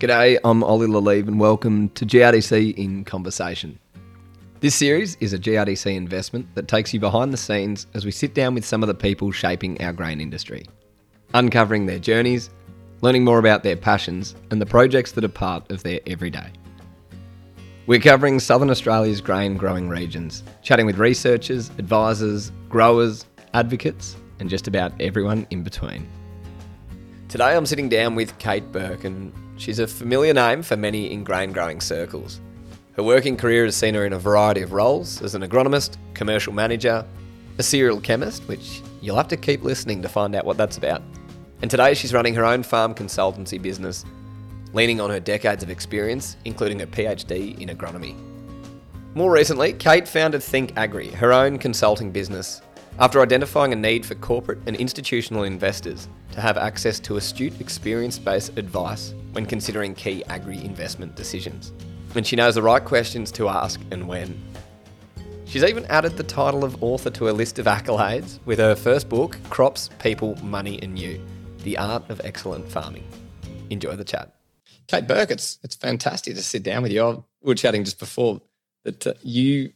G'day, 0.00 0.38
I'm 0.44 0.64
Ollie 0.64 0.86
Le 0.86 0.96
Lievre 0.96 1.28
and 1.28 1.38
welcome 1.38 1.90
to 1.90 2.06
GRDC 2.06 2.74
in 2.78 3.04
Conversation. 3.04 3.78
This 4.60 4.74
series 4.74 5.14
is 5.20 5.34
a 5.34 5.38
GRDC 5.38 5.94
investment 5.94 6.48
that 6.54 6.68
takes 6.68 6.94
you 6.94 7.00
behind 7.00 7.34
the 7.34 7.36
scenes 7.36 7.86
as 7.92 8.06
we 8.06 8.10
sit 8.10 8.32
down 8.32 8.54
with 8.54 8.64
some 8.64 8.82
of 8.82 8.86
the 8.86 8.94
people 8.94 9.30
shaping 9.30 9.78
our 9.82 9.92
grain 9.92 10.18
industry, 10.22 10.64
uncovering 11.34 11.84
their 11.84 11.98
journeys, 11.98 12.48
learning 13.02 13.24
more 13.24 13.38
about 13.38 13.62
their 13.62 13.76
passions, 13.76 14.34
and 14.50 14.58
the 14.58 14.64
projects 14.64 15.12
that 15.12 15.24
are 15.24 15.28
part 15.28 15.70
of 15.70 15.82
their 15.82 16.00
everyday. 16.06 16.50
We're 17.86 18.00
covering 18.00 18.40
Southern 18.40 18.70
Australia's 18.70 19.20
grain 19.20 19.58
growing 19.58 19.90
regions, 19.90 20.42
chatting 20.62 20.86
with 20.86 20.96
researchers, 20.96 21.68
advisors, 21.76 22.52
growers, 22.70 23.26
advocates, 23.52 24.16
and 24.38 24.48
just 24.48 24.66
about 24.66 24.98
everyone 24.98 25.46
in 25.50 25.62
between. 25.62 26.08
Today 27.30 27.54
I'm 27.54 27.64
sitting 27.64 27.88
down 27.88 28.16
with 28.16 28.36
Kate 28.40 28.72
Burke, 28.72 29.04
and 29.04 29.32
she's 29.56 29.78
a 29.78 29.86
familiar 29.86 30.34
name 30.34 30.64
for 30.64 30.76
many 30.76 31.12
in 31.12 31.22
grain 31.22 31.52
growing 31.52 31.80
circles. 31.80 32.40
Her 32.94 33.04
working 33.04 33.36
career 33.36 33.64
has 33.66 33.76
seen 33.76 33.94
her 33.94 34.04
in 34.04 34.12
a 34.12 34.18
variety 34.18 34.62
of 34.62 34.72
roles 34.72 35.22
as 35.22 35.36
an 35.36 35.42
agronomist, 35.42 35.96
commercial 36.12 36.52
manager, 36.52 37.06
a 37.56 37.62
cereal 37.62 38.00
chemist, 38.00 38.42
which 38.48 38.82
you'll 39.00 39.14
have 39.14 39.28
to 39.28 39.36
keep 39.36 39.62
listening 39.62 40.02
to 40.02 40.08
find 40.08 40.34
out 40.34 40.44
what 40.44 40.56
that's 40.56 40.76
about. 40.76 41.02
And 41.62 41.70
today 41.70 41.94
she's 41.94 42.12
running 42.12 42.34
her 42.34 42.44
own 42.44 42.64
farm 42.64 42.96
consultancy 42.96 43.62
business, 43.62 44.04
leaning 44.72 45.00
on 45.00 45.10
her 45.10 45.20
decades 45.20 45.62
of 45.62 45.70
experience, 45.70 46.36
including 46.44 46.82
a 46.82 46.86
PhD 46.88 47.56
in 47.60 47.68
agronomy. 47.68 48.16
More 49.14 49.30
recently, 49.30 49.72
Kate 49.74 50.08
founded 50.08 50.42
Think 50.42 50.76
Agri, 50.76 51.10
her 51.10 51.32
own 51.32 51.58
consulting 51.58 52.10
business, 52.10 52.60
after 52.98 53.20
identifying 53.20 53.72
a 53.72 53.76
need 53.76 54.04
for 54.04 54.16
corporate 54.16 54.58
and 54.66 54.74
institutional 54.74 55.44
investors 55.44 56.08
to 56.32 56.40
have 56.40 56.56
access 56.56 57.00
to 57.00 57.16
astute, 57.16 57.60
experience 57.60 58.18
based 58.18 58.56
advice 58.56 59.14
when 59.32 59.46
considering 59.46 59.94
key 59.94 60.24
agri 60.26 60.64
investment 60.64 61.14
decisions. 61.16 61.72
And 62.14 62.26
she 62.26 62.36
knows 62.36 62.54
the 62.54 62.62
right 62.62 62.84
questions 62.84 63.30
to 63.32 63.48
ask 63.48 63.80
and 63.90 64.08
when. 64.08 64.40
She's 65.44 65.64
even 65.64 65.84
added 65.86 66.16
the 66.16 66.22
title 66.22 66.64
of 66.64 66.82
author 66.82 67.10
to 67.10 67.24
her 67.24 67.32
list 67.32 67.58
of 67.58 67.66
accolades 67.66 68.38
with 68.44 68.58
her 68.58 68.76
first 68.76 69.08
book, 69.08 69.36
Crops, 69.50 69.90
People, 69.98 70.36
Money 70.44 70.78
and 70.82 70.98
You 70.98 71.20
The 71.64 71.76
Art 71.78 72.08
of 72.08 72.20
Excellent 72.24 72.70
Farming. 72.70 73.04
Enjoy 73.68 73.96
the 73.96 74.04
chat. 74.04 74.34
Kate 74.86 75.06
Burke, 75.06 75.30
it's, 75.30 75.58
it's 75.62 75.74
fantastic 75.74 76.34
to 76.36 76.42
sit 76.42 76.62
down 76.62 76.82
with 76.82 76.92
you. 76.92 77.24
We 77.42 77.48
were 77.48 77.54
chatting 77.54 77.84
just 77.84 77.98
before 77.98 78.40
that 78.84 79.06
uh, 79.06 79.14
you 79.22 79.72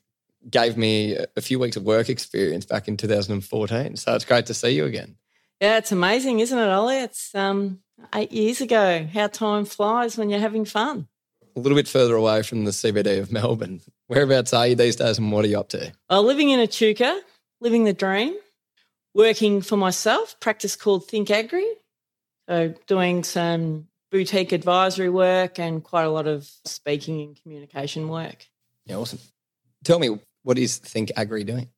gave 0.51 0.77
me 0.77 1.17
a 1.37 1.41
few 1.41 1.59
weeks 1.59 1.77
of 1.77 1.85
work 1.85 2.09
experience 2.09 2.67
back 2.67 2.89
in 2.89 2.97
2014. 2.97 3.97
So 3.97 4.15
it's 4.15 4.25
great 4.25 4.47
to 4.47 4.55
see 4.55 4.71
you 4.71 4.85
again. 4.85 5.17
Yeah, 5.61 5.79
it's 5.79 5.93
amazing, 5.93 6.41
isn't 6.41 6.59
it, 6.59 6.69
Ollie? 6.69 6.99
It's 6.99 7.35
um, 7.35 7.81
eight 8.15 8.33
years 8.33 8.61
ago. 8.61 9.07
How 9.13 9.29
time 9.29 9.65
flies 9.65 10.19
when 10.19 10.31
you're 10.31 10.41
having 10.41 10.65
fun. 10.65 11.09
A 11.57 11.61
little 11.61 11.77
bit 11.77 11.87
further 11.89 12.17
away 12.17 12.43
from 12.43 12.65
the 12.65 12.73
CBD 12.73 13.21
of 13.21 13.31
Melbourne. 13.31 13.81
Whereabouts 14.09 14.53
are 14.53 14.67
you 14.67 14.75
these 14.75 14.97
days 14.97 15.19
and 15.19 15.31
what 15.31 15.45
are 15.45 15.49
you 15.49 15.59
up 15.59 15.69
to? 15.71 15.93
Oh, 16.11 16.21
living 16.21 16.51
in 16.51 16.59
Echuca, 16.59 17.21
living 17.61 17.85
the 17.85 17.93
dream, 17.93 18.35
working 19.15 19.63
for 19.63 19.77
myself, 19.77 20.39
practice 20.41 20.75
called 20.75 21.07
Think 21.07 21.31
Agri. 21.31 21.67
So 22.49 22.75
doing 22.87 23.25
some 23.25 23.87
boutique 24.11 24.53
advisory 24.53 25.09
work 25.09 25.59
and 25.59 25.83
quite 25.83 26.05
a 26.05 26.11
lot 26.11 26.27
of 26.27 26.49
speaking 26.65 27.21
and 27.23 27.41
communication 27.41 28.09
work. 28.09 28.47
Yeah, 28.85 28.97
awesome. 28.97 29.21
Tell 29.85 29.99
me, 29.99 30.19
what 30.43 30.59
is 30.59 30.77
Think 30.79 31.13
Agri 31.17 31.45
doing? 31.45 31.69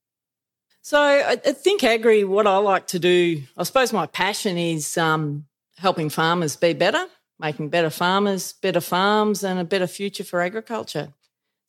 So 0.86 1.02
I 1.02 1.34
Think 1.34 1.82
Agri, 1.82 2.22
what 2.22 2.46
I 2.46 2.58
like 2.58 2.86
to 2.88 3.00
do, 3.00 3.42
I 3.56 3.64
suppose 3.64 3.92
my 3.92 4.06
passion 4.06 4.56
is 4.56 4.96
um, 4.96 5.46
helping 5.78 6.10
farmers 6.10 6.54
be 6.54 6.74
better, 6.74 7.04
making 7.40 7.70
better 7.70 7.90
farmers, 7.90 8.52
better 8.52 8.80
farms, 8.80 9.42
and 9.42 9.58
a 9.58 9.64
better 9.64 9.88
future 9.88 10.22
for 10.22 10.40
agriculture. 10.40 11.12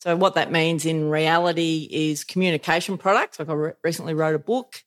So 0.02 0.14
what 0.14 0.36
that 0.36 0.52
means 0.52 0.86
in 0.86 1.10
reality 1.10 1.88
is 1.90 2.22
communication 2.22 2.96
products. 2.96 3.40
Like 3.40 3.48
I 3.48 3.54
re- 3.54 3.72
recently 3.82 4.14
wrote 4.14 4.36
a 4.36 4.38
book 4.38 4.84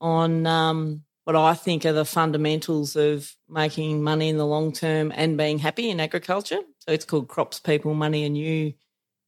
on 0.00 0.44
um, 0.44 1.04
what 1.22 1.36
I 1.36 1.54
think 1.54 1.86
are 1.86 1.92
the 1.92 2.04
fundamentals 2.04 2.96
of 2.96 3.32
making 3.48 4.02
money 4.02 4.28
in 4.28 4.38
the 4.38 4.44
long 4.44 4.72
term 4.72 5.12
and 5.14 5.38
being 5.38 5.60
happy 5.60 5.88
in 5.88 6.00
agriculture. 6.00 6.62
So 6.80 6.90
it's 6.90 7.04
called 7.04 7.28
Crops, 7.28 7.60
People, 7.60 7.94
Money 7.94 8.24
and 8.24 8.36
You 8.36 8.74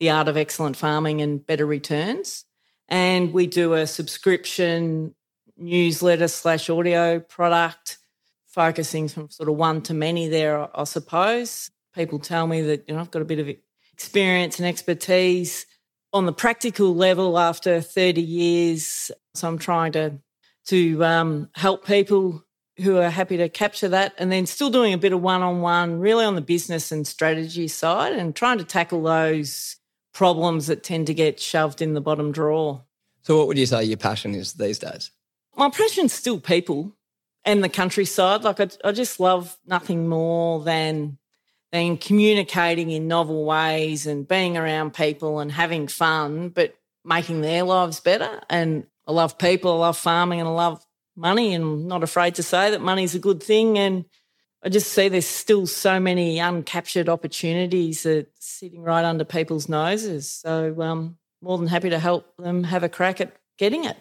the 0.00 0.10
art 0.10 0.26
of 0.26 0.36
excellent 0.36 0.76
farming 0.76 1.22
and 1.22 1.46
better 1.46 1.66
returns. 1.66 2.46
And 2.90 3.32
we 3.32 3.46
do 3.46 3.74
a 3.74 3.86
subscription 3.86 5.14
newsletter 5.56 6.28
slash 6.28 6.68
audio 6.68 7.20
product, 7.20 7.98
focusing 8.48 9.08
from 9.08 9.30
sort 9.30 9.48
of 9.48 9.56
one 9.56 9.80
to 9.82 9.94
many 9.94 10.28
there, 10.28 10.68
I 10.76 10.84
suppose. 10.84 11.70
People 11.94 12.18
tell 12.18 12.46
me 12.46 12.62
that, 12.62 12.84
you 12.88 12.94
know, 12.94 13.00
I've 13.00 13.10
got 13.10 13.22
a 13.22 13.26
bit 13.26 13.38
of 13.38 13.48
experience 13.92 14.58
and 14.58 14.66
expertise 14.66 15.66
on 16.12 16.26
the 16.26 16.32
practical 16.32 16.94
level 16.94 17.38
after 17.38 17.80
30 17.80 18.20
years. 18.20 19.10
So 19.34 19.48
I'm 19.48 19.58
trying 19.58 19.92
to 19.92 20.18
to 20.66 21.04
um, 21.04 21.48
help 21.54 21.86
people 21.86 22.44
who 22.78 22.98
are 22.98 23.10
happy 23.10 23.36
to 23.36 23.48
capture 23.48 23.88
that 23.88 24.14
and 24.18 24.30
then 24.30 24.46
still 24.46 24.70
doing 24.70 24.92
a 24.92 24.98
bit 24.98 25.12
of 25.12 25.20
one-on-one 25.20 25.98
really 25.98 26.24
on 26.24 26.34
the 26.34 26.40
business 26.40 26.92
and 26.92 27.06
strategy 27.06 27.66
side 27.66 28.12
and 28.12 28.36
trying 28.36 28.58
to 28.58 28.64
tackle 28.64 29.02
those 29.02 29.76
problems 30.20 30.66
that 30.66 30.82
tend 30.82 31.06
to 31.06 31.14
get 31.14 31.40
shoved 31.40 31.80
in 31.80 31.94
the 31.94 32.00
bottom 32.02 32.30
drawer. 32.30 32.84
So, 33.22 33.38
what 33.38 33.46
would 33.46 33.56
you 33.56 33.64
say 33.64 33.84
your 33.84 33.96
passion 33.96 34.34
is 34.34 34.52
these 34.52 34.78
days? 34.78 35.12
My 35.56 35.70
passion's 35.70 36.12
still 36.12 36.38
people 36.38 36.94
and 37.42 37.64
the 37.64 37.70
countryside. 37.70 38.44
Like, 38.44 38.60
I, 38.60 38.68
I 38.84 38.92
just 38.92 39.18
love 39.18 39.56
nothing 39.66 40.08
more 40.08 40.62
than 40.62 41.16
than 41.72 41.96
communicating 41.96 42.90
in 42.90 43.08
novel 43.08 43.46
ways 43.46 44.06
and 44.06 44.28
being 44.28 44.58
around 44.58 44.92
people 44.92 45.38
and 45.38 45.50
having 45.50 45.88
fun, 45.88 46.50
but 46.50 46.74
making 47.02 47.40
their 47.40 47.62
lives 47.62 48.00
better. 48.00 48.42
And 48.50 48.86
I 49.08 49.12
love 49.12 49.38
people, 49.38 49.72
I 49.72 49.86
love 49.86 49.96
farming, 49.96 50.40
and 50.40 50.50
I 50.50 50.52
love 50.52 50.84
money. 51.16 51.54
And 51.54 51.64
I'm 51.64 51.88
not 51.88 52.02
afraid 52.02 52.34
to 52.34 52.42
say 52.42 52.72
that 52.72 52.82
money's 52.82 53.14
a 53.14 53.18
good 53.20 53.42
thing. 53.42 53.78
And 53.78 54.04
I 54.62 54.68
just 54.68 54.92
see 54.92 55.08
there's 55.08 55.26
still 55.26 55.66
so 55.66 55.98
many 55.98 56.36
uncaptured 56.36 57.08
opportunities 57.08 58.02
that 58.02 58.28
sitting 58.38 58.82
right 58.82 59.04
under 59.04 59.24
people's 59.24 59.68
noses. 59.68 60.30
So 60.30 60.80
um, 60.82 61.16
more 61.40 61.56
than 61.56 61.66
happy 61.66 61.90
to 61.90 61.98
help 61.98 62.36
them 62.36 62.64
have 62.64 62.82
a 62.82 62.88
crack 62.88 63.20
at 63.20 63.34
getting 63.58 63.84
it. 63.84 63.96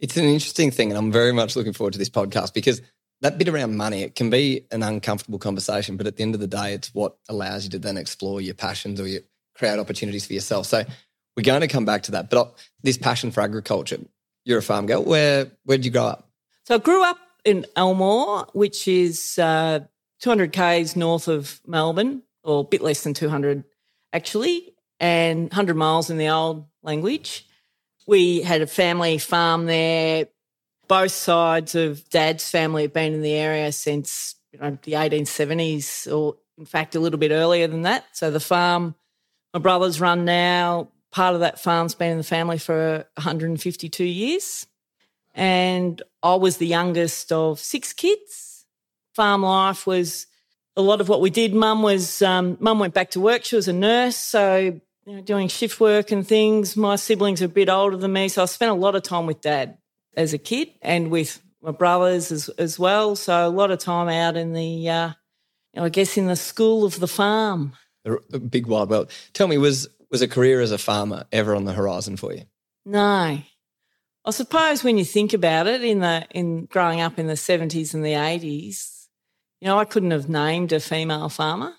It's 0.00 0.16
an 0.16 0.24
interesting 0.24 0.70
thing, 0.70 0.90
and 0.90 0.98
I'm 0.98 1.12
very 1.12 1.32
much 1.32 1.54
looking 1.54 1.72
forward 1.72 1.92
to 1.92 1.98
this 1.98 2.10
podcast 2.10 2.52
because 2.52 2.82
that 3.20 3.38
bit 3.38 3.48
around 3.48 3.76
money, 3.76 4.02
it 4.02 4.16
can 4.16 4.28
be 4.28 4.66
an 4.70 4.82
uncomfortable 4.82 5.38
conversation, 5.38 5.96
but 5.96 6.06
at 6.06 6.16
the 6.16 6.22
end 6.22 6.34
of 6.34 6.40
the 6.40 6.46
day, 6.46 6.74
it's 6.74 6.92
what 6.92 7.16
allows 7.28 7.64
you 7.64 7.70
to 7.70 7.78
then 7.78 7.96
explore 7.96 8.40
your 8.40 8.54
passions 8.54 9.00
or 9.00 9.06
your 9.06 9.22
create 9.54 9.78
opportunities 9.78 10.26
for 10.26 10.32
yourself. 10.32 10.66
So 10.66 10.84
we're 11.36 11.44
going 11.44 11.60
to 11.60 11.68
come 11.68 11.84
back 11.84 12.02
to 12.04 12.12
that. 12.12 12.28
But 12.28 12.54
this 12.82 12.98
passion 12.98 13.30
for 13.30 13.40
agriculture, 13.40 13.98
you're 14.44 14.58
a 14.58 14.62
farm 14.62 14.86
girl. 14.86 15.04
Where 15.04 15.50
where 15.64 15.78
did 15.78 15.84
you 15.84 15.92
grow 15.92 16.06
up? 16.06 16.28
So 16.66 16.74
I 16.74 16.78
grew 16.78 17.02
up 17.04 17.18
in 17.44 17.66
Elmore, 17.76 18.46
which 18.52 18.88
is 18.88 19.38
uh, 19.38 19.80
200 20.20 20.52
k's 20.52 20.96
north 20.96 21.28
of 21.28 21.60
Melbourne, 21.66 22.22
or 22.42 22.60
a 22.60 22.64
bit 22.64 22.82
less 22.82 23.02
than 23.02 23.14
200 23.14 23.64
actually, 24.12 24.74
and 25.00 25.44
100 25.50 25.74
miles 25.76 26.10
in 26.10 26.18
the 26.18 26.28
old 26.28 26.66
language. 26.82 27.46
We 28.06 28.42
had 28.42 28.62
a 28.62 28.66
family 28.66 29.18
farm 29.18 29.66
there. 29.66 30.28
Both 30.86 31.12
sides 31.12 31.74
of 31.74 32.08
Dad's 32.10 32.48
family 32.48 32.82
have 32.82 32.92
been 32.92 33.14
in 33.14 33.22
the 33.22 33.32
area 33.32 33.72
since 33.72 34.34
you 34.52 34.58
know, 34.58 34.78
the 34.82 34.92
1870s, 34.92 36.12
or 36.14 36.36
in 36.58 36.66
fact, 36.66 36.94
a 36.94 37.00
little 37.00 37.18
bit 37.18 37.32
earlier 37.32 37.66
than 37.66 37.82
that. 37.82 38.04
So 38.12 38.30
the 38.30 38.40
farm 38.40 38.94
my 39.54 39.60
brothers 39.60 40.00
run 40.00 40.24
now, 40.24 40.88
part 41.12 41.34
of 41.34 41.40
that 41.40 41.60
farm's 41.60 41.94
been 41.94 42.10
in 42.10 42.18
the 42.18 42.24
family 42.24 42.58
for 42.58 43.06
152 43.14 44.04
years. 44.04 44.66
And 45.34 46.00
I 46.22 46.34
was 46.36 46.58
the 46.58 46.66
youngest 46.66 47.32
of 47.32 47.58
six 47.58 47.92
kids. 47.92 48.64
Farm 49.14 49.42
life 49.42 49.86
was 49.86 50.26
a 50.76 50.82
lot 50.82 51.00
of 51.00 51.08
what 51.08 51.20
we 51.20 51.30
did. 51.30 51.54
Mum 51.54 51.82
was 51.82 52.22
um, 52.22 52.56
mum 52.60 52.78
went 52.78 52.94
back 52.94 53.10
to 53.10 53.20
work. 53.20 53.44
She 53.44 53.56
was 53.56 53.68
a 53.68 53.72
nurse, 53.72 54.16
so 54.16 54.80
you 55.06 55.16
know, 55.16 55.22
doing 55.22 55.48
shift 55.48 55.80
work 55.80 56.10
and 56.10 56.26
things. 56.26 56.76
My 56.76 56.96
siblings 56.96 57.42
are 57.42 57.46
a 57.46 57.48
bit 57.48 57.68
older 57.68 57.96
than 57.96 58.12
me, 58.12 58.28
so 58.28 58.42
I 58.42 58.46
spent 58.46 58.70
a 58.70 58.74
lot 58.74 58.94
of 58.94 59.02
time 59.02 59.26
with 59.26 59.40
dad 59.40 59.78
as 60.16 60.32
a 60.32 60.38
kid 60.38 60.68
and 60.82 61.10
with 61.10 61.42
my 61.62 61.72
brothers 61.72 62.32
as 62.32 62.48
as 62.50 62.78
well. 62.78 63.16
So 63.16 63.46
a 63.46 63.48
lot 63.48 63.70
of 63.70 63.78
time 63.78 64.08
out 64.08 64.36
in 64.36 64.52
the, 64.52 64.88
uh, 64.88 65.08
you 65.72 65.80
know, 65.80 65.84
I 65.84 65.88
guess, 65.88 66.16
in 66.16 66.26
the 66.26 66.36
school 66.36 66.84
of 66.84 67.00
the 67.00 67.08
farm. 67.08 67.74
The, 68.04 68.38
big 68.38 68.66
wild 68.66 68.90
world. 68.90 69.10
Tell 69.32 69.48
me, 69.48 69.58
was 69.58 69.88
was 70.10 70.22
a 70.22 70.28
career 70.28 70.60
as 70.60 70.70
a 70.70 70.78
farmer 70.78 71.24
ever 71.32 71.54
on 71.54 71.64
the 71.64 71.72
horizon 71.72 72.16
for 72.16 72.32
you? 72.32 72.42
No, 72.84 73.38
I 74.24 74.30
suppose 74.30 74.82
when 74.82 74.96
you 74.96 75.04
think 75.04 75.32
about 75.34 75.66
it, 75.66 75.84
in 75.84 76.00
the 76.00 76.26
in 76.30 76.66
growing 76.66 77.00
up 77.00 77.18
in 77.18 77.26
the 77.26 77.36
seventies 77.36 77.94
and 77.94 78.04
the 78.04 78.14
eighties, 78.14 79.08
you 79.60 79.68
know, 79.68 79.78
I 79.78 79.84
couldn't 79.84 80.12
have 80.12 80.28
named 80.28 80.72
a 80.72 80.80
female 80.80 81.28
farmer, 81.28 81.74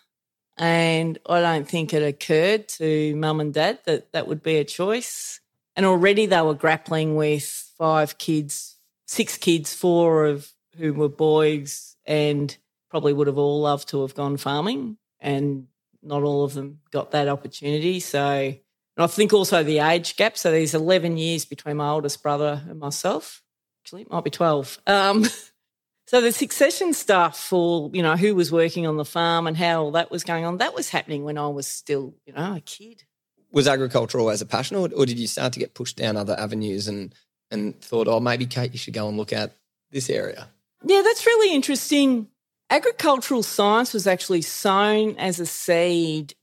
and 0.58 1.18
I 1.28 1.42
don't 1.42 1.68
think 1.68 1.94
it 1.94 2.04
occurred 2.04 2.68
to 2.70 3.16
mum 3.16 3.40
and 3.40 3.54
dad 3.54 3.80
that 3.86 4.12
that 4.14 4.28
would 4.28 4.44
be 4.44 4.58
a 4.58 4.64
choice. 4.64 5.40
And 5.76 5.86
already 5.86 6.26
they 6.26 6.42
were 6.42 6.54
grappling 6.54 7.16
with 7.16 7.44
five 7.78 8.18
kids, 8.18 8.78
six 9.08 9.38
kids, 9.38 9.74
four 9.74 10.26
of 10.26 10.52
whom 10.78 10.98
were 10.98 11.10
boys, 11.10 11.98
and 12.06 12.56
probably 12.90 13.12
would 13.12 13.28
have 13.28 13.38
all 13.38 13.62
loved 13.62 13.90
to 13.90 14.02
have 14.02 14.16
gone 14.16 14.38
farming. 14.38 14.98
and 15.20 15.68
not 16.06 16.24
all 16.24 16.44
of 16.44 16.54
them 16.54 16.80
got 16.92 17.12
that 17.12 17.28
opportunity. 17.28 18.00
So, 18.00 18.54
and 18.98 19.04
I 19.04 19.08
think 19.08 19.34
also 19.34 19.64
the 19.64 19.80
age 19.80 20.16
gap. 20.16 20.38
So 20.38 20.52
there's 20.52 20.74
11 20.74 21.18
years 21.18 21.46
between 21.46 21.78
my 21.78 21.90
oldest 21.90 22.24
brother 22.24 22.62
and 22.70 22.80
myself. 22.80 23.42
Actually, 23.84 24.04
it 24.04 24.12
might 24.12 24.24
be 24.24 24.30
12. 24.30 24.80
Um, 24.88 25.26
so 26.08 26.22
the 26.22 26.32
succession 26.32 26.94
stuff 26.94 27.38
for, 27.40 27.90
you 27.94 28.02
know, 28.02 28.16
who 28.16 28.36
was 28.36 28.52
working 28.52 28.88
on 28.88 28.98
the 28.98 29.06
farm 29.06 29.48
and 29.48 29.58
how 29.58 29.84
all 29.84 29.92
that 29.92 30.12
was 30.12 30.24
going 30.24 30.46
on, 30.46 30.58
that 30.58 30.74
was 30.74 30.90
happening 30.90 31.24
when 31.24 31.38
I 31.38 31.48
was 31.48 31.68
still, 31.68 32.16
you 32.26 32.34
know, 32.34 32.56
a 32.56 32.62
kid. 32.62 33.04
Was 33.52 33.68
agriculture 33.68 34.20
always 34.20 34.42
a 34.42 34.46
passion 34.46 34.78
or, 34.78 34.90
or 34.96 35.06
did 35.06 35.20
you 35.20 35.28
start 35.28 35.54
to 35.54 35.60
get 35.60 35.74
pushed 35.74 35.98
down 35.98 36.18
other 36.18 36.38
avenues 36.40 36.88
and, 36.88 37.14
and 37.52 37.80
thought, 37.82 38.08
oh, 38.08 38.20
maybe 38.20 38.46
Kate, 38.46 38.72
you 38.72 38.78
should 38.80 38.94
go 38.94 39.08
and 39.08 39.18
look 39.18 39.34
at 39.34 39.56
this 39.92 40.10
area? 40.10 40.50
Yeah, 40.84 41.02
that's 41.04 41.26
really 41.26 41.54
interesting. 41.54 42.28
Agricultural 42.70 43.44
science 43.44 43.94
was 43.94 44.08
actually 44.08 44.42
sown 44.42 45.16
as 45.18 45.40
a 45.40 45.46
seed 45.46 46.34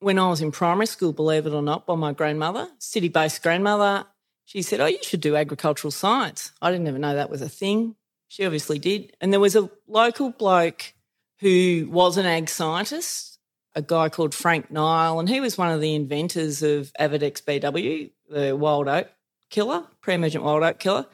when 0.00 0.18
I 0.18 0.28
was 0.28 0.40
in 0.40 0.50
primary 0.50 0.86
school, 0.86 1.12
believe 1.12 1.46
it 1.46 1.52
or 1.52 1.62
not, 1.62 1.86
by 1.86 1.94
my 1.94 2.12
grandmother, 2.12 2.68
city 2.78 3.08
based 3.08 3.42
grandmother. 3.42 4.06
She 4.46 4.62
said, 4.62 4.80
Oh, 4.80 4.86
you 4.86 4.98
should 5.02 5.20
do 5.20 5.36
agricultural 5.36 5.92
science. 5.92 6.52
I 6.60 6.72
didn't 6.72 6.88
even 6.88 7.02
know 7.02 7.14
that 7.14 7.30
was 7.30 7.42
a 7.42 7.48
thing. 7.48 7.94
She 8.28 8.44
obviously 8.44 8.78
did. 8.78 9.16
And 9.20 9.32
there 9.32 9.40
was 9.40 9.54
a 9.54 9.70
local 9.86 10.30
bloke 10.30 10.94
who 11.40 11.88
was 11.90 12.16
an 12.16 12.26
ag 12.26 12.48
scientist, 12.48 13.38
a 13.74 13.82
guy 13.82 14.08
called 14.08 14.34
Frank 14.34 14.70
Nile, 14.70 15.20
and 15.20 15.28
he 15.28 15.40
was 15.40 15.56
one 15.56 15.70
of 15.70 15.80
the 15.80 15.94
inventors 15.94 16.62
of 16.62 16.92
Avadex 16.98 17.42
BW, 17.42 18.10
the 18.28 18.56
wild 18.56 18.88
oat 18.88 19.08
killer, 19.50 19.84
pre 20.00 20.14
emergent 20.14 20.44
wild 20.44 20.62
oat 20.62 20.78
killer. 20.78 21.06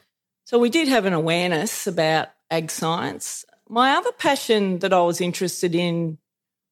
So 0.45 0.57
we 0.57 0.69
did 0.69 0.87
have 0.87 1.05
an 1.05 1.13
awareness 1.13 1.87
about 1.87 2.29
ag 2.49 2.71
science. 2.71 3.45
My 3.69 3.91
other 3.91 4.11
passion 4.11 4.79
that 4.79 4.93
I 4.93 5.01
was 5.01 5.19
interested 5.19 5.75
in, 5.75 6.17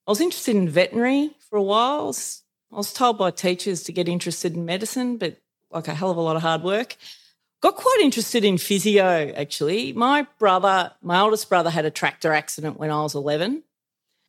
I 0.08 0.12
was 0.12 0.22
interested 0.22 0.56
in 0.56 0.70
veterinary 0.70 1.32
for 1.56 1.60
a 1.60 1.64
while. 1.64 2.14
I 2.74 2.76
was, 2.76 2.92
told 2.92 3.18
by 3.18 3.32
teachers 3.32 3.84
to 3.84 3.94
get 3.94 4.10
interested 4.10 4.56
in 4.56 4.66
medicine, 4.66 5.16
but 5.16 5.38
like 5.72 5.88
a 5.88 5.94
hell 5.94 6.12
of 6.12 6.18
a 6.18 6.22
lot 6.22 6.36
of 6.36 6.42
hard 6.42 6.64
work. 6.64 6.98
Got 7.62 7.78
quite 7.78 8.00
interested 8.02 8.44
in 8.44 8.58
physio, 8.58 9.32
actually. 9.34 9.94
My 9.94 10.28
brother, 10.38 10.92
my 11.02 11.22
oldest 11.22 11.48
brother, 11.48 11.70
had 11.70 11.86
a 11.86 11.92
tractor 11.92 12.34
accident 12.34 12.78
when 12.78 12.92
I 12.92 13.02
was 13.04 13.16
11 13.16 13.64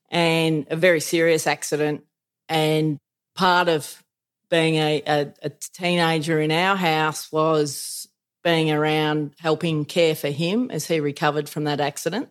and 0.08 0.68
a 0.70 0.76
very 0.76 1.00
serious 1.00 1.48
accident. 1.48 2.04
And 2.48 3.00
part 3.34 3.68
of 3.68 4.04
being 4.48 4.76
a, 4.76 5.02
a, 5.04 5.32
a 5.42 5.50
teenager 5.50 6.40
in 6.40 6.52
our 6.52 6.76
house 6.76 7.32
was 7.32 8.06
being 8.44 8.70
around 8.70 9.34
helping 9.40 9.84
care 9.84 10.14
for 10.14 10.30
him 10.30 10.70
as 10.70 10.86
he 10.86 11.00
recovered 11.00 11.48
from 11.48 11.64
that 11.64 11.80
accident. 11.80 12.28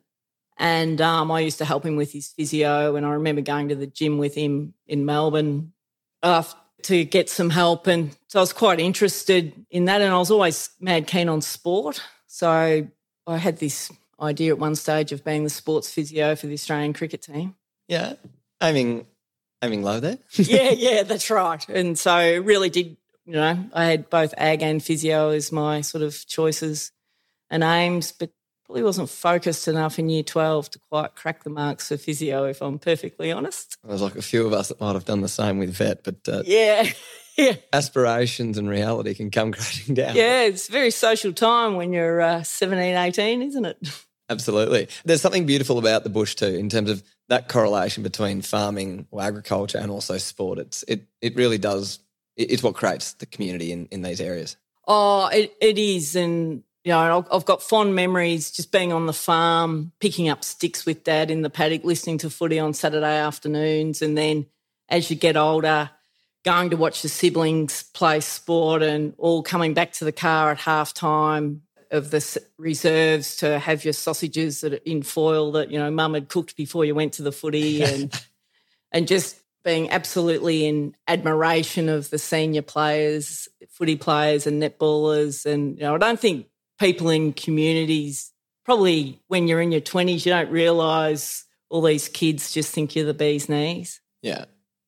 And 0.58 1.02
um, 1.02 1.32
I 1.32 1.42
used 1.42 1.58
to 1.58 1.66
help 1.66 1.86
him 1.86 1.96
with 1.96 2.12
his 2.12 2.30
physio. 2.30 2.96
And 2.96 3.06
I 3.06 3.12
remember 3.12 3.42
going 3.42 3.70
to 3.70 3.76
the 3.76 3.88
gym 3.88 4.18
with 4.18 4.36
him 4.36 4.74
in 4.88 5.06
Melbourne 5.06 5.74
uh, 6.24 6.44
to 6.84 7.04
get 7.04 7.30
some 7.30 7.50
help. 7.50 7.88
And 7.88 8.16
so 8.28 8.40
I 8.40 8.42
was 8.42 8.54
quite 8.54 8.80
interested 8.80 9.54
in 9.70 9.86
that. 9.86 10.02
And 10.02 10.14
I 10.14 10.18
was 10.18 10.32
always 10.32 10.70
mad 10.80 11.08
keen 11.08 11.30
on 11.30 11.42
sport. 11.42 12.02
So 12.28 12.88
I 13.28 13.38
had 13.38 13.58
this 13.58 13.92
idea 14.20 14.52
at 14.52 14.60
one 14.60 14.76
stage 14.76 15.12
of 15.12 15.24
being 15.24 15.44
the 15.44 15.50
sports 15.50 15.92
physio 15.92 16.36
for 16.36 16.48
the 16.48 16.54
Australian 16.54 16.94
cricket 16.94 17.22
team. 17.22 17.56
Yeah. 17.88 18.14
I 18.62 18.70
Aiming 18.70 19.06
aiming 19.62 19.84
low 19.84 20.00
there. 20.00 20.20
yeah, 20.34 20.72
yeah, 20.72 21.04
that's 21.04 21.30
right. 21.30 21.68
And 21.70 21.98
so 21.98 22.40
really 22.40 22.70
did 22.70 22.98
you 23.26 23.34
know, 23.34 23.66
I 23.74 23.86
had 23.86 24.10
both 24.10 24.34
ag 24.38 24.62
and 24.62 24.84
physio 24.84 25.30
as 25.30 25.52
my 25.52 25.82
sort 25.82 26.04
of 26.04 26.26
choices 26.28 26.92
and 27.50 27.64
aims, 27.64 28.12
but 28.12 28.30
probably 28.66 28.84
wasn't 28.84 29.10
focused 29.10 29.68
enough 29.68 30.00
in 30.00 30.10
year 30.10 30.24
12 30.24 30.72
to 30.72 30.80
quite 30.90 31.16
crack 31.16 31.44
the 31.44 31.50
marks 31.50 31.90
for 31.90 31.98
physio, 31.98 32.46
if 32.46 32.62
I'm 32.62 32.80
perfectly 32.80 33.32
honest. 33.32 33.78
There's 33.84 34.02
like 34.02 34.16
a 34.16 34.22
few 34.22 34.46
of 34.46 34.54
us 34.54 34.70
that 34.70 34.82
might 34.82 34.94
have 34.94 35.06
done 35.06 35.22
the 35.22 35.28
same 35.28 35.60
with 35.60 35.72
vet, 35.72 36.04
but 36.04 36.16
uh, 36.28 36.44
yeah. 36.46 36.90
yeah. 37.38 37.56
Aspirations 37.72 38.58
and 38.58 38.68
reality 38.68 39.14
can 39.14 39.30
come 39.30 39.52
crashing 39.54 39.96
down. 39.96 40.16
Yeah, 40.16 40.44
it's 40.44 40.68
a 40.68 40.72
very 40.72 40.92
social 40.92 41.34
time 41.34 41.76
when 41.76 41.94
you're 41.94 42.22
uh, 42.22 42.44
17, 42.44 42.96
18, 42.96 43.42
isn't 43.44 43.66
it? 43.66 43.78
Absolutely. 44.30 44.88
There's 45.04 45.22
something 45.22 45.46
beautiful 45.46 45.78
about 45.78 46.04
the 46.04 46.10
bush 46.10 46.34
too, 46.34 46.48
in 46.48 46.68
terms 46.68 46.90
of 46.90 47.04
that 47.30 47.48
correlation 47.48 48.02
between 48.02 48.42
farming 48.42 49.08
or 49.12 49.22
agriculture 49.22 49.78
and 49.78 49.92
also 49.92 50.18
sport. 50.18 50.58
It's 50.58 50.84
it 50.88 51.04
it 51.22 51.36
really 51.36 51.60
does 51.60 52.00
it's 52.36 52.64
what 52.64 52.74
creates 52.74 53.14
the 53.14 53.28
community 53.28 53.72
in, 53.72 53.88
in 53.92 54.02
these 54.02 54.20
areas. 54.20 54.58
Oh, 54.88 55.28
it, 55.28 55.56
it 55.62 55.78
is. 55.78 56.16
And, 56.16 56.64
you 56.86 56.92
know, 56.92 57.26
I've 57.32 57.46
got 57.46 57.64
fond 57.64 57.96
memories 57.96 58.52
just 58.52 58.72
being 58.72 58.94
on 58.94 59.08
the 59.08 59.14
farm, 59.14 59.92
picking 60.00 60.30
up 60.30 60.44
sticks 60.44 60.86
with 60.86 61.04
dad 61.04 61.32
in 61.32 61.42
the 61.42 61.50
paddock, 61.50 61.84
listening 61.84 62.20
to 62.20 62.30
footy 62.30 62.60
on 62.60 62.76
Saturday 62.76 63.18
afternoons. 63.18 64.04
And 64.04 64.16
then 64.16 64.46
as 64.88 65.10
you 65.10 65.16
get 65.16 65.36
older, 65.36 65.90
going 66.44 66.70
to 66.70 66.78
watch 66.78 67.02
the 67.02 67.10
siblings 67.10 67.82
play 67.96 68.20
sport 68.20 68.84
and 68.84 69.16
all 69.18 69.42
coming 69.42 69.74
back 69.74 69.94
to 69.94 70.06
the 70.06 70.12
car 70.12 70.52
at 70.52 70.60
half 70.60 70.94
time 70.94 71.64
of 71.90 72.12
the 72.12 72.42
reserves 72.60 73.38
to 73.38 73.58
have 73.58 73.84
your 73.84 73.94
sausages 73.94 74.62
that 74.62 74.74
are 74.74 74.80
in 74.86 75.02
foil 75.02 75.54
that, 75.54 75.72
you 75.72 75.80
know, 75.80 75.90
mum 75.90 76.14
had 76.14 76.30
cooked 76.30 76.56
before 76.56 76.86
you 76.86 76.94
went 76.94 77.14
to 77.14 77.24
the 77.24 77.32
footy 77.32 77.82
and 77.84 78.14
and 78.92 79.08
just 79.08 79.42
being 79.64 79.90
absolutely 79.90 80.68
in 80.68 80.96
admiration 81.08 81.90
of 81.90 82.12
the 82.12 82.20
senior 82.20 82.62
players, 82.62 83.48
footy 83.72 83.96
players, 83.96 84.46
and 84.46 84.62
netballers. 84.62 85.48
And 85.48 85.78
you 85.78 85.84
know, 85.84 85.96
I 85.96 85.98
don't 85.98 86.20
think 86.20 86.46
people 86.80 87.10
in 87.10 87.34
communities 87.34 88.32
probably 88.66 89.22
when 89.28 89.48
you're 89.48 89.62
in 89.62 89.72
your 89.72 89.82
twenties, 89.82 90.26
you 90.26 90.32
don't 90.32 90.50
realise 90.50 91.46
all 91.70 91.82
these 91.82 92.10
kids 92.10 92.52
just 92.52 92.74
think 92.74 92.96
you're 92.96 93.06
the 93.06 93.14
bee's 93.14 93.48
knees. 93.48 94.02
Yeah, 94.22 94.46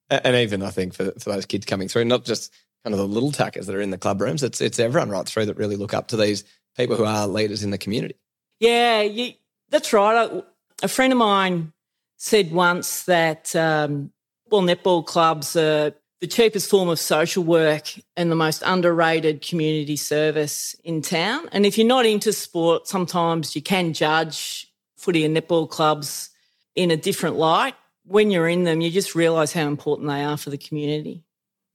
and 0.10 0.36
even 0.36 0.64
I 0.64 0.72
think 0.72 0.94
for 0.94 1.12
for 1.12 1.32
those 1.32 1.46
kids 1.46 1.66
coming 1.66 1.88
through, 1.88 2.06
not 2.06 2.26
just 2.26 2.52
kind 2.84 2.94
of 2.94 3.00
the 3.00 3.08
little 3.08 3.32
tackers 3.32 3.68
that 3.68 3.76
are 3.76 3.82
in 3.82 3.92
the 3.92 3.98
club 3.98 4.20
rooms, 4.20 4.44
it's 4.44 4.60
it's 4.60 4.80
everyone 4.80 5.10
right 5.10 5.28
through 5.28 5.46
that 5.46 5.58
really 5.58 5.76
look 5.76 5.94
up 5.94 6.08
to 6.10 6.18
these 6.18 6.44
people 6.76 6.96
who 6.96 7.06
are 7.06 7.28
leaders 7.28 7.64
in 7.64 7.70
the 7.70 7.78
community. 7.78 8.16
Yeah, 8.60 9.02
you, 9.02 9.34
that's 9.70 9.94
right. 9.94 10.44
A 10.82 10.88
friend 10.88 11.14
of 11.14 11.20
mine 11.20 11.74
said 12.18 12.52
once 12.52 13.04
that 13.04 13.56
um, 13.56 14.12
well, 14.50 14.62
netball 14.62 15.06
clubs 15.06 15.56
are 15.56 15.94
the 16.20 16.28
cheapest 16.28 16.70
form 16.70 16.90
of 16.90 17.00
social 17.00 17.44
work 17.44 17.94
and 18.16 18.32
the 18.32 18.36
most 18.36 18.64
underrated 18.66 19.42
community 19.42 19.96
service 19.96 20.76
in 20.84 21.02
town. 21.02 21.48
And 21.52 21.66
if 21.66 21.78
you're 21.78 21.88
not 21.88 22.06
into 22.06 22.34
sport, 22.34 22.88
sometimes 22.88 23.56
you 23.56 23.62
can 23.62 23.94
judge 23.94 24.72
footy 24.96 25.24
and 25.24 25.38
netball 25.38 25.70
clubs 25.70 26.32
in 26.76 26.90
a 26.90 26.98
different 26.98 27.36
light. 27.36 27.76
When 28.06 28.32
you're 28.32 28.48
in 28.48 28.64
them, 28.64 28.82
you 28.82 28.90
just 28.90 29.16
realise 29.16 29.54
how 29.54 29.68
important 29.68 30.08
they 30.08 30.24
are 30.24 30.38
for 30.38 30.50
the 30.50 30.58
community. 30.58 31.24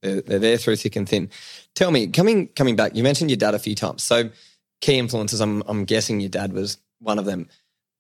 They're, 0.00 0.20
there 0.20 0.56
through 0.56 0.76
thick 0.76 0.96
and 0.96 1.08
thin. 1.08 1.30
Tell 1.76 1.92
me, 1.92 2.08
coming 2.08 2.48
coming 2.48 2.74
back, 2.74 2.96
you 2.96 3.04
mentioned 3.04 3.30
your 3.30 3.36
dad 3.36 3.54
a 3.54 3.58
few 3.60 3.76
times. 3.76 4.02
So 4.02 4.30
key 4.80 4.98
influences, 4.98 5.40
I'm, 5.40 5.62
I'm 5.66 5.84
guessing 5.84 6.18
your 6.18 6.30
dad 6.30 6.52
was 6.52 6.78
one 6.98 7.20
of 7.20 7.24
them. 7.24 7.48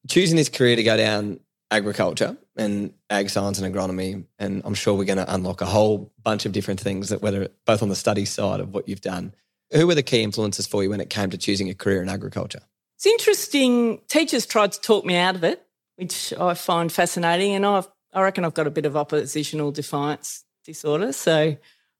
Choosing 0.08 0.36
this 0.36 0.48
career 0.48 0.74
to 0.74 0.82
go 0.82 0.96
down 0.96 1.38
agriculture 1.70 2.36
and 2.56 2.92
ag 3.10 3.30
science 3.30 3.58
and 3.58 3.74
agronomy. 3.74 4.24
And 4.38 4.62
I'm 4.64 4.74
sure 4.74 4.94
we're 4.94 5.04
going 5.04 5.18
to 5.18 5.34
unlock 5.34 5.60
a 5.60 5.66
whole 5.66 6.12
bunch 6.22 6.46
of 6.46 6.52
different 6.52 6.80
things 6.80 7.08
that 7.08 7.22
whether 7.22 7.48
both 7.66 7.82
on 7.82 7.88
the 7.88 7.96
study 7.96 8.24
side 8.24 8.60
of 8.60 8.72
what 8.74 8.88
you've 8.88 9.00
done. 9.00 9.34
Who 9.72 9.86
were 9.86 9.94
the 9.94 10.02
key 10.02 10.22
influences 10.22 10.66
for 10.66 10.82
you 10.82 10.90
when 10.90 11.00
it 11.00 11.08
came 11.08 11.30
to 11.30 11.38
choosing 11.38 11.70
a 11.70 11.74
career 11.74 12.02
in 12.02 12.08
agriculture? 12.08 12.60
It's 12.96 13.06
interesting. 13.06 14.00
Teachers 14.08 14.44
tried 14.44 14.72
to 14.72 14.80
talk 14.80 15.04
me 15.04 15.16
out 15.16 15.34
of 15.34 15.44
it, 15.44 15.66
which 15.96 16.32
I 16.34 16.54
find 16.54 16.92
fascinating. 16.92 17.52
And 17.52 17.64
I've, 17.64 17.88
I 18.12 18.22
reckon 18.22 18.44
I've 18.44 18.54
got 18.54 18.66
a 18.66 18.70
bit 18.70 18.84
of 18.84 18.96
oppositional 18.96 19.72
defiance 19.72 20.44
disorder. 20.64 21.12
So 21.12 21.56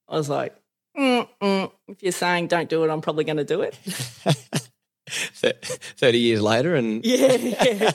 I 0.09 0.17
was 0.17 0.29
like, 0.29 0.55
mm, 0.97 1.27
mm, 1.41 1.73
if 1.89 2.03
you're 2.03 2.13
saying 2.13 2.49
don't 2.49 2.69
do 2.69 2.85
it, 2.85 2.91
I'm 2.91 3.01
probably 3.01 3.25
going 3.25 3.39
to 3.39 3.45
do 3.45 3.63
it. 3.63 3.75
30 5.13 6.19
years 6.19 6.41
later 6.41 6.75
and 6.75 7.05
yeah, 7.07 7.33
yeah. 7.35 7.91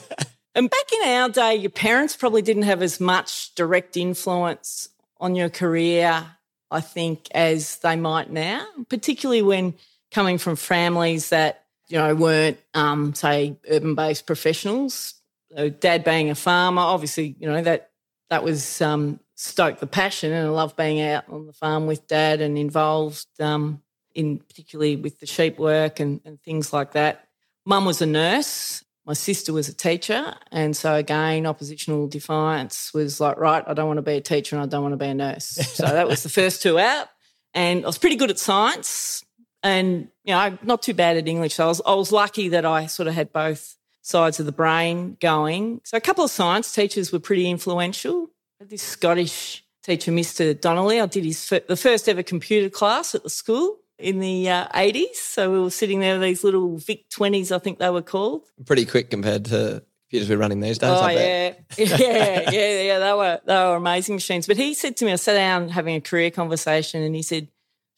And 0.54 0.68
back 0.68 0.92
in 0.92 1.08
our 1.08 1.28
day, 1.28 1.54
your 1.56 1.70
parents 1.70 2.16
probably 2.16 2.42
didn't 2.42 2.64
have 2.64 2.82
as 2.82 3.00
much 3.00 3.54
direct 3.54 3.96
influence 3.96 4.88
on 5.20 5.34
your 5.34 5.48
career, 5.48 6.24
I 6.70 6.80
think, 6.80 7.28
as 7.32 7.76
they 7.78 7.96
might 7.96 8.30
now, 8.30 8.66
particularly 8.88 9.42
when 9.42 9.74
coming 10.10 10.38
from 10.38 10.56
families 10.56 11.28
that, 11.28 11.64
you 11.88 11.98
know, 11.98 12.14
weren't, 12.14 12.58
um, 12.74 13.14
say, 13.14 13.56
urban 13.70 13.94
based 13.94 14.26
professionals. 14.26 15.14
So 15.56 15.68
dad 15.68 16.04
being 16.04 16.30
a 16.30 16.34
farmer, 16.34 16.82
obviously, 16.82 17.36
you 17.38 17.48
know, 17.48 17.62
that 17.62 17.90
that 18.30 18.44
was 18.44 18.82
um, 18.82 19.20
stoked 19.34 19.80
the 19.80 19.86
passion 19.86 20.32
and 20.32 20.48
I 20.48 20.50
love 20.50 20.76
being 20.76 21.00
out 21.00 21.24
on 21.28 21.46
the 21.46 21.52
farm 21.52 21.86
with 21.86 22.06
dad 22.06 22.40
and 22.40 22.58
involved 22.58 23.26
um, 23.40 23.82
in 24.14 24.38
particularly 24.38 24.96
with 24.96 25.20
the 25.20 25.26
sheep 25.26 25.58
work 25.58 26.00
and, 26.00 26.20
and 26.24 26.40
things 26.42 26.72
like 26.72 26.92
that. 26.92 27.26
Mum 27.64 27.84
was 27.84 28.02
a 28.02 28.06
nurse 28.06 28.84
my 29.08 29.14
sister 29.14 29.54
was 29.54 29.70
a 29.70 29.74
teacher. 29.74 30.34
And 30.52 30.76
so, 30.76 30.94
again, 30.94 31.46
oppositional 31.46 32.08
defiance 32.08 32.92
was 32.92 33.20
like, 33.20 33.38
right, 33.38 33.64
I 33.66 33.72
don't 33.72 33.86
want 33.86 33.96
to 33.96 34.02
be 34.02 34.16
a 34.16 34.20
teacher 34.20 34.54
and 34.54 34.62
I 34.62 34.66
don't 34.66 34.82
want 34.82 34.92
to 34.92 34.98
be 34.98 35.06
a 35.06 35.14
nurse. 35.14 35.56
So 35.78 35.84
that 35.84 36.06
was 36.06 36.22
the 36.22 36.28
first 36.28 36.60
two 36.60 36.78
out. 36.78 37.08
And 37.54 37.84
I 37.84 37.86
was 37.86 37.96
pretty 37.96 38.16
good 38.16 38.30
at 38.30 38.38
science 38.38 39.24
and, 39.62 40.08
you 40.24 40.34
know, 40.34 40.58
not 40.62 40.82
too 40.82 40.92
bad 40.92 41.16
at 41.16 41.26
English. 41.26 41.54
So 41.54 41.64
I 41.64 41.68
was, 41.68 41.80
I 41.86 41.94
was 41.94 42.12
lucky 42.12 42.48
that 42.50 42.66
I 42.66 42.84
sort 42.86 43.06
of 43.06 43.14
had 43.14 43.32
both 43.32 43.76
sides 44.02 44.40
of 44.40 44.46
the 44.46 44.52
brain 44.52 45.16
going. 45.20 45.80
So 45.84 45.96
a 45.96 46.00
couple 46.02 46.24
of 46.24 46.30
science 46.30 46.70
teachers 46.74 47.10
were 47.10 47.18
pretty 47.18 47.48
influential. 47.48 48.28
this 48.60 48.82
Scottish 48.82 49.64
teacher, 49.82 50.12
Mr. 50.12 50.60
Donnelly. 50.60 51.00
I 51.00 51.06
did 51.06 51.24
his 51.24 51.42
fir- 51.44 51.64
the 51.66 51.76
first 51.76 52.10
ever 52.10 52.22
computer 52.22 52.68
class 52.68 53.14
at 53.14 53.22
the 53.22 53.30
school 53.30 53.78
in 53.98 54.20
the 54.20 54.48
uh, 54.48 54.68
80s. 54.68 55.16
So 55.16 55.50
we 55.50 55.60
were 55.60 55.70
sitting 55.70 56.00
there 56.00 56.14
with 56.14 56.22
these 56.22 56.44
little 56.44 56.78
VIC 56.78 57.10
20s, 57.10 57.52
I 57.52 57.58
think 57.58 57.78
they 57.78 57.90
were 57.90 58.02
called. 58.02 58.44
Pretty 58.64 58.86
quick 58.86 59.10
compared 59.10 59.46
to 59.46 59.82
computers 60.08 60.30
we're 60.30 60.38
running 60.38 60.60
these 60.60 60.78
days. 60.78 60.90
Oh 60.90 61.08
yeah, 61.08 61.54
yeah, 61.76 62.50
yeah, 62.50 62.82
yeah. 62.82 62.98
They 62.98 63.12
were 63.12 63.40
they 63.44 63.54
were 63.54 63.76
amazing 63.76 64.16
machines. 64.16 64.46
But 64.46 64.56
he 64.56 64.74
said 64.74 64.96
to 64.98 65.04
me, 65.04 65.12
I 65.12 65.16
sat 65.16 65.34
down 65.34 65.68
having 65.68 65.96
a 65.96 66.00
career 66.00 66.30
conversation, 66.30 67.02
and 67.02 67.14
he 67.14 67.22
said, 67.22 67.48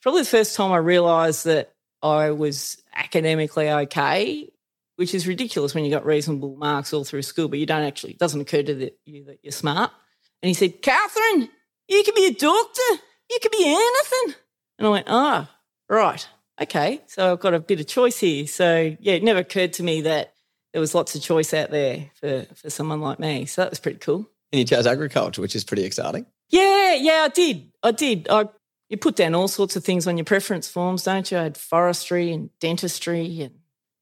probably 0.02 0.22
the 0.22 0.28
first 0.28 0.56
time 0.56 0.72
I 0.72 0.78
realised 0.78 1.44
that 1.44 1.72
I 2.02 2.30
was 2.30 2.82
academically 2.94 3.70
okay, 3.70 4.50
which 4.96 5.14
is 5.14 5.26
ridiculous 5.26 5.74
when 5.74 5.84
you 5.84 5.90
got 5.90 6.04
reasonable 6.04 6.56
marks 6.56 6.92
all 6.92 7.04
through 7.04 7.22
school, 7.22 7.48
but 7.48 7.58
you 7.58 7.66
don't 7.66 7.84
actually. 7.84 8.12
It 8.12 8.18
doesn't 8.18 8.40
occur 8.40 8.62
to 8.62 8.74
the, 8.74 8.92
you 9.04 9.24
that 9.26 9.38
you're 9.42 9.52
smart. 9.52 9.92
And 10.42 10.48
he 10.48 10.54
said, 10.54 10.80
Catherine, 10.80 11.50
you 11.88 12.02
could 12.02 12.14
be 12.14 12.26
a 12.26 12.32
doctor. 12.32 13.02
You 13.30 13.38
could 13.42 13.52
be 13.52 13.64
anything. 13.66 14.34
And 14.78 14.86
I 14.86 14.90
went, 14.90 15.06
ah, 15.08 15.50
oh, 15.50 15.59
right. 15.96 16.26
Okay. 16.60 17.00
So 17.06 17.32
I've 17.32 17.40
got 17.40 17.54
a 17.54 17.60
bit 17.60 17.80
of 17.80 17.86
choice 17.86 18.18
here. 18.18 18.46
So 18.46 18.96
yeah, 19.00 19.14
it 19.14 19.22
never 19.22 19.40
occurred 19.40 19.72
to 19.74 19.82
me 19.82 20.02
that 20.02 20.34
there 20.72 20.80
was 20.80 20.94
lots 20.94 21.14
of 21.14 21.22
choice 21.22 21.52
out 21.54 21.70
there 21.70 22.10
for, 22.14 22.46
for 22.54 22.70
someone 22.70 23.00
like 23.00 23.18
me. 23.18 23.46
So 23.46 23.62
that 23.62 23.70
was 23.70 23.80
pretty 23.80 23.98
cool. 23.98 24.28
And 24.52 24.58
you 24.58 24.64
chose 24.64 24.86
agriculture, 24.86 25.40
which 25.40 25.56
is 25.56 25.64
pretty 25.64 25.84
exciting. 25.84 26.26
Yeah, 26.48 26.94
yeah, 26.94 27.22
I 27.24 27.28
did. 27.28 27.70
I 27.82 27.92
did. 27.92 28.28
I 28.30 28.48
you 28.88 28.96
put 28.96 29.14
down 29.14 29.36
all 29.36 29.48
sorts 29.48 29.76
of 29.76 29.84
things 29.84 30.08
on 30.08 30.18
your 30.18 30.24
preference 30.24 30.68
forms, 30.68 31.04
don't 31.04 31.30
you? 31.30 31.38
I 31.38 31.44
had 31.44 31.56
forestry 31.56 32.32
and 32.32 32.50
dentistry 32.58 33.42
and 33.42 33.54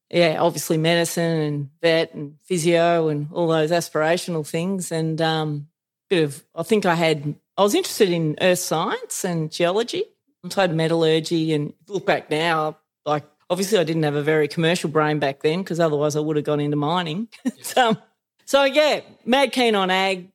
yeah, 0.09 0.37
obviously 0.39 0.79
medicine 0.79 1.39
and 1.39 1.69
vet 1.81 2.15
and 2.15 2.37
physio 2.43 3.09
and 3.09 3.27
all 3.31 3.47
those 3.47 3.69
aspirational 3.69 4.45
things. 4.45 4.91
And 4.91 5.21
um, 5.21 5.67
bit 6.09 6.23
of 6.23 6.43
I 6.55 6.63
think 6.63 6.85
I 6.85 6.95
had 6.95 7.35
I 7.55 7.61
was 7.61 7.75
interested 7.75 8.09
in 8.09 8.37
earth 8.41 8.59
science 8.59 9.23
and 9.23 9.51
geology. 9.51 10.03
I 10.43 10.61
had 10.61 10.75
metallurgy 10.75 11.53
and 11.53 11.73
look 11.87 12.05
back 12.05 12.29
now, 12.29 12.77
like 13.05 13.25
obviously 13.49 13.77
I 13.77 13.83
didn't 13.83 14.03
have 14.03 14.15
a 14.15 14.21
very 14.21 14.47
commercial 14.47 14.89
brain 14.89 15.19
back 15.19 15.41
then 15.41 15.59
because 15.59 15.79
otherwise 15.79 16.15
I 16.15 16.21
would 16.21 16.35
have 16.35 16.45
gone 16.45 16.59
into 16.59 16.77
mining. 16.77 17.27
so, 17.61 17.89
um, 17.89 17.97
so 18.45 18.63
yeah, 18.63 19.01
mad 19.25 19.51
keen 19.51 19.75
on 19.75 19.89
ag. 19.89 20.29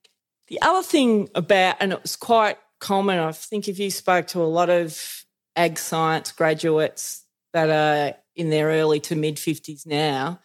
The 0.49 0.61
other 0.61 0.83
thing 0.83 1.31
about, 1.35 1.77
and 1.81 1.93
it 1.93 2.03
was 2.03 2.17
quite 2.17 2.59
common, 2.81 3.19
I 3.19 3.33
think 3.33 3.67
if 3.67 3.79
you 3.79 3.91
spoke 3.91 4.27
to 4.29 4.43
a 4.43 4.45
lot 4.45 4.69
of 4.69 5.25
ag 5.57 5.79
science 5.79 6.33
graduates 6.33 7.25
that 7.53 7.71
are 7.71 8.17
in 8.37 8.51
their 8.51 8.67
early 8.67 9.01
to 9.01 9.17
mid 9.17 9.37
50s 9.37 9.87
now, 9.87 10.41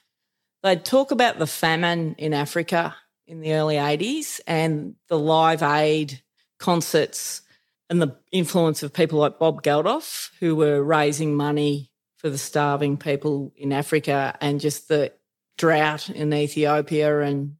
they'd 0.63 0.85
talk 0.85 1.11
about 1.11 1.37
the 1.37 1.47
famine 1.47 2.15
in 2.17 2.33
Africa 2.33 2.95
in 3.27 3.41
the 3.41 3.53
early 3.53 3.75
80s 3.75 4.39
and 4.47 4.95
the 5.07 5.19
live 5.19 5.61
aid 5.61 6.21
concerts 6.59 7.41
and 7.89 8.01
the 8.01 8.15
influence 8.31 8.83
of 8.83 8.93
people 8.93 9.19
like 9.19 9.39
Bob 9.39 9.63
Geldof, 9.63 10.29
who 10.39 10.55
were 10.55 10.83
raising 10.83 11.35
money 11.35 11.91
for 12.17 12.29
the 12.29 12.37
starving 12.37 12.97
people 12.97 13.53
in 13.55 13.71
Africa 13.71 14.37
and 14.41 14.59
just 14.59 14.87
the 14.87 15.13
drought 15.57 16.09
in 16.09 16.33
Ethiopia. 16.33 17.21
And, 17.21 17.55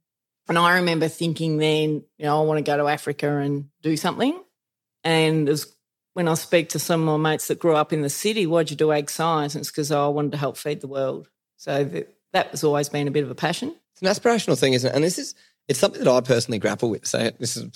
and 0.48 0.58
I 0.58 0.76
remember 0.76 1.08
thinking 1.08 1.56
then, 1.56 2.04
you 2.18 2.26
know, 2.26 2.40
I 2.40 2.44
want 2.44 2.58
to 2.58 2.70
go 2.70 2.76
to 2.76 2.86
Africa 2.86 3.38
and 3.38 3.70
do 3.82 3.96
something. 3.96 4.38
And 5.02 5.48
as 5.48 5.66
when 6.14 6.28
I 6.28 6.34
speak 6.34 6.70
to 6.70 6.78
some 6.78 7.08
of 7.08 7.20
my 7.20 7.30
mates 7.30 7.48
that 7.48 7.58
grew 7.58 7.74
up 7.74 7.92
in 7.92 8.02
the 8.02 8.10
city, 8.10 8.46
why'd 8.46 8.70
you 8.70 8.76
do 8.76 8.92
ag 8.92 9.10
science? 9.10 9.54
And 9.54 9.62
it's 9.62 9.70
because 9.70 9.90
oh, 9.90 10.06
I 10.06 10.08
wanted 10.08 10.32
to 10.32 10.38
help 10.38 10.56
feed 10.56 10.80
the 10.80 10.88
world. 10.88 11.28
So 11.56 11.84
that, 11.84 12.14
that 12.32 12.46
has 12.48 12.64
always 12.64 12.88
been 12.88 13.08
a 13.08 13.12
bit 13.12 13.24
of 13.24 13.30
a 13.30 13.34
passion. 13.34 13.74
It's 13.92 14.02
an 14.02 14.08
aspirational 14.08 14.58
thing, 14.58 14.74
isn't 14.74 14.90
it? 14.90 14.94
And 14.94 15.02
this 15.02 15.18
is 15.18 15.34
it's 15.68 15.78
something 15.78 16.02
that 16.02 16.10
I 16.10 16.20
personally 16.20 16.58
grapple 16.58 16.90
with. 16.90 17.06
So 17.06 17.30
this 17.38 17.56
is 17.56 17.70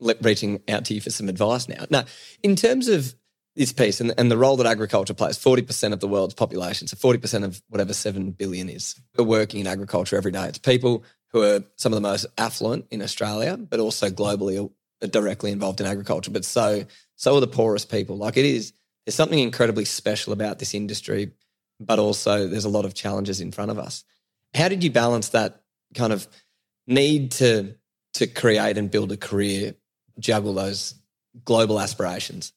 reaching 0.00 0.62
out 0.68 0.84
to 0.86 0.94
you 0.94 1.00
for 1.00 1.10
some 1.10 1.28
advice 1.28 1.68
now. 1.68 1.84
Now, 1.90 2.04
in 2.42 2.56
terms 2.56 2.88
of 2.88 3.14
this 3.56 3.72
piece 3.72 4.00
and, 4.00 4.14
and 4.16 4.30
the 4.30 4.38
role 4.38 4.56
that 4.56 4.66
agriculture 4.66 5.14
plays, 5.14 5.38
40% 5.38 5.92
of 5.92 6.00
the 6.00 6.08
world's 6.08 6.34
population, 6.34 6.86
so 6.88 6.96
40% 6.96 7.44
of 7.44 7.62
whatever 7.68 7.92
7 7.92 8.30
billion 8.32 8.68
is, 8.68 9.00
are 9.18 9.24
working 9.24 9.60
in 9.60 9.66
agriculture 9.66 10.16
every 10.16 10.32
day. 10.32 10.46
It's 10.46 10.58
people 10.58 11.04
who 11.32 11.42
are 11.42 11.62
some 11.76 11.92
of 11.92 11.96
the 11.96 12.08
most 12.08 12.26
affluent 12.38 12.86
in 12.90 13.02
Australia, 13.02 13.56
but 13.56 13.80
also 13.80 14.08
globally 14.08 14.70
are 15.02 15.06
directly 15.06 15.52
involved 15.52 15.80
in 15.80 15.86
agriculture. 15.86 16.30
But 16.30 16.44
so, 16.44 16.84
so 17.16 17.36
are 17.36 17.40
the 17.40 17.46
poorest 17.46 17.90
people. 17.90 18.16
Like 18.16 18.36
it 18.36 18.44
is, 18.44 18.72
there's 19.04 19.14
something 19.14 19.38
incredibly 19.38 19.84
special 19.84 20.32
about 20.32 20.58
this 20.58 20.74
industry, 20.74 21.32
but 21.78 21.98
also 21.98 22.46
there's 22.46 22.64
a 22.64 22.70
lot 22.70 22.84
of 22.84 22.94
challenges 22.94 23.40
in 23.40 23.52
front 23.52 23.70
of 23.70 23.78
us. 23.78 24.04
How 24.54 24.68
did 24.68 24.82
you 24.82 24.90
balance 24.90 25.30
that 25.30 25.62
kind 25.94 26.12
of 26.12 26.26
need 26.86 27.32
to 27.32 27.74
to 28.14 28.26
create 28.26 28.76
and 28.76 28.90
build 28.90 29.12
a 29.12 29.16
career, 29.16 29.74
juggle 30.20 30.54
those 30.54 30.94
global 31.44 31.80
aspirations? 31.80 32.52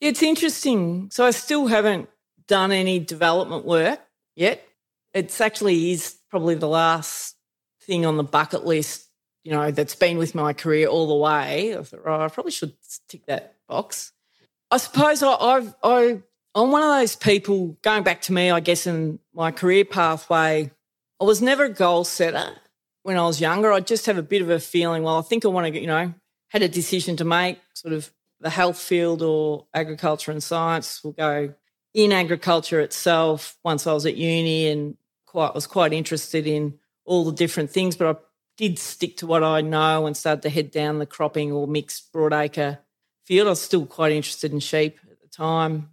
It's 0.00 0.22
interesting. 0.22 1.08
So 1.10 1.26
I 1.26 1.30
still 1.30 1.66
haven't 1.66 2.08
done 2.46 2.72
any 2.72 2.98
development 2.98 3.64
work 3.64 4.00
yet. 4.36 4.66
It's 5.14 5.40
actually 5.40 5.92
is 5.92 6.16
probably 6.30 6.54
the 6.54 6.68
last 6.68 7.36
thing 7.82 8.06
on 8.06 8.16
the 8.16 8.24
bucket 8.24 8.64
list, 8.64 9.08
you 9.42 9.52
know, 9.52 9.70
that's 9.70 9.94
been 9.94 10.18
with 10.18 10.34
my 10.34 10.52
career 10.52 10.86
all 10.88 11.08
the 11.08 11.14
way. 11.16 11.76
I 11.76 11.82
thought, 11.82 12.00
oh, 12.04 12.20
I 12.20 12.28
probably 12.28 12.52
should 12.52 12.74
tick 13.08 13.26
that 13.26 13.56
box. 13.68 14.12
I 14.70 14.76
suppose 14.76 15.22
I, 15.22 15.32
I've, 15.32 15.74
I, 15.82 16.22
I'm 16.54 16.70
one 16.70 16.82
of 16.82 16.88
those 16.88 17.16
people, 17.16 17.78
going 17.82 18.02
back 18.02 18.20
to 18.22 18.32
me, 18.32 18.50
I 18.50 18.60
guess, 18.60 18.86
in 18.86 19.18
my 19.34 19.50
career 19.50 19.84
pathway, 19.84 20.70
I 21.20 21.24
was 21.24 21.40
never 21.40 21.64
a 21.64 21.70
goal 21.70 22.04
setter 22.04 22.52
when 23.02 23.16
I 23.16 23.22
was 23.22 23.40
younger, 23.40 23.72
I 23.72 23.80
just 23.80 24.04
have 24.04 24.18
a 24.18 24.22
bit 24.22 24.42
of 24.42 24.50
a 24.50 24.60
feeling, 24.60 25.02
well, 25.02 25.16
I 25.16 25.22
think 25.22 25.46
I 25.46 25.48
want 25.48 25.72
to, 25.72 25.80
you 25.80 25.86
know, 25.86 26.12
had 26.48 26.62
a 26.62 26.68
decision 26.68 27.16
to 27.16 27.24
make, 27.24 27.58
sort 27.74 27.94
of 27.94 28.10
the 28.40 28.50
health 28.50 28.78
field 28.78 29.22
or 29.22 29.66
agriculture 29.74 30.30
and 30.30 30.42
science 30.42 31.02
will 31.02 31.12
go 31.12 31.54
in 31.94 32.12
agriculture 32.12 32.80
itself 32.80 33.58
once 33.64 33.86
I 33.86 33.92
was 33.92 34.06
at 34.06 34.16
uni 34.16 34.68
and 34.68 34.96
quite 35.26 35.54
was 35.54 35.66
quite 35.66 35.92
interested 35.92 36.46
in 36.46 36.78
all 37.04 37.24
the 37.24 37.32
different 37.32 37.70
things, 37.70 37.96
but 37.96 38.16
I 38.16 38.20
did 38.56 38.78
stick 38.78 39.16
to 39.18 39.26
what 39.26 39.42
I 39.42 39.60
know 39.60 40.06
and 40.06 40.16
started 40.16 40.42
to 40.42 40.50
head 40.50 40.70
down 40.70 40.98
the 40.98 41.06
cropping 41.06 41.52
or 41.52 41.66
mixed 41.66 42.12
broadacre 42.12 42.78
field. 43.24 43.46
I 43.46 43.50
was 43.50 43.60
still 43.60 43.86
quite 43.86 44.12
interested 44.12 44.52
in 44.52 44.60
sheep 44.60 44.98
at 45.10 45.20
the 45.20 45.28
time, 45.28 45.90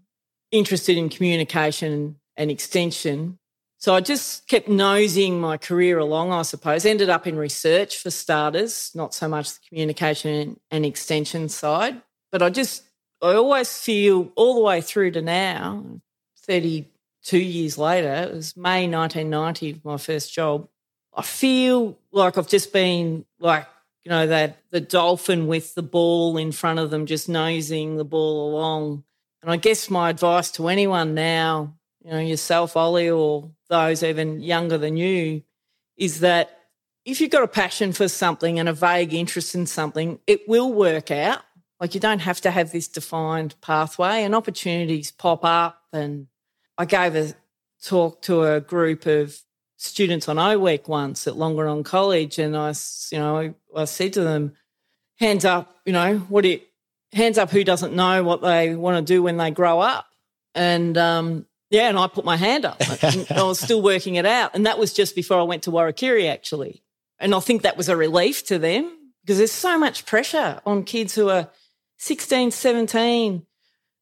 interested 0.51 0.97
in 0.97 1.09
communication 1.09 2.17
and 2.35 2.51
extension. 2.51 3.39
So 3.85 3.93
I 3.93 4.01
just 4.01 4.47
kept 4.47 4.67
nosing 4.67 5.39
my 5.39 5.57
career 5.57 5.99
along, 5.99 6.31
I 6.31 6.41
suppose. 6.41 6.87
Ended 6.87 7.07
up 7.07 7.27
in 7.27 7.37
research 7.37 7.99
for 7.99 8.09
starters, 8.09 8.89
not 8.95 9.13
so 9.13 9.27
much 9.27 9.53
the 9.53 9.59
communication 9.69 10.59
and 10.71 10.83
extension 10.83 11.49
side. 11.49 12.01
But 12.31 12.41
I 12.41 12.49
just, 12.49 12.81
I 13.21 13.35
always 13.35 13.77
feel 13.77 14.31
all 14.35 14.55
the 14.55 14.61
way 14.61 14.81
through 14.81 15.11
to 15.11 15.21
now, 15.21 16.01
32 16.47 17.37
years 17.37 17.77
later, 17.77 18.11
it 18.11 18.33
was 18.33 18.57
May 18.57 18.87
1990, 18.87 19.81
my 19.83 19.97
first 19.97 20.33
job. 20.33 20.67
I 21.13 21.21
feel 21.21 21.95
like 22.11 22.39
I've 22.39 22.47
just 22.47 22.73
been 22.73 23.23
like, 23.37 23.67
you 24.03 24.09
know, 24.09 24.25
that 24.25 24.63
the 24.71 24.81
dolphin 24.81 25.45
with 25.45 25.75
the 25.75 25.83
ball 25.83 26.37
in 26.37 26.51
front 26.51 26.79
of 26.79 26.89
them, 26.89 27.05
just 27.05 27.29
nosing 27.29 27.97
the 27.97 28.03
ball 28.03 28.49
along. 28.49 29.03
And 29.43 29.51
I 29.51 29.57
guess 29.57 29.91
my 29.91 30.09
advice 30.09 30.49
to 30.53 30.69
anyone 30.69 31.13
now 31.13 31.75
you 32.05 32.11
know, 32.11 32.19
yourself, 32.19 32.77
Ollie, 32.77 33.09
or 33.09 33.49
those 33.67 34.03
even 34.03 34.39
younger 34.39 34.77
than 34.77 34.95
you, 34.95 35.41
is 35.97 36.19
that 36.19 36.59
if 37.03 37.19
you've 37.19 37.31
got 37.31 37.41
a 37.41 37.47
passion 37.47 37.93
for 37.93 38.07
something 38.07 38.59
and 38.59 38.69
a 38.69 38.73
vague 38.73 39.13
interest 39.13 39.55
in 39.55 39.65
something, 39.65 40.19
it 40.27 40.47
will 40.47 40.71
work 40.71 41.09
out. 41.09 41.41
Like 41.79 41.95
you 41.95 41.99
don't 41.99 42.19
have 42.19 42.39
to 42.41 42.51
have 42.51 42.71
this 42.71 42.87
defined 42.87 43.55
pathway 43.59 44.23
and 44.23 44.35
opportunities 44.35 45.11
pop 45.11 45.43
up. 45.43 45.81
And 45.91 46.27
I 46.77 46.85
gave 46.85 47.15
a 47.15 47.33
talk 47.83 48.21
to 48.23 48.43
a 48.43 48.61
group 48.61 49.07
of 49.07 49.39
students 49.77 50.29
on 50.29 50.37
O 50.37 50.59
Week 50.59 50.87
once 50.87 51.25
at 51.27 51.33
Longerenong 51.33 51.85
College, 51.85 52.37
and 52.37 52.55
I, 52.55 52.73
you 53.11 53.19
know, 53.19 53.53
I 53.75 53.85
said 53.85 54.13
to 54.13 54.21
them, 54.21 54.53
"Hands 55.19 55.43
up, 55.43 55.75
you 55.85 55.93
know, 55.93 56.19
what 56.19 56.41
do 56.41 56.49
you, 56.49 56.61
hands 57.13 57.37
up 57.39 57.49
who 57.49 57.63
doesn't 57.63 57.95
know 57.95 58.23
what 58.23 58.41
they 58.41 58.75
want 58.75 59.05
to 59.05 59.13
do 59.13 59.23
when 59.23 59.37
they 59.37 59.51
grow 59.51 59.79
up?" 59.79 60.05
And 60.53 60.97
um, 60.97 61.45
yeah, 61.69 61.89
and 61.89 61.97
I 61.97 62.07
put 62.07 62.25
my 62.25 62.37
hand 62.37 62.65
up. 62.65 62.77
I 63.31 63.43
was 63.43 63.59
still 63.59 63.81
working 63.81 64.15
it 64.15 64.25
out. 64.25 64.51
And 64.53 64.65
that 64.65 64.77
was 64.77 64.93
just 64.93 65.15
before 65.15 65.39
I 65.39 65.43
went 65.43 65.63
to 65.63 65.71
Warrakirri, 65.71 66.29
actually. 66.29 66.83
And 67.19 67.33
I 67.33 67.39
think 67.39 67.63
that 67.63 67.77
was 67.77 67.89
a 67.89 67.97
relief 67.97 68.45
to 68.47 68.59
them 68.59 68.91
because 69.21 69.37
there's 69.37 69.51
so 69.51 69.77
much 69.77 70.05
pressure 70.05 70.61
on 70.65 70.83
kids 70.83 71.15
who 71.15 71.29
are 71.29 71.49
16, 71.97 72.51
17, 72.51 73.45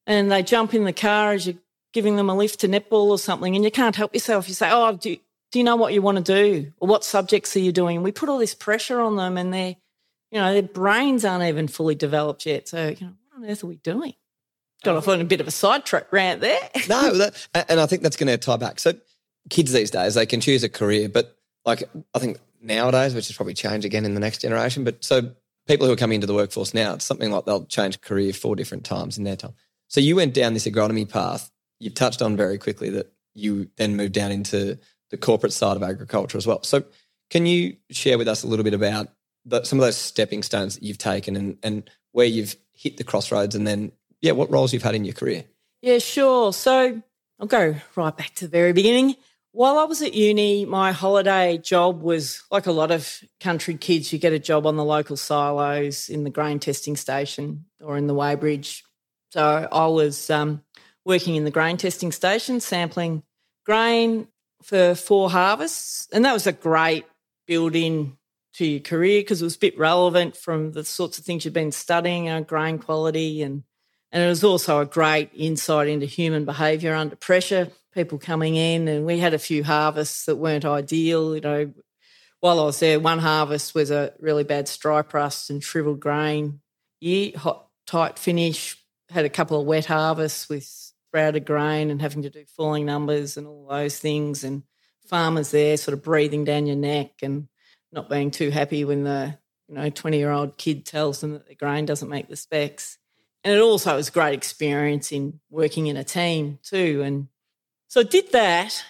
and 0.06 0.32
they 0.32 0.44
jump 0.44 0.74
in 0.74 0.84
the 0.84 0.94
car 0.94 1.34
as 1.34 1.48
you're 1.48 1.56
giving 1.94 2.16
them 2.16 2.30
a 2.30 2.36
lift 2.36 2.60
to 2.62 2.68
netball 2.68 3.10
or 3.10 3.20
something, 3.20 3.56
and 3.56 3.64
you 3.64 3.72
can't 3.72 3.96
help 3.96 4.14
yourself. 4.14 4.48
You 4.48 4.56
say, 4.56 4.70
Oh, 4.72 4.98
do, 4.98 5.16
do 5.52 5.60
you 5.60 5.64
know 5.64 5.76
what 5.76 5.94
you 5.94 6.02
want 6.02 6.18
to 6.18 6.24
do? 6.24 6.74
Or 6.80 6.88
what 6.88 7.06
subjects 7.06 7.56
are 7.56 7.60
you 7.60 7.72
doing? 7.72 7.98
And 7.98 8.04
we 8.04 8.12
put 8.12 8.30
all 8.30 8.40
this 8.40 8.56
pressure 8.56 9.00
on 9.00 9.16
them, 9.16 9.38
and 9.38 9.54
their, 9.54 9.76
you 10.32 10.40
know, 10.40 10.52
their 10.52 10.64
brains 10.64 11.24
aren't 11.24 11.44
even 11.44 11.68
fully 11.68 11.96
developed 11.96 12.46
yet. 12.46 12.68
So, 12.68 12.90
you 12.90 13.06
know, 13.06 13.14
what 13.30 13.44
on 13.44 13.50
earth 13.50 13.64
are 13.64 13.68
we 13.68 13.78
doing? 13.78 14.16
Got 14.84 14.96
off 14.96 15.08
on 15.08 15.22
a 15.22 15.26
bit 15.26 15.42
of 15.42 15.48
a 15.48 15.52
sidetrack 15.52 16.12
rant 16.12 16.42
there. 16.42 16.60
no, 16.90 17.18
that, 17.18 17.48
and 17.70 17.80
I 17.80 17.86
think 17.86 18.02
that's 18.02 18.18
going 18.18 18.28
to 18.28 18.38
tie 18.38 18.58
back. 18.58 18.80
So 18.80 18.94
kids 19.50 19.72
these 19.72 19.92
days, 19.92 20.16
they 20.16 20.26
can 20.26 20.42
choose 20.42 20.64
a 20.64 20.70
career, 20.70 21.10
but 21.10 21.38
like 21.66 21.84
I 22.14 22.20
think 22.20 22.40
nowadays, 22.62 23.14
which 23.14 23.28
has 23.28 23.36
probably 23.36 23.54
changed 23.54 23.86
again 23.86 24.06
in 24.06 24.14
the 24.14 24.20
next 24.20 24.42
generation, 24.42 24.84
but 24.84 25.04
so 25.04 25.32
people 25.68 25.88
who 25.88 25.94
are 25.94 25.98
coming 25.98 26.16
into 26.16 26.28
the 26.28 26.34
workforce 26.34 26.74
now, 26.74 26.94
it's 26.94 27.06
something 27.06 27.32
like 27.32 27.46
they'll 27.46 27.66
change 27.66 28.02
career 28.02 28.34
four 28.34 28.56
different 28.56 28.84
times 28.84 29.18
in 29.18 29.24
their 29.24 29.36
time. 29.36 29.54
So 29.88 30.02
you 30.02 30.16
went 30.16 30.34
down 30.34 30.54
this 30.54 30.68
agronomy 30.68 31.08
path. 31.08 31.52
You've 31.80 31.94
touched 31.94 32.22
on 32.22 32.36
very 32.36 32.58
quickly 32.58 32.90
that 32.92 33.12
you 33.34 33.70
then 33.78 33.96
moved 33.96 34.14
down 34.14 34.32
into 34.32 34.78
the 35.10 35.18
corporate 35.18 35.54
side 35.54 35.76
of 35.76 35.84
agriculture 35.84 36.38
as 36.38 36.48
well. 36.48 36.64
So 36.64 36.84
can 37.30 37.46
you 37.46 37.78
share 37.90 38.18
with 38.18 38.28
us 38.28 38.44
a 38.44 38.48
little 38.48 38.64
bit 38.64 38.74
about 38.74 39.10
the, 39.46 39.64
some 39.64 39.80
of 39.80 39.86
those 39.86 39.98
stepping 39.98 40.44
stones 40.44 40.76
that 40.76 40.84
you've 40.84 40.98
taken 40.98 41.36
and, 41.36 41.58
and 41.64 41.90
where 42.12 42.26
you've 42.26 42.56
hit 42.74 42.98
the 42.98 43.04
crossroads 43.04 43.56
and 43.56 43.68
then, 43.68 43.92
yeah, 44.24 44.32
what 44.32 44.50
roles 44.50 44.72
you've 44.72 44.84
had 44.84 44.96
in 44.96 45.04
your 45.04 45.14
career? 45.14 45.44
Yeah, 45.82 45.98
sure. 45.98 46.54
So 46.54 47.02
I'll 47.40 47.48
go 47.48 47.76
right 47.98 48.16
back 48.16 48.34
to 48.36 48.46
the 48.46 48.52
very 48.52 48.72
beginning. 48.72 49.18
While 49.52 49.78
I 49.78 49.84
was 49.84 50.02
at 50.02 50.14
uni, 50.14 50.66
my 50.66 50.94
holiday 50.94 51.58
job 51.58 52.02
was 52.02 52.42
like 52.50 52.66
a 52.66 52.72
lot 52.72 52.90
of 52.90 53.22
country 53.42 53.76
kids, 53.76 54.14
you 54.14 54.18
get 54.18 54.32
a 54.32 54.40
job 54.40 54.66
on 54.66 54.78
the 54.78 54.86
local 54.86 55.18
silos 55.18 56.08
in 56.08 56.24
the 56.24 56.30
grain 56.30 56.60
testing 56.60 56.96
station 56.96 57.66
or 57.82 57.98
in 57.98 58.08
the 58.08 58.16
weighbridge. 58.16 58.82
So 59.32 59.68
I 59.70 59.88
was 59.88 60.30
um, 60.30 60.64
working 61.04 61.36
in 61.36 61.44
the 61.44 61.52
grain 61.52 61.76
testing 61.76 62.14
station, 62.14 62.62
sampling 62.62 63.24
grain 63.66 64.30
for 64.64 64.96
four 64.96 65.30
harvests. 65.30 66.08
And 66.14 66.24
that 66.24 66.34
was 66.34 66.48
a 66.48 66.54
great 66.54 67.06
build 67.46 67.76
in 67.76 68.18
to 68.54 68.66
your 68.66 68.80
career 68.80 69.20
because 69.20 69.42
it 69.42 69.46
was 69.46 69.58
a 69.58 69.60
bit 69.60 69.78
relevant 69.78 70.38
from 70.38 70.72
the 70.72 70.86
sorts 70.86 71.20
of 71.20 71.26
things 71.26 71.44
you've 71.44 71.54
been 71.54 71.74
studying, 71.74 72.30
uh, 72.30 72.40
grain 72.40 72.80
quality 72.80 73.42
and 73.42 73.64
and 74.14 74.22
it 74.22 74.28
was 74.28 74.44
also 74.44 74.80
a 74.80 74.86
great 74.86 75.32
insight 75.34 75.88
into 75.88 76.06
human 76.06 76.46
behaviour 76.46 76.94
under 76.94 77.16
pressure, 77.16 77.70
people 77.96 78.20
coming 78.20 78.56
in. 78.56 78.88
And 78.88 79.08
we 79.08 79.18
had 79.18 79.34
a 79.34 79.40
few 79.40 79.64
harvests 79.64 80.26
that 80.26 80.36
weren't 80.36 80.66
ideal. 80.66 81.34
You 81.34 81.42
know, 81.42 81.74
while 82.40 82.60
I 82.60 82.66
was 82.66 82.80
there, 82.80 83.00
one 83.00 83.18
harvest 83.18 83.74
was 83.74 83.90
a 83.90 84.14
really 84.20 84.44
bad 84.44 84.68
stripe 84.68 85.16
rust 85.16 85.50
and 85.50 85.64
shriveled 85.64 86.00
grain 86.00 86.62
year, 87.02 87.32
hot, 87.36 87.68
tight 87.88 88.20
finish. 88.20 88.78
Had 89.10 89.26
a 89.26 89.30
couple 89.30 89.60
of 89.60 89.66
wet 89.66 89.86
harvests 89.86 90.48
with 90.48 90.64
sprouted 90.64 91.46
grain 91.46 91.90
and 91.90 92.00
having 92.00 92.22
to 92.22 92.30
do 92.30 92.46
falling 92.56 92.86
numbers 92.86 93.36
and 93.36 93.48
all 93.48 93.68
those 93.68 93.98
things. 93.98 94.44
And 94.44 94.62
farmers 95.08 95.50
there 95.50 95.76
sort 95.76 95.98
of 95.98 96.04
breathing 96.04 96.44
down 96.46 96.68
your 96.68 96.76
neck 96.76 97.14
and 97.24 97.48
not 97.92 98.12
being 98.12 98.30
too 98.30 98.52
happy 98.52 98.86
when 98.86 99.04
the 99.04 99.38
you 99.68 99.76
know 99.76 99.90
20 99.90 100.18
year 100.18 100.32
old 100.32 100.58
kid 100.58 100.86
tells 100.86 101.22
them 101.22 101.34
that 101.34 101.48
their 101.48 101.56
grain 101.56 101.86
doesn't 101.86 102.10
make 102.10 102.28
the 102.28 102.36
specs 102.36 102.98
and 103.44 103.54
it 103.54 103.62
also 103.62 103.96
was 103.96 104.10
a 104.10 104.12
great 104.12 104.34
experience 104.34 105.12
in 105.12 105.40
working 105.50 105.88
in 105.88 105.98
a 105.98 106.04
team 106.04 106.60
too. 106.64 107.02
And 107.04 107.28
so 107.88 108.02
I 108.02 108.04
did 108.04 108.32
that 108.32 108.84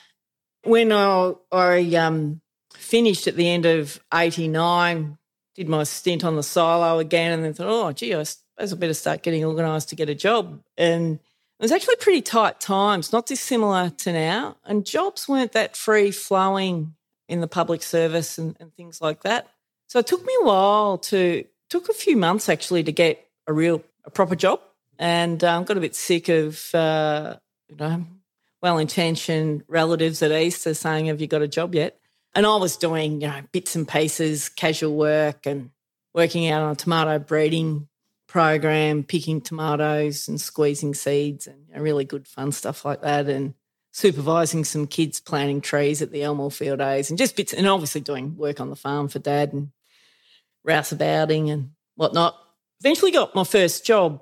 when 0.64 0.92
I, 0.92 1.34
I 1.52 1.96
um, 1.96 2.42
finished 2.74 3.28
at 3.28 3.36
the 3.36 3.50
end 3.50 3.66
of 3.66 4.00
89, 4.14 5.18
did 5.56 5.70
my 5.70 5.84
stint 5.84 6.24
on 6.24 6.36
the 6.36 6.44
silo 6.44 7.00
again, 7.00 7.32
and 7.32 7.44
then 7.44 7.54
thought, 7.54 7.68
oh, 7.68 7.92
gee, 7.92 8.14
I 8.14 8.24
suppose 8.24 8.74
I 8.74 8.76
better 8.76 8.94
start 8.94 9.24
getting 9.24 9.46
organised 9.46 9.90
to 9.90 9.96
get 9.96 10.10
a 10.10 10.16
job. 10.16 10.62
And 10.78 11.16
it 11.16 11.64
was 11.64 11.72
actually 11.72 11.98
pretty 11.98 12.22
tight 12.22 12.60
times, 12.60 13.12
not 13.12 13.26
dissimilar 13.26 13.90
to 13.90 14.14
now. 14.14 14.58
And 14.66 14.86
jobs 14.86 15.28
weren't 15.28 15.52
that 15.52 15.76
free 15.76 16.12
flowing 16.12 16.96
in 17.28 17.42
the 17.42 17.48
public 17.48 17.84
service 17.84 18.38
and, 18.38 18.58
and 18.60 18.74
things 18.76 19.02
like 19.02 19.24
that. 19.24 19.48
So 19.88 20.00
it 20.00 20.08
took 20.08 20.26
me 20.26 20.34
a 20.42 20.46
while 20.46 20.98
to, 21.00 21.46
took 21.70 21.90
a 21.90 21.94
few 21.94 22.18
months 22.18 22.50
actually 22.50 22.84
to 22.84 22.92
get 22.92 23.28
a 23.48 23.54
real 23.54 23.84
a 24.06 24.12
proper 24.12 24.36
job 24.36 24.60
and 25.00 25.44
um, 25.44 25.64
got 25.64 25.78
a 25.78 25.82
bit 25.82 25.96
sick 25.96 26.30
of, 26.30 26.74
uh, 26.74 27.38
you 27.70 27.76
know, 27.76 28.06
well 28.62 28.78
intentioned 28.78 29.64
relatives 29.68 30.22
at 30.22 30.32
Easter 30.32 30.74
saying, 30.74 31.08
Have 31.08 31.22
you 31.22 31.28
got 31.28 31.42
a 31.42 31.48
job 31.48 31.76
yet? 31.76 32.00
And 32.36 32.46
I 32.46 32.56
was 32.56 32.78
doing, 32.78 33.22
you 33.22 33.28
know, 33.28 33.42
bits 33.52 33.76
and 33.76 33.88
pieces, 33.88 34.50
casual 34.50 34.96
work 34.96 35.46
and 35.46 35.70
working 36.14 36.50
out 36.50 36.64
on 36.64 36.72
a 36.72 36.76
tomato 36.76 37.20
breeding 37.20 37.88
program, 38.28 39.04
picking 39.04 39.42
tomatoes 39.42 40.28
and 40.28 40.42
squeezing 40.42 40.94
seeds 40.94 41.46
and 41.46 41.68
you 41.70 41.76
know, 41.76 41.82
really 41.82 42.06
good 42.06 42.28
fun 42.28 42.52
stuff 42.52 42.86
like 42.86 43.02
that. 43.02 43.28
And 43.28 43.54
supervising 43.92 44.64
some 44.64 44.88
kids 44.88 45.20
planting 45.20 45.62
trees 45.62 46.02
at 46.02 46.12
the 46.12 46.24
Elmore 46.24 46.50
Field 46.50 46.80
Days 46.80 47.10
and 47.10 47.18
just 47.18 47.36
bits, 47.36 47.54
and 47.54 47.68
obviously 47.68 48.02
doing 48.02 48.36
work 48.36 48.60
on 48.60 48.72
the 48.72 48.76
farm 48.76 49.08
for 49.08 49.20
dad 49.20 49.54
and 49.54 49.70
rouseabouting 50.68 51.52
and 51.52 51.72
whatnot 51.96 52.36
eventually 52.84 53.12
got 53.12 53.34
my 53.34 53.46
first 53.46 53.86
job, 53.86 54.22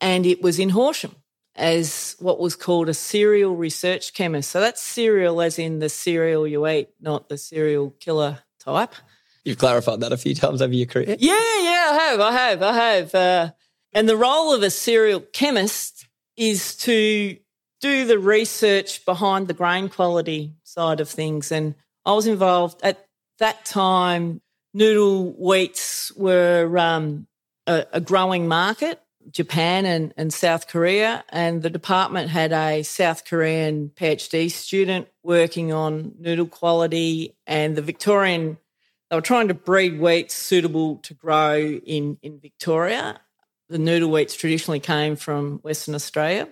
and 0.00 0.26
it 0.26 0.42
was 0.42 0.58
in 0.58 0.70
Horsham 0.70 1.14
as 1.54 2.16
what 2.18 2.40
was 2.40 2.56
called 2.56 2.88
a 2.88 2.94
cereal 2.94 3.54
research 3.54 4.14
chemist. 4.14 4.50
So 4.50 4.60
that's 4.60 4.82
cereal 4.82 5.40
as 5.40 5.58
in 5.58 5.78
the 5.78 5.88
cereal 5.88 6.46
you 6.46 6.66
eat, 6.66 6.88
not 7.00 7.28
the 7.28 7.38
serial 7.38 7.90
killer 8.00 8.40
type. 8.58 8.94
You've 9.44 9.58
clarified 9.58 10.00
that 10.00 10.12
a 10.12 10.16
few 10.16 10.34
times 10.34 10.60
over 10.60 10.74
your 10.74 10.86
career. 10.86 11.16
Yeah, 11.18 11.34
yeah, 11.34 11.88
I 11.90 12.08
have, 12.10 12.20
I 12.20 12.32
have, 12.32 12.62
I 12.62 12.72
have. 12.72 13.14
Uh, 13.14 13.50
and 13.92 14.08
the 14.08 14.16
role 14.16 14.52
of 14.54 14.62
a 14.62 14.70
cereal 14.70 15.20
chemist 15.20 16.06
is 16.36 16.76
to 16.78 17.36
do 17.80 18.06
the 18.06 18.18
research 18.18 19.04
behind 19.04 19.48
the 19.48 19.54
grain 19.54 19.88
quality 19.88 20.54
side 20.64 21.00
of 21.00 21.08
things. 21.08 21.52
And 21.52 21.74
I 22.04 22.12
was 22.12 22.26
involved 22.26 22.80
at 22.82 23.06
that 23.38 23.64
time. 23.64 24.40
Noodle 24.72 25.32
wheats 25.32 26.12
were 26.16 26.78
um, 26.78 27.26
a, 27.70 27.86
a 27.92 28.00
growing 28.00 28.48
market, 28.48 29.00
Japan 29.30 29.86
and, 29.86 30.12
and 30.16 30.32
South 30.32 30.66
Korea. 30.66 31.24
And 31.28 31.62
the 31.62 31.70
department 31.70 32.30
had 32.30 32.52
a 32.52 32.82
South 32.82 33.24
Korean 33.24 33.90
PhD 33.94 34.50
student 34.50 35.08
working 35.22 35.72
on 35.72 36.14
noodle 36.18 36.46
quality 36.46 37.36
and 37.46 37.76
the 37.76 37.82
Victorian. 37.82 38.58
They 39.08 39.16
were 39.16 39.22
trying 39.22 39.48
to 39.48 39.54
breed 39.54 40.00
wheat 40.00 40.32
suitable 40.32 40.96
to 40.98 41.14
grow 41.14 41.58
in, 41.58 42.18
in 42.22 42.40
Victoria. 42.40 43.20
The 43.68 43.78
noodle 43.78 44.10
wheats 44.10 44.36
traditionally 44.36 44.80
came 44.80 45.14
from 45.14 45.58
Western 45.58 45.94
Australia. 45.94 46.48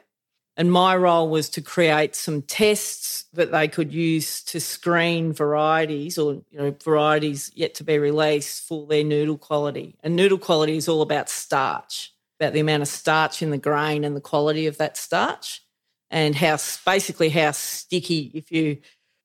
And 0.59 0.73
my 0.73 0.97
role 0.97 1.29
was 1.29 1.49
to 1.51 1.63
create 1.63 2.17
some 2.17 2.43
tests 2.43 3.27
that 3.33 3.53
they 3.53 3.69
could 3.69 3.93
use 3.93 4.43
to 4.43 4.59
screen 4.59 5.33
varieties 5.33 6.19
or 6.19 6.43
you 6.51 6.59
know 6.59 6.75
varieties 6.83 7.53
yet 7.55 7.77
to 7.77 7.85
be 7.85 7.97
released 7.97 8.67
for 8.67 8.85
their 8.85 9.05
noodle 9.05 9.39
quality. 9.39 9.95
And 10.03 10.17
noodle 10.17 10.37
quality 10.37 10.77
is 10.77 10.89
all 10.89 11.01
about 11.01 11.29
starch, 11.29 12.13
about 12.41 12.55
the 12.55 12.61
amount 12.61 12.83
of 12.83 12.89
starch 12.89 13.41
in 13.41 13.51
the 13.51 13.57
grain 13.57 14.03
and 14.03 14.17
the 14.17 14.21
quality 14.21 14.67
of 14.67 14.79
that 14.79 14.97
starch, 14.97 15.63
and 16.11 16.35
how 16.35 16.59
basically 16.85 17.29
how 17.29 17.53
sticky 17.53 18.33
if 18.35 18.51
you 18.51 18.79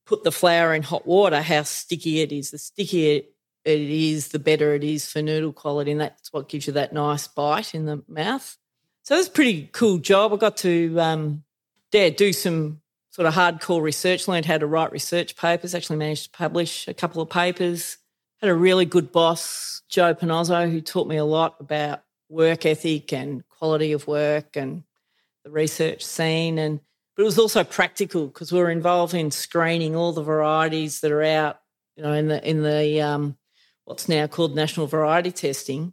put 0.05 0.23
the 0.23 0.31
flour 0.31 0.75
in 0.75 0.83
hot 0.83 1.07
water, 1.07 1.41
how 1.41 1.63
sticky 1.63 2.21
it 2.21 2.31
is. 2.31 2.51
The 2.51 2.59
stickier 2.59 3.23
it 3.65 3.81
is, 3.81 4.27
the 4.27 4.39
better 4.39 4.75
it 4.75 4.83
is 4.83 5.09
for 5.09 5.23
noodle 5.23 5.53
quality, 5.53 5.93
and 5.93 6.01
that's 6.01 6.31
what 6.31 6.47
gives 6.47 6.67
you 6.67 6.73
that 6.73 6.93
nice 6.93 7.27
bite 7.27 7.73
in 7.73 7.87
the 7.87 8.03
mouth. 8.07 8.55
So 9.03 9.15
it 9.15 9.17
was 9.17 9.27
a 9.27 9.31
pretty 9.31 9.69
cool 9.73 9.97
job. 9.97 10.33
I 10.33 10.37
got 10.37 10.55
to 10.57 10.97
um, 10.97 11.43
yeah, 11.91 12.09
do 12.09 12.31
some 12.31 12.81
sort 13.11 13.27
of 13.27 13.33
hardcore 13.33 13.81
research, 13.81 14.29
learned 14.29 14.45
how 14.45 14.57
to 14.57 14.65
write 14.65 14.93
research 14.93 15.35
papers, 15.35 15.75
actually 15.75 15.97
managed 15.97 16.25
to 16.25 16.37
publish 16.37 16.87
a 16.87 16.93
couple 16.93 17.21
of 17.21 17.29
papers. 17.29 17.97
Had 18.39 18.49
a 18.49 18.55
really 18.55 18.85
good 18.85 19.11
boss, 19.11 19.81
Joe 19.89 20.13
Panozzo, 20.13 20.71
who 20.71 20.79
taught 20.79 21.07
me 21.07 21.17
a 21.17 21.25
lot 21.25 21.57
about 21.59 22.03
work 22.29 22.65
ethic 22.65 23.11
and 23.11 23.47
quality 23.49 23.91
of 23.91 24.07
work 24.07 24.55
and 24.55 24.83
the 25.43 25.51
research 25.51 26.03
scene. 26.03 26.57
And 26.57 26.79
but 27.15 27.23
it 27.23 27.25
was 27.25 27.37
also 27.37 27.65
practical 27.65 28.27
because 28.27 28.53
we 28.53 28.59
were 28.59 28.71
involved 28.71 29.13
in 29.13 29.31
screening 29.31 29.97
all 29.97 30.13
the 30.13 30.23
varieties 30.23 31.01
that 31.01 31.11
are 31.11 31.23
out, 31.23 31.59
you 31.97 32.03
know, 32.03 32.13
in 32.13 32.29
the 32.29 32.49
in 32.49 32.63
the 32.63 33.01
um, 33.01 33.37
what's 33.83 34.07
now 34.07 34.27
called 34.27 34.55
national 34.55 34.87
variety 34.87 35.31
testing 35.31 35.91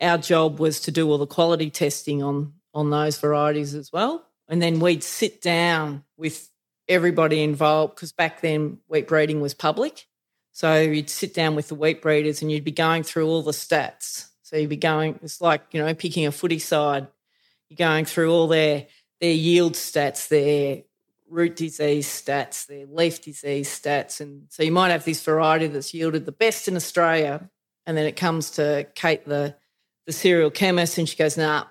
our 0.00 0.18
job 0.18 0.58
was 0.58 0.80
to 0.80 0.90
do 0.90 1.10
all 1.10 1.18
the 1.18 1.26
quality 1.26 1.70
testing 1.70 2.22
on 2.22 2.54
on 2.74 2.90
those 2.90 3.18
varieties 3.18 3.74
as 3.74 3.90
well. 3.90 4.26
And 4.48 4.60
then 4.60 4.80
we'd 4.80 5.02
sit 5.02 5.40
down 5.40 6.04
with 6.16 6.50
everybody 6.88 7.42
involved 7.42 7.94
because 7.94 8.12
back 8.12 8.42
then 8.42 8.78
wheat 8.86 9.08
breeding 9.08 9.40
was 9.40 9.54
public. 9.54 10.06
So 10.52 10.80
you'd 10.80 11.10
sit 11.10 11.34
down 11.34 11.54
with 11.54 11.68
the 11.68 11.74
wheat 11.74 12.02
breeders 12.02 12.42
and 12.42 12.52
you'd 12.52 12.64
be 12.64 12.72
going 12.72 13.02
through 13.02 13.28
all 13.28 13.42
the 13.42 13.52
stats. 13.52 14.28
So 14.42 14.56
you'd 14.56 14.70
be 14.70 14.76
going, 14.76 15.18
it's 15.22 15.40
like, 15.40 15.62
you 15.72 15.82
know, 15.82 15.92
picking 15.94 16.26
a 16.26 16.32
footy 16.32 16.58
side. 16.58 17.08
You're 17.68 17.76
going 17.76 18.04
through 18.04 18.32
all 18.32 18.46
their 18.46 18.86
their 19.20 19.32
yield 19.32 19.72
stats, 19.72 20.28
their 20.28 20.82
root 21.28 21.56
disease 21.56 22.06
stats, 22.06 22.66
their 22.66 22.86
leaf 22.86 23.22
disease 23.22 23.68
stats. 23.68 24.20
And 24.20 24.44
so 24.50 24.62
you 24.62 24.72
might 24.72 24.90
have 24.90 25.04
this 25.04 25.22
variety 25.22 25.66
that's 25.66 25.94
yielded 25.94 26.26
the 26.26 26.32
best 26.32 26.68
in 26.68 26.76
Australia. 26.76 27.50
And 27.86 27.96
then 27.96 28.06
it 28.06 28.16
comes 28.16 28.50
to 28.52 28.86
Kate, 28.94 29.24
the 29.24 29.56
the 30.06 30.12
cereal 30.12 30.50
chemist 30.50 30.98
and 30.98 31.08
she 31.08 31.16
goes, 31.16 31.36
nah, 31.36 31.64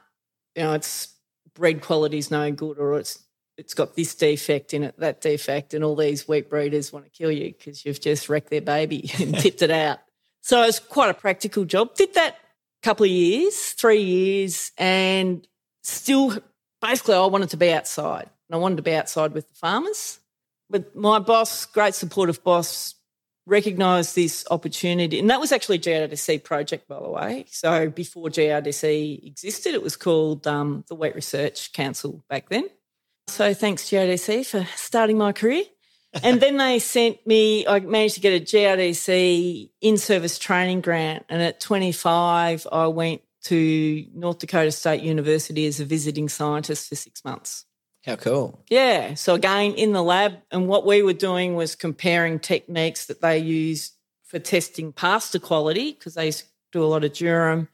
you 0.56 0.64
know, 0.64 0.74
it's 0.74 1.14
bread 1.54 1.82
quality 1.82 2.18
is 2.18 2.32
no 2.32 2.52
good 2.52 2.78
or 2.78 3.00
it's 3.00 3.20
it's 3.58 3.74
got 3.74 3.96
this 3.96 4.14
defect 4.16 4.74
in 4.74 4.84
it, 4.84 5.00
that 5.00 5.22
defect, 5.22 5.74
and 5.74 5.82
all 5.82 5.96
these 5.96 6.28
wheat 6.28 6.50
breeders 6.50 6.92
want 6.92 7.06
to 7.06 7.12
kill 7.12 7.32
you 7.32 7.54
because 7.54 7.86
you've 7.86 8.02
just 8.02 8.28
wrecked 8.28 8.50
their 8.50 8.60
baby 8.60 9.10
and 9.20 9.34
tipped 9.40 9.62
it 9.62 9.72
out. 9.72 10.00
So 10.42 10.62
it's 10.64 10.80
quite 10.80 11.10
a 11.10 11.14
practical 11.14 11.64
job. 11.64 11.96
Did 11.96 12.16
that 12.16 12.36
couple 12.86 13.06
of 13.06 13.12
years, 13.12 13.72
three 13.72 14.02
years, 14.02 14.72
and 14.78 15.48
still 15.82 16.38
basically 16.82 17.16
I 17.16 17.26
wanted 17.26 17.50
to 17.50 17.58
be 17.58 17.74
outside. 17.74 18.30
And 18.48 18.56
I 18.56 18.58
wanted 18.58 18.78
to 18.78 18.84
be 18.84 18.94
outside 18.94 19.34
with 19.34 19.50
the 19.50 19.56
farmers. 19.56 20.20
But 20.70 20.96
my 20.96 21.20
boss, 21.20 21.66
great 21.66 21.96
supportive 21.96 22.44
boss, 22.44 22.95
recognised 23.46 24.16
this 24.16 24.46
opportunity, 24.50 25.20
and 25.20 25.30
that 25.30 25.40
was 25.40 25.52
actually 25.52 25.80
GRDC 25.80 26.44
project, 26.44 26.88
by 26.88 27.00
the 27.00 27.10
way. 27.10 27.46
So 27.50 27.90
before 27.90 28.30
GRDC 28.30 29.26
existed, 29.26 29.74
it 29.74 29.84
was 29.84 29.96
called 29.96 30.48
um, 30.48 30.84
the 30.88 30.96
Wheat 30.96 31.16
Research 31.16 31.72
Council 31.74 32.24
back 32.30 32.50
then. 32.50 32.70
So 33.28 33.54
thanks 33.54 33.84
GRDC 33.84 34.46
for 34.46 34.68
starting 34.76 35.18
my 35.18 35.32
career. 35.32 35.64
and 36.24 36.40
then 36.40 36.58
they 36.58 36.80
sent 36.80 37.26
me, 37.28 37.68
I 37.68 37.80
managed 37.80 38.16
to 38.16 38.22
get 38.22 38.42
a 38.42 38.44
GRDC 38.44 39.70
in 39.82 39.98
service 39.98 40.40
training 40.40 40.82
grant. 40.82 41.26
And 41.30 41.42
at 41.42 41.60
25, 41.60 42.68
I 42.72 42.88
went 42.88 43.22
to 43.44 44.06
North 44.14 44.40
Dakota 44.40 44.72
State 44.72 45.02
University 45.02 45.66
as 45.68 45.80
a 45.80 45.86
visiting 45.86 46.30
scientist 46.30 46.90
for 46.90 46.96
six 46.96 47.24
months. 47.26 47.66
How 48.06 48.16
cool. 48.16 48.64
Yeah. 48.70 49.16
So 49.16 49.34
again, 49.34 49.74
in 49.74 49.94
the 49.94 50.04
lab, 50.04 50.38
and 50.52 50.68
what 50.68 50.86
we 50.86 51.02
were 51.02 51.14
doing 51.14 51.56
was 51.56 51.76
comparing 51.76 52.40
techniques 52.40 53.08
that 53.08 53.22
they 53.22 53.40
used 53.40 53.94
for 54.26 54.38
testing 54.38 54.92
pasta 54.92 55.40
quality, 55.40 55.94
because 55.94 56.14
they 56.14 56.32
do 56.72 56.84
a 56.84 56.86
lot 56.86 57.04
of 57.04 57.14
durum, 57.14 57.68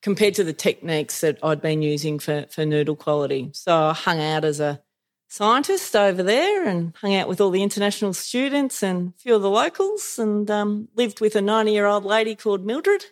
compared 0.00 0.34
to 0.34 0.44
the 0.44 0.52
techniques 0.52 1.22
that 1.22 1.38
I'd 1.42 1.60
been 1.60 1.82
using 1.82 2.20
for, 2.20 2.46
for 2.50 2.64
noodle 2.64 2.94
quality. 2.94 3.50
So 3.52 3.86
I 3.86 3.94
hung 3.94 4.20
out 4.20 4.44
as 4.44 4.60
a 4.60 4.80
scientist 5.28 5.96
over 5.96 6.22
there 6.22 6.68
and 6.68 6.94
hung 7.00 7.16
out 7.16 7.26
with 7.26 7.40
all 7.40 7.50
the 7.50 7.62
international 7.62 8.14
students 8.14 8.80
and 8.82 9.08
a 9.08 9.12
few 9.18 9.34
of 9.34 9.42
the 9.42 9.50
locals 9.50 10.18
and 10.20 10.48
um, 10.48 10.88
lived 10.94 11.20
with 11.20 11.34
a 11.34 11.40
90 11.40 11.72
year 11.72 11.86
old 11.86 12.04
lady 12.04 12.36
called 12.36 12.64
Mildred 12.64 13.06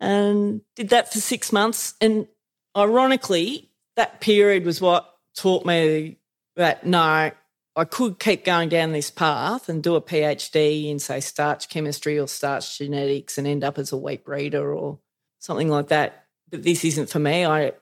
and 0.00 0.62
did 0.74 0.88
that 0.88 1.12
for 1.12 1.18
six 1.18 1.52
months. 1.52 1.94
And 2.00 2.26
ironically, 2.74 3.70
that 3.96 4.22
period 4.22 4.64
was 4.64 4.80
what 4.80 5.11
taught 5.36 5.64
me 5.64 6.18
that 6.56 6.86
no, 6.86 7.32
I 7.74 7.84
could 7.84 8.18
keep 8.18 8.44
going 8.44 8.68
down 8.68 8.92
this 8.92 9.10
path 9.10 9.68
and 9.68 9.82
do 9.82 9.94
a 9.94 10.02
PhD 10.02 10.90
in, 10.90 10.98
say, 10.98 11.20
starch 11.20 11.68
chemistry 11.68 12.18
or 12.18 12.28
starch 12.28 12.78
genetics 12.78 13.38
and 13.38 13.46
end 13.46 13.64
up 13.64 13.78
as 13.78 13.92
a 13.92 13.96
wheat 13.96 14.24
breeder 14.24 14.74
or 14.74 14.98
something 15.38 15.68
like 15.68 15.88
that. 15.88 16.26
But 16.50 16.62
this 16.62 16.84
isn't 16.84 17.08
for 17.08 17.18
me. 17.18 17.46
I 17.46 17.72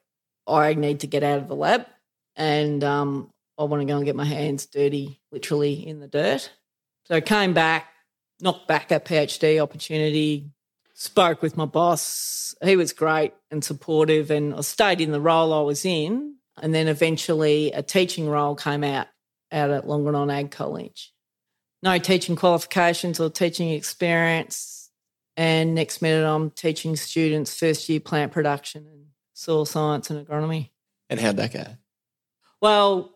I 0.46 0.74
need 0.74 1.00
to 1.00 1.06
get 1.06 1.22
out 1.22 1.38
of 1.38 1.48
the 1.48 1.56
lab 1.56 1.86
and 2.36 2.82
um, 2.82 3.30
I 3.58 3.64
want 3.64 3.82
to 3.82 3.86
go 3.86 3.96
and 3.96 4.04
get 4.04 4.16
my 4.16 4.24
hands 4.24 4.66
dirty, 4.66 5.20
literally 5.32 5.86
in 5.86 6.00
the 6.00 6.08
dirt. 6.08 6.50
So 7.04 7.16
I 7.16 7.20
came 7.20 7.52
back, 7.52 7.88
knocked 8.40 8.68
back 8.68 8.90
a 8.90 9.00
PhD 9.00 9.60
opportunity, 9.60 10.50
spoke 10.94 11.42
with 11.42 11.56
my 11.56 11.66
boss. 11.66 12.54
He 12.62 12.76
was 12.76 12.92
great 12.92 13.34
and 13.50 13.64
supportive, 13.64 14.30
and 14.30 14.54
I 14.54 14.60
stayed 14.60 15.00
in 15.00 15.12
the 15.12 15.20
role 15.20 15.52
I 15.52 15.60
was 15.62 15.84
in 15.84 16.36
and 16.60 16.74
then 16.74 16.88
eventually 16.88 17.72
a 17.72 17.82
teaching 17.82 18.28
role 18.28 18.54
came 18.54 18.84
out 18.84 19.06
out 19.52 19.70
at 19.70 19.84
Longerenong 19.84 20.32
Ag 20.32 20.50
College. 20.50 21.12
No 21.82 21.98
teaching 21.98 22.36
qualifications 22.36 23.18
or 23.18 23.30
teaching 23.30 23.70
experience. 23.70 24.90
And 25.36 25.74
next 25.74 26.02
minute, 26.02 26.26
I'm 26.26 26.50
teaching 26.50 26.96
students 26.96 27.56
first 27.56 27.88
year 27.88 28.00
plant 28.00 28.32
production 28.32 28.86
and 28.86 29.06
soil 29.32 29.64
science 29.64 30.10
and 30.10 30.24
agronomy. 30.24 30.70
And 31.08 31.18
how'd 31.18 31.36
that 31.38 31.52
go? 31.52 31.64
Well, 32.60 33.14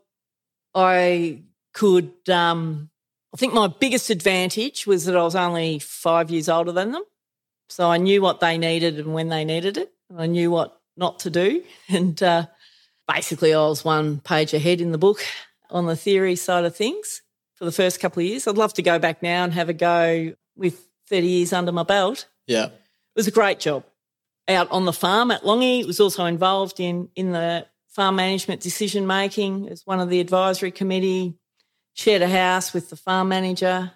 I 0.75 1.43
could, 1.75 2.13
um, 2.31 2.91
I 3.33 3.37
think 3.37 3.53
my 3.53 3.67
biggest 3.67 4.11
advantage 4.11 4.87
was 4.87 5.05
that 5.05 5.17
I 5.17 5.23
was 5.23 5.37
only 5.37 5.79
five 5.79 6.31
years 6.31 6.49
older 6.49 6.73
than 6.73 6.93
them. 6.93 7.05
So 7.69 7.91
I 7.91 7.99
knew 7.99 8.23
what 8.23 8.41
they 8.41 8.57
needed 8.57 8.99
and 8.99 9.13
when 9.13 9.29
they 9.29 9.45
needed 9.45 9.77
it. 9.77 9.93
I 10.17 10.27
knew 10.27 10.51
what 10.51 10.81
not 10.97 11.21
to 11.21 11.31
do. 11.31 11.63
And 11.89 12.21
uh, 12.23 12.47
basically 13.07 13.55
I 13.55 13.61
was 13.61 13.85
one 13.85 14.21
page 14.21 14.55
ahead 14.55 14.81
in 14.81 14.93
the 14.93 14.99
book 14.99 15.21
on 15.71 15.87
the 15.87 15.97
theory 15.97 16.37
side 16.37 16.65
of 16.65 16.77
things 16.77 17.23
for 17.55 17.65
the 17.65 17.73
first 17.73 18.01
couple 18.01 18.21
of 18.21 18.27
years. 18.27 18.47
I'd 18.47 18.57
love 18.57 18.75
to 18.75 18.83
go 18.83 18.99
back 18.99 19.23
now 19.23 19.45
and 19.45 19.53
have 19.53 19.69
a 19.69 19.75
go 19.75 20.35
with 20.57 20.87
30 21.09 21.27
years 21.27 21.53
under 21.53 21.73
my 21.73 21.83
belt. 21.83 22.27
Yeah. 22.47 22.67
It 22.67 22.73
was 23.17 23.27
a 23.27 23.33
great 23.33 23.61
job. 23.61 23.85
Out 24.49 24.71
on 24.71 24.85
the 24.85 24.93
farm 24.93 25.31
at 25.31 25.43
Longy, 25.43 25.87
was 25.87 26.01
also 26.01 26.27
involved 26.27 26.79
in 26.79 27.09
in 27.17 27.33
the 27.33 27.67
farm 27.89 28.17
management 28.17 28.61
decision 28.61 29.07
making 29.07 29.69
as 29.69 29.87
one 29.87 30.01
of 30.01 30.11
the 30.11 30.21
advisory 30.21 30.71
committee, 30.71 31.39
shared 31.95 32.23
a 32.23 32.29
house 32.29 32.75
with 32.75 32.91
the 32.91 32.97
farm 32.97 33.29
manager. 33.29 33.93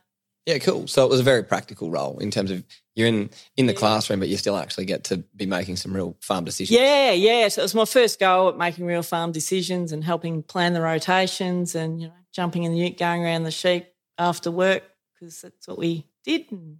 Yeah, 0.48 0.56
cool. 0.60 0.86
So 0.86 1.04
it 1.04 1.10
was 1.10 1.20
a 1.20 1.24
very 1.24 1.44
practical 1.44 1.90
role 1.90 2.18
in 2.20 2.30
terms 2.30 2.50
of 2.50 2.64
you're 2.96 3.06
in 3.06 3.28
in 3.58 3.66
the 3.66 3.74
yeah. 3.74 3.78
classroom, 3.78 4.18
but 4.18 4.30
you 4.30 4.38
still 4.38 4.56
actually 4.56 4.86
get 4.86 5.04
to 5.04 5.18
be 5.36 5.44
making 5.44 5.76
some 5.76 5.94
real 5.94 6.16
farm 6.22 6.46
decisions. 6.46 6.80
Yeah, 6.80 7.12
yeah. 7.12 7.48
So 7.48 7.60
it 7.60 7.64
was 7.64 7.74
my 7.74 7.84
first 7.84 8.18
go 8.18 8.48
at 8.48 8.56
making 8.56 8.86
real 8.86 9.02
farm 9.02 9.30
decisions 9.30 9.92
and 9.92 10.02
helping 10.02 10.42
plan 10.42 10.72
the 10.72 10.80
rotations 10.80 11.74
and 11.74 12.00
you 12.00 12.08
know 12.08 12.14
jumping 12.32 12.62
in 12.62 12.72
the 12.72 12.78
ute, 12.78 12.96
going 12.96 13.22
around 13.22 13.42
the 13.42 13.50
sheep 13.50 13.88
after 14.16 14.50
work 14.50 14.84
because 15.12 15.42
that's 15.42 15.68
what 15.68 15.76
we 15.76 16.06
did. 16.24 16.50
And 16.50 16.78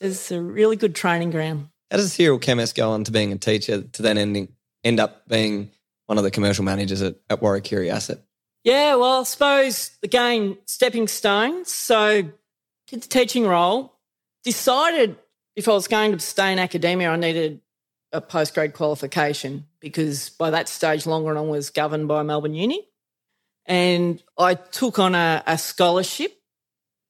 it's 0.00 0.30
a 0.30 0.40
really 0.40 0.76
good 0.76 0.94
training 0.94 1.30
ground. 1.30 1.68
How 1.90 1.98
does 1.98 2.06
a 2.06 2.08
cereal 2.08 2.38
chemist 2.38 2.74
go 2.74 2.92
on 2.92 3.04
to 3.04 3.12
being 3.12 3.32
a 3.32 3.36
teacher 3.36 3.82
to 3.82 4.02
then 4.02 4.16
ending 4.16 4.48
end 4.82 4.98
up 4.98 5.28
being 5.28 5.72
one 6.06 6.16
of 6.16 6.24
the 6.24 6.30
commercial 6.30 6.64
managers 6.64 7.02
at, 7.02 7.16
at 7.28 7.42
Warrakirri 7.42 7.92
Asset? 7.92 8.22
Yeah, 8.64 8.94
well, 8.94 9.20
I 9.20 9.24
suppose 9.24 9.90
again 10.02 10.56
stepping 10.64 11.06
stones. 11.06 11.70
So 11.70 12.30
did 12.90 13.02
the 13.02 13.08
teaching 13.08 13.46
role, 13.46 13.94
decided 14.42 15.16
if 15.56 15.68
I 15.68 15.72
was 15.72 15.86
going 15.86 16.12
to 16.12 16.18
stay 16.18 16.52
in 16.52 16.58
academia, 16.58 17.10
I 17.10 17.16
needed 17.16 17.60
a 18.12 18.20
postgrad 18.20 18.74
qualification 18.74 19.66
because 19.78 20.30
by 20.30 20.50
that 20.50 20.68
stage, 20.68 21.04
Longerenong 21.04 21.48
was 21.48 21.70
governed 21.70 22.08
by 22.08 22.22
Melbourne 22.22 22.54
Uni. 22.54 22.86
And 23.66 24.22
I 24.36 24.54
took 24.54 24.98
on 24.98 25.14
a, 25.14 25.42
a 25.46 25.56
scholarship 25.56 26.32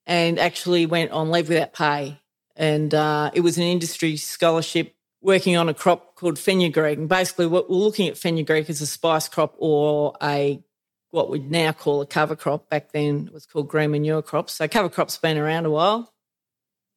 and 0.06 0.38
actually 0.38 0.84
went 0.84 1.10
on 1.12 1.30
leave 1.30 1.48
without 1.48 1.72
pay. 1.72 2.20
And 2.56 2.92
uh, 2.94 3.30
it 3.32 3.40
was 3.40 3.56
an 3.56 3.64
industry 3.64 4.16
scholarship 4.16 4.94
working 5.22 5.56
on 5.56 5.68
a 5.70 5.74
crop 5.74 6.16
called 6.16 6.38
fenugreek. 6.38 6.98
And 6.98 7.08
basically, 7.08 7.46
what 7.46 7.70
we're 7.70 7.76
looking 7.76 8.08
at 8.08 8.18
fenugreek 8.18 8.68
as 8.68 8.82
a 8.82 8.86
spice 8.86 9.28
crop 9.28 9.54
or 9.58 10.14
a 10.22 10.62
what 11.10 11.30
we'd 11.30 11.50
now 11.50 11.72
call 11.72 12.00
a 12.00 12.06
cover 12.06 12.36
crop. 12.36 12.68
Back 12.68 12.92
then, 12.92 13.26
it 13.26 13.32
was 13.32 13.46
called 13.46 13.68
green 13.68 13.90
manure 13.90 14.22
crops. 14.22 14.54
So 14.54 14.68
cover 14.68 14.88
crops 14.88 15.18
been 15.18 15.38
around 15.38 15.66
a 15.66 15.70
while 15.70 16.12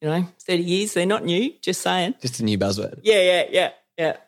you 0.04 0.10
know, 0.10 0.26
30 0.46 0.62
years. 0.62 0.92
They're 0.92 1.06
not 1.06 1.24
new, 1.24 1.54
just 1.62 1.80
saying. 1.80 2.16
Just 2.20 2.38
a 2.38 2.44
new 2.44 2.58
buzzword. 2.58 3.00
Yeah, 3.02 3.22
yeah, 3.22 3.44
yeah, 3.50 3.70
yeah. 3.96 4.10
If 4.10 4.18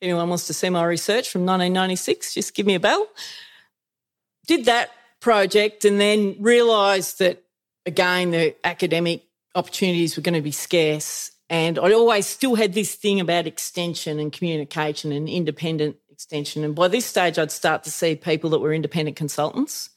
anyone 0.00 0.30
wants 0.30 0.46
to 0.46 0.54
see 0.54 0.70
my 0.70 0.82
research 0.84 1.28
from 1.28 1.42
1996, 1.42 2.32
just 2.32 2.54
give 2.54 2.64
me 2.64 2.74
a 2.74 2.80
bell. 2.80 3.06
Did 4.46 4.64
that 4.64 4.90
project 5.20 5.84
and 5.84 6.00
then 6.00 6.36
realised 6.40 7.18
that, 7.18 7.42
again, 7.84 8.30
the 8.30 8.56
academic 8.64 9.24
opportunities 9.54 10.16
were 10.16 10.22
going 10.22 10.34
to 10.34 10.40
be 10.40 10.52
scarce. 10.52 11.32
And 11.50 11.78
I 11.78 11.92
always 11.92 12.24
still 12.24 12.54
had 12.54 12.72
this 12.72 12.94
thing 12.94 13.20
about 13.20 13.46
extension 13.46 14.18
and 14.18 14.32
communication 14.32 15.12
and 15.12 15.28
independent 15.28 15.96
extension. 16.20 16.64
And 16.64 16.74
by 16.74 16.86
this 16.86 17.06
stage, 17.06 17.38
I'd 17.38 17.50
start 17.50 17.84
to 17.84 17.90
see 17.90 18.14
people 18.14 18.50
that 18.50 18.58
were 18.58 18.74
independent 18.74 19.16
consultants 19.16 19.88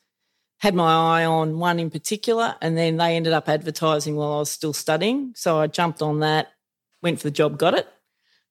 had 0.60 0.74
my 0.74 1.20
eye 1.20 1.26
on 1.26 1.60
one 1.60 1.78
in 1.78 1.90
particular, 1.90 2.56
and 2.62 2.78
then 2.78 2.96
they 2.96 3.18
ended 3.18 3.34
up 3.34 3.50
advertising 3.50 4.16
while 4.16 4.36
I 4.36 4.40
was 4.40 4.50
still 4.50 4.72
studying. 4.72 5.34
So 5.36 5.60
I 5.60 5.68
jumped 5.68 6.02
on 6.02 6.22
that, 6.22 6.54
went 7.02 7.20
for 7.20 7.26
the 7.26 7.32
job, 7.32 7.58
got 7.58 7.74
it. 7.74 7.86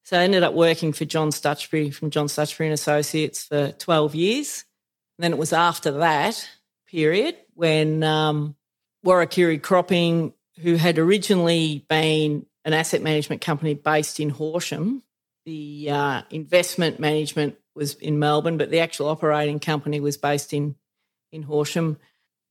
So 0.04 0.18
I 0.18 0.24
ended 0.24 0.42
up 0.42 0.52
working 0.52 0.92
for 0.92 1.06
John 1.06 1.30
Stutchbury 1.30 1.94
from 1.94 2.10
John 2.10 2.26
Stutchbury 2.26 2.66
and 2.66 2.74
Associates 2.74 3.44
for 3.44 3.72
12 3.72 4.14
years. 4.14 4.64
And 5.16 5.24
then 5.24 5.32
it 5.32 5.38
was 5.38 5.54
after 5.54 5.92
that 5.92 6.46
period 6.86 7.36
when 7.54 8.02
um, 8.02 8.54
Warrakirri 9.06 9.62
Cropping, 9.62 10.34
who 10.60 10.74
had 10.74 10.98
originally 10.98 11.86
been 11.88 12.44
an 12.66 12.74
asset 12.74 13.00
management 13.00 13.40
company 13.40 13.72
based 13.72 14.20
in 14.20 14.28
Horsham, 14.28 15.02
the 15.46 15.88
uh, 15.90 16.22
investment 16.30 17.00
management 17.00 17.56
was 17.74 17.94
in 17.94 18.18
Melbourne, 18.18 18.58
but 18.58 18.70
the 18.70 18.80
actual 18.80 19.08
operating 19.08 19.60
company 19.60 20.00
was 20.00 20.16
based 20.16 20.52
in 20.52 20.76
in 21.32 21.42
Horsham. 21.42 21.98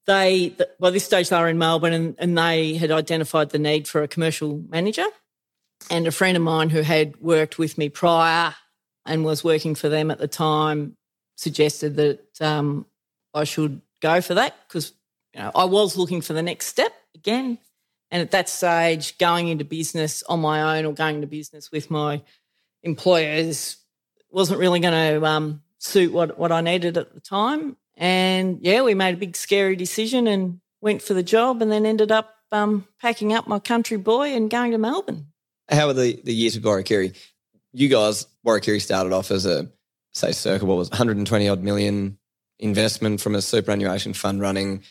They, 0.07 0.55
by 0.79 0.89
this 0.89 1.05
stage, 1.05 1.29
they 1.29 1.39
were 1.39 1.47
in 1.47 1.59
Melbourne 1.59 1.93
and, 1.93 2.15
and 2.17 2.37
they 2.37 2.73
had 2.73 2.91
identified 2.91 3.51
the 3.51 3.59
need 3.59 3.87
for 3.87 4.01
a 4.01 4.07
commercial 4.07 4.63
manager. 4.67 5.05
And 5.89 6.07
a 6.07 6.11
friend 6.11 6.35
of 6.35 6.43
mine 6.43 6.71
who 6.71 6.81
had 6.81 7.21
worked 7.21 7.59
with 7.59 7.77
me 7.77 7.89
prior 7.89 8.55
and 9.05 9.23
was 9.23 9.43
working 9.43 9.75
for 9.75 9.89
them 9.89 10.09
at 10.11 10.17
the 10.17 10.27
time 10.27 10.97
suggested 11.35 11.95
that 11.95 12.41
um, 12.41 12.85
I 13.33 13.43
should 13.43 13.81
go 14.01 14.21
for 14.21 14.33
that 14.35 14.55
because 14.67 14.93
you 15.33 15.41
know, 15.41 15.51
I 15.55 15.65
was 15.65 15.97
looking 15.97 16.21
for 16.21 16.33
the 16.33 16.43
next 16.43 16.67
step 16.67 16.93
again. 17.15 17.57
And 18.09 18.21
at 18.21 18.31
that 18.31 18.49
stage, 18.49 19.17
going 19.17 19.47
into 19.47 19.63
business 19.63 20.21
on 20.23 20.41
my 20.41 20.77
own 20.77 20.85
or 20.85 20.93
going 20.93 21.15
into 21.15 21.27
business 21.27 21.71
with 21.71 21.89
my 21.89 22.21
employers 22.83 23.77
wasn't 24.31 24.59
really 24.59 24.79
going 24.79 24.93
to 24.93 25.25
um, 25.25 25.61
suit 25.77 26.11
what, 26.11 26.37
what 26.37 26.51
I 26.51 26.61
needed 26.61 26.97
at 26.97 27.13
the 27.13 27.19
time. 27.19 27.77
And 27.97 28.59
yeah, 28.61 28.81
we 28.81 28.93
made 28.93 29.15
a 29.15 29.17
big 29.17 29.35
scary 29.35 29.75
decision 29.75 30.27
and 30.27 30.59
went 30.81 31.01
for 31.01 31.13
the 31.13 31.23
job 31.23 31.61
and 31.61 31.71
then 31.71 31.85
ended 31.85 32.11
up 32.11 32.33
um, 32.51 32.87
packing 32.99 33.33
up 33.33 33.47
my 33.47 33.59
country 33.59 33.97
boy 33.97 34.33
and 34.33 34.49
going 34.49 34.71
to 34.71 34.77
Melbourne. 34.77 35.27
How 35.69 35.87
were 35.87 35.93
the, 35.93 36.19
the 36.23 36.33
years 36.33 36.55
with 36.55 36.65
Warrakirri? 36.65 37.15
You 37.73 37.87
guys, 37.87 38.25
Warrakirri 38.45 38.81
started 38.81 39.13
off 39.13 39.31
as 39.31 39.45
a, 39.45 39.69
say, 40.13 40.31
circa, 40.31 40.65
what 40.65 40.77
was 40.77 40.89
120 40.89 41.47
odd 41.47 41.63
million 41.63 42.17
investment 42.59 43.21
from 43.21 43.35
a 43.35 43.41
superannuation 43.41 44.13
fund 44.13 44.41
running 44.41 44.83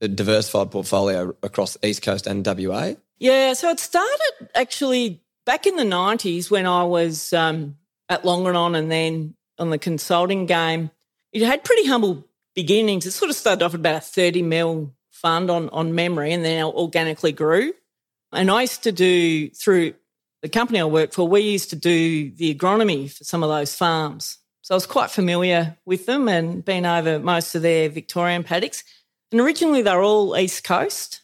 a 0.00 0.08
diversified 0.08 0.70
portfolio 0.70 1.34
across 1.42 1.76
East 1.82 2.02
Coast 2.02 2.26
and 2.26 2.46
WA. 2.46 2.92
Yeah, 3.18 3.52
so 3.54 3.70
it 3.70 3.80
started 3.80 4.48
actually 4.54 5.22
back 5.44 5.66
in 5.66 5.76
the 5.76 5.82
90s 5.82 6.50
when 6.50 6.66
I 6.66 6.84
was 6.84 7.32
um, 7.32 7.76
at 8.08 8.22
Longerenong 8.22 8.76
and 8.76 8.90
then 8.90 9.34
on 9.58 9.70
the 9.70 9.78
consulting 9.78 10.46
game. 10.46 10.90
It 11.32 11.42
had 11.42 11.64
pretty 11.64 11.86
humble 11.86 12.24
beginnings. 12.54 13.06
It 13.06 13.12
sort 13.12 13.30
of 13.30 13.36
started 13.36 13.64
off 13.64 13.74
at 13.74 13.80
about 13.80 13.96
a 13.96 14.00
30 14.00 14.42
mil 14.42 14.94
fund 15.10 15.50
on, 15.50 15.68
on 15.70 15.94
memory 15.94 16.32
and 16.32 16.44
then 16.44 16.64
organically 16.64 17.32
grew. 17.32 17.72
And 18.32 18.50
I 18.50 18.62
used 18.62 18.84
to 18.84 18.92
do 18.92 19.50
through 19.50 19.94
the 20.42 20.48
company 20.48 20.80
I 20.80 20.84
worked 20.84 21.14
for, 21.14 21.26
we 21.26 21.40
used 21.40 21.70
to 21.70 21.76
do 21.76 22.30
the 22.30 22.54
agronomy 22.54 23.10
for 23.10 23.24
some 23.24 23.42
of 23.42 23.48
those 23.48 23.74
farms. 23.74 24.38
So 24.62 24.74
I 24.74 24.76
was 24.76 24.86
quite 24.86 25.10
familiar 25.10 25.76
with 25.84 26.06
them 26.06 26.28
and 26.28 26.64
been 26.64 26.86
over 26.86 27.18
most 27.18 27.54
of 27.54 27.62
their 27.62 27.88
Victorian 27.88 28.44
paddocks. 28.44 28.84
And 29.32 29.40
originally 29.40 29.82
they 29.82 29.94
were 29.94 30.02
all 30.02 30.36
East 30.36 30.64
Coast. 30.64 31.22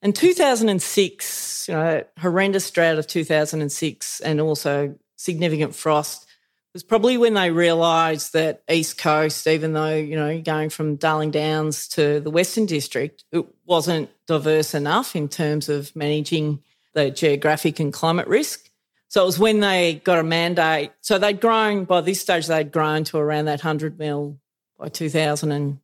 And 0.00 0.14
2006, 0.14 1.68
you 1.68 1.74
know, 1.74 2.04
horrendous 2.18 2.70
drought 2.70 2.98
of 2.98 3.06
2006 3.06 4.20
and 4.20 4.40
also 4.40 4.94
significant 5.16 5.74
frost 5.74 6.26
was 6.74 6.82
probably 6.82 7.16
when 7.16 7.34
they 7.34 7.50
realised 7.52 8.32
that 8.32 8.62
East 8.68 8.98
Coast, 8.98 9.46
even 9.46 9.72
though, 9.72 9.94
you 9.94 10.16
know, 10.16 10.40
going 10.40 10.68
from 10.68 10.96
Darling 10.96 11.30
Downs 11.30 11.88
to 11.88 12.18
the 12.20 12.30
Western 12.30 12.66
District, 12.66 13.24
it 13.30 13.46
wasn't 13.64 14.10
diverse 14.26 14.74
enough 14.74 15.14
in 15.14 15.28
terms 15.28 15.68
of 15.68 15.94
managing 15.94 16.62
the 16.92 17.10
geographic 17.10 17.78
and 17.78 17.92
climate 17.92 18.26
risk. 18.26 18.68
So 19.08 19.22
it 19.22 19.26
was 19.26 19.38
when 19.38 19.60
they 19.60 20.02
got 20.02 20.18
a 20.18 20.24
mandate. 20.24 20.90
So 21.00 21.18
they'd 21.18 21.40
grown, 21.40 21.84
by 21.84 22.00
this 22.00 22.20
stage, 22.20 22.48
they'd 22.48 22.72
grown 22.72 23.04
to 23.04 23.18
around 23.18 23.44
that 23.44 23.62
100 23.62 23.96
mil 23.96 24.40
by 24.76 24.88
2010-ish, 24.88 25.78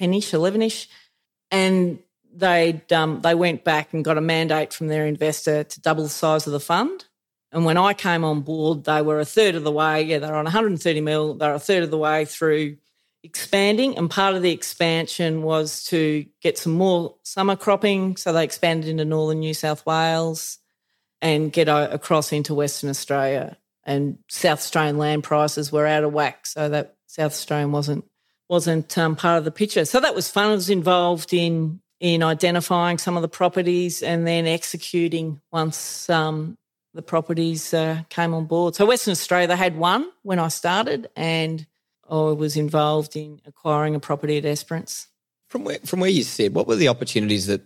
11-ish. 0.00 0.88
And 1.50 1.98
they'd, 2.34 2.90
um, 2.90 3.20
they 3.20 3.34
went 3.34 3.64
back 3.64 3.92
and 3.92 4.02
got 4.02 4.16
a 4.16 4.22
mandate 4.22 4.72
from 4.72 4.88
their 4.88 5.06
investor 5.06 5.64
to 5.64 5.80
double 5.82 6.04
the 6.04 6.08
size 6.08 6.46
of 6.46 6.54
the 6.54 6.60
fund. 6.60 7.04
And 7.52 7.64
when 7.64 7.76
I 7.76 7.94
came 7.94 8.24
on 8.24 8.42
board, 8.42 8.84
they 8.84 9.02
were 9.02 9.18
a 9.18 9.24
third 9.24 9.54
of 9.54 9.64
the 9.64 9.72
way. 9.72 10.02
Yeah, 10.02 10.18
they're 10.20 10.34
on 10.34 10.44
130 10.44 11.00
mil. 11.00 11.34
They're 11.34 11.54
a 11.54 11.58
third 11.58 11.82
of 11.82 11.90
the 11.90 11.98
way 11.98 12.24
through 12.24 12.76
expanding. 13.22 13.98
And 13.98 14.08
part 14.08 14.34
of 14.34 14.42
the 14.42 14.52
expansion 14.52 15.42
was 15.42 15.84
to 15.86 16.26
get 16.40 16.58
some 16.58 16.72
more 16.72 17.16
summer 17.22 17.56
cropping. 17.56 18.16
So 18.16 18.32
they 18.32 18.44
expanded 18.44 18.88
into 18.88 19.04
northern 19.04 19.40
New 19.40 19.54
South 19.54 19.84
Wales 19.84 20.58
and 21.20 21.52
get 21.52 21.68
across 21.68 22.32
into 22.32 22.54
Western 22.54 22.90
Australia. 22.90 23.56
And 23.84 24.18
South 24.28 24.58
Australian 24.58 24.98
land 24.98 25.24
prices 25.24 25.72
were 25.72 25.86
out 25.86 26.04
of 26.04 26.12
whack, 26.12 26.46
so 26.46 26.68
that 26.68 26.96
South 27.06 27.32
Australian 27.32 27.72
wasn't 27.72 28.04
wasn't 28.48 28.96
um, 28.98 29.16
part 29.16 29.38
of 29.38 29.44
the 29.44 29.50
picture. 29.50 29.84
So 29.84 30.00
that 30.00 30.14
was 30.14 30.28
fun. 30.28 30.50
I 30.50 30.54
was 30.54 30.70
involved 30.70 31.32
in 31.32 31.80
in 31.98 32.22
identifying 32.22 32.98
some 32.98 33.16
of 33.16 33.22
the 33.22 33.28
properties 33.28 34.02
and 34.02 34.26
then 34.26 34.46
executing 34.46 35.40
once 35.52 36.08
um, 36.08 36.56
the 36.94 37.02
properties 37.02 37.72
uh, 37.72 38.02
came 38.08 38.34
on 38.34 38.46
board. 38.46 38.74
So 38.74 38.86
Western 38.86 39.12
Australia, 39.12 39.48
they 39.48 39.56
had 39.56 39.76
one 39.76 40.10
when 40.22 40.38
I 40.38 40.48
started, 40.48 41.08
and 41.16 41.66
I 42.08 42.14
was 42.14 42.56
involved 42.56 43.16
in 43.16 43.40
acquiring 43.46 43.94
a 43.94 44.00
property 44.00 44.38
at 44.38 44.44
Esperance. 44.44 45.06
From 45.48 45.64
where, 45.64 45.78
from 45.84 46.00
where 46.00 46.10
you 46.10 46.22
said, 46.22 46.54
what 46.54 46.66
were 46.66 46.76
the 46.76 46.88
opportunities 46.88 47.46
that 47.46 47.62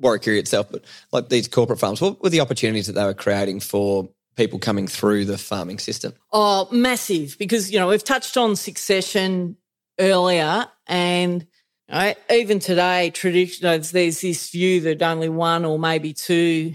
Warrakirri 0.00 0.38
itself, 0.38 0.68
but 0.70 0.84
like 1.12 1.28
these 1.28 1.48
corporate 1.48 1.78
farms, 1.78 2.00
what 2.00 2.22
were 2.22 2.28
the 2.28 2.40
opportunities 2.40 2.86
that 2.86 2.92
they 2.94 3.04
were 3.04 3.14
creating 3.14 3.60
for 3.60 4.08
people 4.36 4.58
coming 4.58 4.86
through 4.86 5.24
the 5.24 5.38
farming 5.38 5.78
system? 5.78 6.12
Oh, 6.32 6.68
massive! 6.70 7.36
Because 7.38 7.70
you 7.70 7.78
know 7.78 7.88
we've 7.88 8.04
touched 8.04 8.36
on 8.36 8.56
succession 8.56 9.56
earlier, 9.98 10.66
and 10.86 11.46
you 11.88 11.94
know, 11.94 12.14
even 12.30 12.58
today, 12.58 13.10
traditionally, 13.10 13.78
there's 13.78 14.20
this 14.20 14.50
view 14.50 14.80
that 14.82 15.02
only 15.02 15.30
one 15.30 15.64
or 15.64 15.78
maybe 15.78 16.12
two 16.12 16.74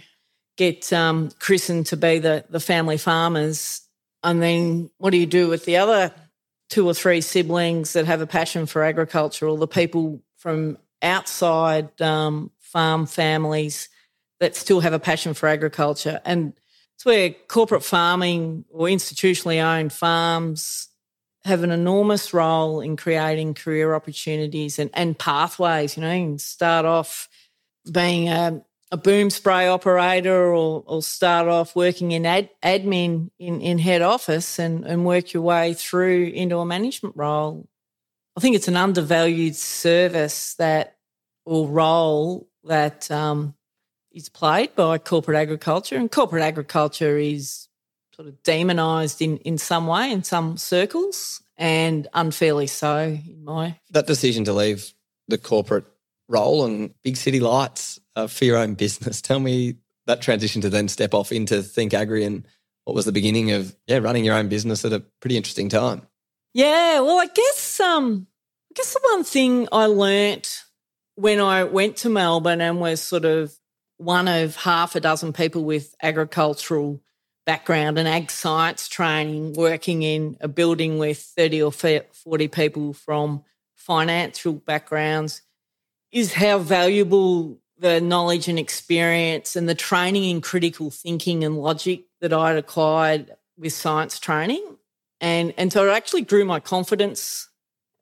get 0.62 0.94
um, 0.94 1.32
christened 1.40 1.88
to 1.88 1.98
be 1.98 2.20
the, 2.20 2.46
the 2.52 2.60
family 2.60 2.98
farmers. 2.98 3.82
And 4.22 4.40
then 4.44 4.92
what 5.00 5.10
do 5.10 5.18
you 5.18 5.26
do 5.26 5.50
with 5.50 5.66
the 5.66 5.78
other 5.78 6.14
two 6.70 6.88
or 6.88 6.94
three 6.94 7.22
siblings 7.22 7.94
that 7.94 8.06
have 8.06 8.22
a 8.22 8.28
passion 8.28 8.68
for 8.68 8.84
agriculture 8.84 9.48
or 9.48 9.58
the 9.58 9.68
people 9.68 10.22
from 10.38 10.78
outside 11.02 12.00
um, 12.00 12.52
farm 12.60 13.08
families 13.08 13.90
that 14.40 14.56
still 14.56 14.82
have 14.82 14.94
a 14.94 15.00
passion 15.00 15.34
for 15.34 15.50
agriculture? 15.50 16.22
And 16.26 16.54
it's 16.94 17.06
where 17.06 17.32
corporate 17.48 17.84
farming 17.84 18.66
or 18.70 18.86
institutionally 18.86 19.60
owned 19.64 19.92
farms 19.92 20.90
have 21.44 21.64
an 21.64 21.72
enormous 21.72 22.36
role 22.36 22.82
in 22.82 22.96
creating 22.98 23.56
career 23.56 23.96
opportunities 23.96 24.78
and, 24.78 24.92
and 24.94 25.18
pathways. 25.18 25.98
You 25.98 26.04
know, 26.04 26.14
you 26.14 26.26
can 26.28 26.38
start 26.38 26.86
off 26.86 27.28
being 27.92 28.30
a 28.30 28.62
a 28.92 28.98
boom 28.98 29.30
spray 29.30 29.68
operator 29.68 30.54
or, 30.54 30.84
or 30.86 31.02
start 31.02 31.48
off 31.48 31.76
working 31.76 32.12
in 32.12 32.26
ad, 32.26 32.50
admin 32.62 33.32
in, 33.40 33.62
in 33.62 33.80
head 33.80 34.02
office 34.02 34.60
and, 34.60 34.86
and 34.86 35.06
work 35.06 35.34
your 35.34 35.44
way 35.44 35.74
through 35.74 36.26
into 36.26 36.58
a 36.58 36.66
management 36.66 37.16
role. 37.16 37.68
I 38.36 38.42
think 38.42 38.56
it's 38.56 38.68
an 38.68 38.78
undervalued 38.78 39.56
service 39.56 40.56
that 40.56 40.98
or 41.46 41.68
role 41.68 42.50
that 42.66 43.10
um, 43.10 43.56
is 44.12 44.30
played 44.30 44.76
by 44.76 44.98
corporate 44.98 45.38
agriculture. 45.38 45.96
And 45.96 46.12
corporate 46.12 46.44
agriculture 46.44 47.18
is 47.18 47.70
sort 48.14 48.28
of 48.28 48.44
demonised 48.44 49.22
in, 49.22 49.38
in 49.38 49.58
some 49.58 49.88
way 49.88 50.12
in 50.12 50.24
some 50.24 50.58
circles 50.58 51.42
and 51.58 52.08
unfairly 52.14 52.68
so 52.68 53.00
in 53.00 53.44
my 53.44 53.80
that 53.92 54.06
decision 54.06 54.44
to 54.44 54.54
leave 54.54 54.94
the 55.28 55.38
corporate 55.38 55.86
role 56.28 56.66
and 56.66 56.94
big 57.04 57.16
city 57.16 57.40
lights 57.40 58.01
uh, 58.16 58.28
for 58.28 58.46
your 58.46 58.58
own 58.58 58.74
business. 58.76 59.22
Tell 59.22 59.40
me 59.40 59.76
that 60.08 60.22
transition 60.22 60.62
to 60.62 60.70
then 60.70 60.88
step 60.88 61.14
off 61.14 61.32
into 61.32 61.62
Think 61.62 61.94
Agri 61.94 62.24
and 62.24 62.46
what 62.86 62.96
was 62.96 63.06
the 63.06 63.12
beginning 63.12 63.52
of 63.52 63.76
yeah 63.88 64.00
running 64.00 64.26
your 64.26 64.36
own 64.36 64.50
business 64.50 64.84
at 64.86 64.94
a 64.94 65.00
pretty 65.20 65.38
interesting 65.38 65.70
time. 65.70 66.08
Yeah, 66.54 67.00
well, 67.00 67.20
I 67.20 67.28
guess 67.28 67.80
um, 67.80 68.28
I 68.72 68.74
guess 68.76 68.94
the 68.94 69.00
one 69.04 69.24
thing 69.24 69.68
I 69.72 69.86
learnt 69.86 70.64
when 71.16 71.40
I 71.40 71.64
went 71.64 71.98
to 71.98 72.10
Melbourne 72.10 72.62
and 72.62 72.80
was 72.80 73.02
sort 73.02 73.26
of 73.26 73.54
one 73.98 74.28
of 74.28 74.56
half 74.56 74.96
a 74.96 75.00
dozen 75.00 75.34
people 75.34 75.64
with 75.64 75.96
agricultural 76.02 77.00
background 77.46 77.98
and 77.98 78.08
ag 78.08 78.32
science 78.32 78.88
training 78.88 79.54
working 79.54 80.04
in 80.04 80.38
a 80.42 80.48
building 80.48 80.98
with 80.98 81.20
30 81.20 81.64
or 81.64 81.72
40 81.72 82.48
people 82.50 82.94
from 82.94 83.44
financial 83.76 84.54
backgrounds 84.54 85.42
is 86.12 86.34
how 86.34 86.60
valuable 86.60 87.61
the 87.82 88.00
knowledge 88.00 88.48
and 88.48 88.60
experience 88.60 89.56
and 89.56 89.68
the 89.68 89.76
training 89.76 90.24
in 90.26 90.40
critical 90.40 90.92
thinking 90.92 91.44
and 91.44 91.58
logic 91.58 92.04
that 92.22 92.32
I'd 92.32 92.56
acquired 92.56 93.32
with 93.58 93.74
science 93.74 94.20
training. 94.20 94.64
And, 95.20 95.54
and 95.58 95.74
so 95.74 95.88
it 95.88 95.92
actually 95.92 96.22
grew 96.22 96.46
my 96.46 96.60
confidence 96.60 97.50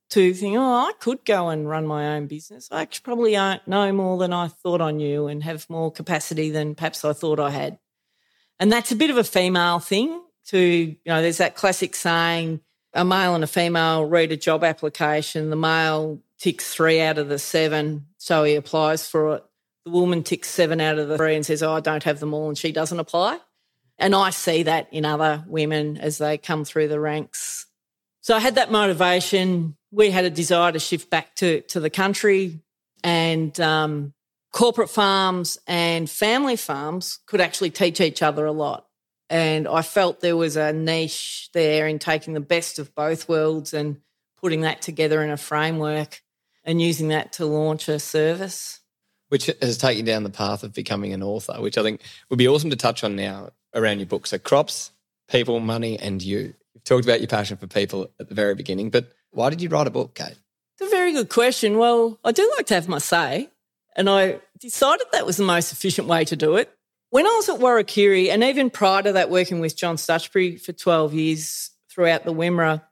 to 0.10 0.34
think, 0.34 0.58
oh, 0.58 0.62
I 0.62 0.92
could 1.00 1.24
go 1.24 1.48
and 1.48 1.70
run 1.70 1.88
my 1.88 2.16
own 2.16 2.28
business. 2.28 2.68
I 2.72 2.82
actually 2.82 3.04
probably 3.04 3.60
know 3.68 3.94
more 3.94 4.18
than 4.18 4.34
I 4.34 4.50
thought 4.50 4.82
I 4.82 4.92
knew 4.92 5.28
and 5.28 5.44
have 5.44 5.70
more 5.70 5.92
capacity 5.92 6.50
than 6.50 6.76
perhaps 6.76 7.06
I 7.06 7.14
thought 7.14 7.40
I 7.40 7.52
had. 7.52 7.80
And 8.60 8.72
that's 8.72 8.92
a 8.92 8.98
bit 8.98 9.10
of 9.10 9.18
a 9.18 9.24
female 9.24 9.80
thing 9.80 10.22
to, 10.48 10.60
you 10.60 10.98
know, 11.06 11.22
there's 11.22 11.38
that 11.38 11.56
classic 11.56 11.96
saying, 11.96 12.60
a 12.94 13.06
male 13.06 13.36
and 13.36 13.44
a 13.44 13.48
female 13.48 14.04
read 14.04 14.32
a 14.32 14.38
job 14.38 14.64
application. 14.64 15.52
The 15.52 15.56
male 15.56 16.22
ticks 16.38 16.74
three 16.74 17.00
out 17.00 17.18
of 17.18 17.30
the 17.30 17.40
seven, 17.40 18.08
so 18.18 18.44
he 18.44 18.56
applies 18.56 19.08
for 19.08 19.36
it. 19.36 19.44
The 19.86 19.92
woman 19.92 20.24
ticks 20.24 20.50
seven 20.50 20.82
out 20.82 21.00
of 21.00 21.08
the 21.08 21.18
three 21.18 21.36
and 21.36 21.46
says, 21.46 21.64
oh, 21.64 21.74
I 21.74 21.80
don't 21.80 22.04
have 22.04 22.20
them 22.20 22.34
all, 22.34 22.50
and 22.50 22.58
she 22.58 22.72
doesn't 22.72 23.00
apply. 23.00 23.40
And 23.98 24.16
I 24.16 24.30
see 24.30 24.64
that 24.64 24.88
in 24.92 25.06
other 25.06 25.44
women 25.48 25.98
as 25.98 26.18
they 26.18 26.38
come 26.38 26.64
through 26.66 26.88
the 26.88 27.00
ranks. 27.00 27.66
So 28.22 28.36
I 28.36 28.40
had 28.40 28.56
that 28.56 28.72
motivation. 28.72 29.76
We 29.92 30.12
had 30.12 30.26
a 30.26 30.30
desire 30.30 30.72
to 30.72 30.80
shift 30.80 31.10
back 31.10 31.36
to, 31.38 31.62
to 31.62 31.80
the 31.80 31.90
country, 31.90 32.62
and 33.04 33.58
um, 33.60 34.14
corporate 34.52 34.90
farms 34.90 35.58
and 35.68 36.10
family 36.10 36.56
farms 36.56 37.20
could 37.26 37.42
actually 37.42 37.72
teach 37.72 38.02
each 38.02 38.22
other 38.22 38.46
a 38.46 38.52
lot. 38.52 38.86
And 39.30 39.68
I 39.68 39.84
felt 39.84 40.22
there 40.22 40.38
was 40.38 40.58
a 40.58 40.74
niche 40.74 41.50
there 41.54 41.88
in 41.88 42.00
taking 42.00 42.34
the 42.34 42.40
best 42.40 42.80
of 42.80 42.96
both 42.96 43.30
worlds 43.30 43.74
and 43.74 44.02
putting 44.42 44.62
that 44.62 44.82
together 44.82 45.22
in 45.24 45.30
a 45.30 45.38
framework 45.38 46.22
and 46.64 46.82
using 46.82 47.10
that 47.10 47.34
to 47.34 47.46
launch 47.46 47.88
a 47.90 48.00
service 48.00 48.79
which 49.30 49.50
has 49.62 49.78
taken 49.78 50.06
down 50.06 50.24
the 50.24 50.30
path 50.30 50.64
of 50.64 50.74
becoming 50.74 51.14
an 51.14 51.24
author, 51.24 51.62
which 51.62 51.78
I 51.78 51.84
think 51.84 52.02
would 52.30 52.40
be 52.40 52.48
awesome 52.48 52.70
to 52.72 52.76
touch 52.76 53.04
on 53.04 53.16
now 53.16 53.52
around 53.74 54.00
your 54.00 54.08
book. 54.08 54.28
So, 54.28 54.38
crops, 54.38 54.92
people, 55.30 55.60
money, 55.60 55.98
and 55.98 56.22
you. 56.22 56.54
You've 56.74 56.84
talked 56.84 57.06
about 57.06 57.22
your 57.22 57.28
passion 57.28 57.58
for 57.58 57.68
people 57.68 58.10
at 58.20 58.30
the 58.30 58.36
very 58.36 58.56
beginning, 58.56 58.90
but 58.90 59.12
why 59.32 59.50
did 59.50 59.62
you 59.62 59.70
write 59.70 59.88
a 59.88 59.92
book, 59.92 60.16
Kate? 60.16 60.38
It's 60.78 60.88
a 60.88 60.96
very 60.96 61.14
good 61.14 61.30
question. 61.30 61.78
Well, 61.78 62.20
I 62.24 62.32
do 62.32 62.52
like 62.58 62.68
to 62.68 62.74
have 62.74 62.88
my 62.88 63.00
say, 63.00 63.50
and 63.96 64.10
I 64.10 64.40
decided 64.60 65.08
that 65.12 65.26
was 65.26 65.38
the 65.38 65.44
most 65.44 65.72
efficient 65.72 66.08
way 66.08 66.26
to 66.26 66.36
do 66.36 66.56
it. 66.56 66.72
When 67.12 67.26
I 67.26 67.30
was 67.32 67.50
at 67.50 67.60
Warrakirri, 67.60 68.30
and 68.30 68.44
even 68.44 68.70
prior 68.70 69.02
to 69.04 69.14
that, 69.14 69.30
working 69.30 69.60
with 69.60 69.76
John 69.76 69.98
Stutchbury 69.98 70.58
for 70.58 70.74
12 70.74 71.14
years 71.14 71.72
throughout 71.90 72.24
the 72.24 72.34
Wimmera, 72.34 72.84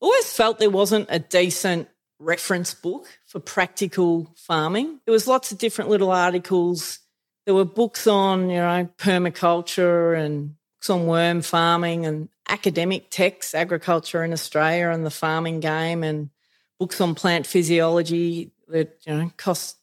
always 0.00 0.32
felt 0.32 0.58
there 0.58 0.70
wasn't 0.70 1.08
a 1.10 1.18
decent 1.18 1.88
reference 2.18 2.74
book 2.74 3.06
for 3.34 3.40
practical 3.40 4.32
farming. 4.36 5.00
There 5.06 5.12
was 5.12 5.26
lots 5.26 5.50
of 5.50 5.58
different 5.58 5.90
little 5.90 6.12
articles. 6.12 7.00
There 7.46 7.54
were 7.54 7.64
books 7.64 8.06
on, 8.06 8.48
you 8.48 8.58
know, 8.58 8.88
permaculture 8.96 10.16
and 10.16 10.54
books 10.76 10.88
on 10.88 11.08
worm 11.08 11.42
farming 11.42 12.06
and 12.06 12.28
academic 12.48 13.10
texts, 13.10 13.52
agriculture 13.52 14.22
in 14.22 14.32
Australia 14.32 14.90
and 14.90 15.04
the 15.04 15.10
farming 15.10 15.58
game 15.58 16.04
and 16.04 16.30
books 16.78 17.00
on 17.00 17.16
plant 17.16 17.44
physiology 17.44 18.52
that, 18.68 19.00
you 19.04 19.12
know, 19.12 19.32
cost 19.36 19.78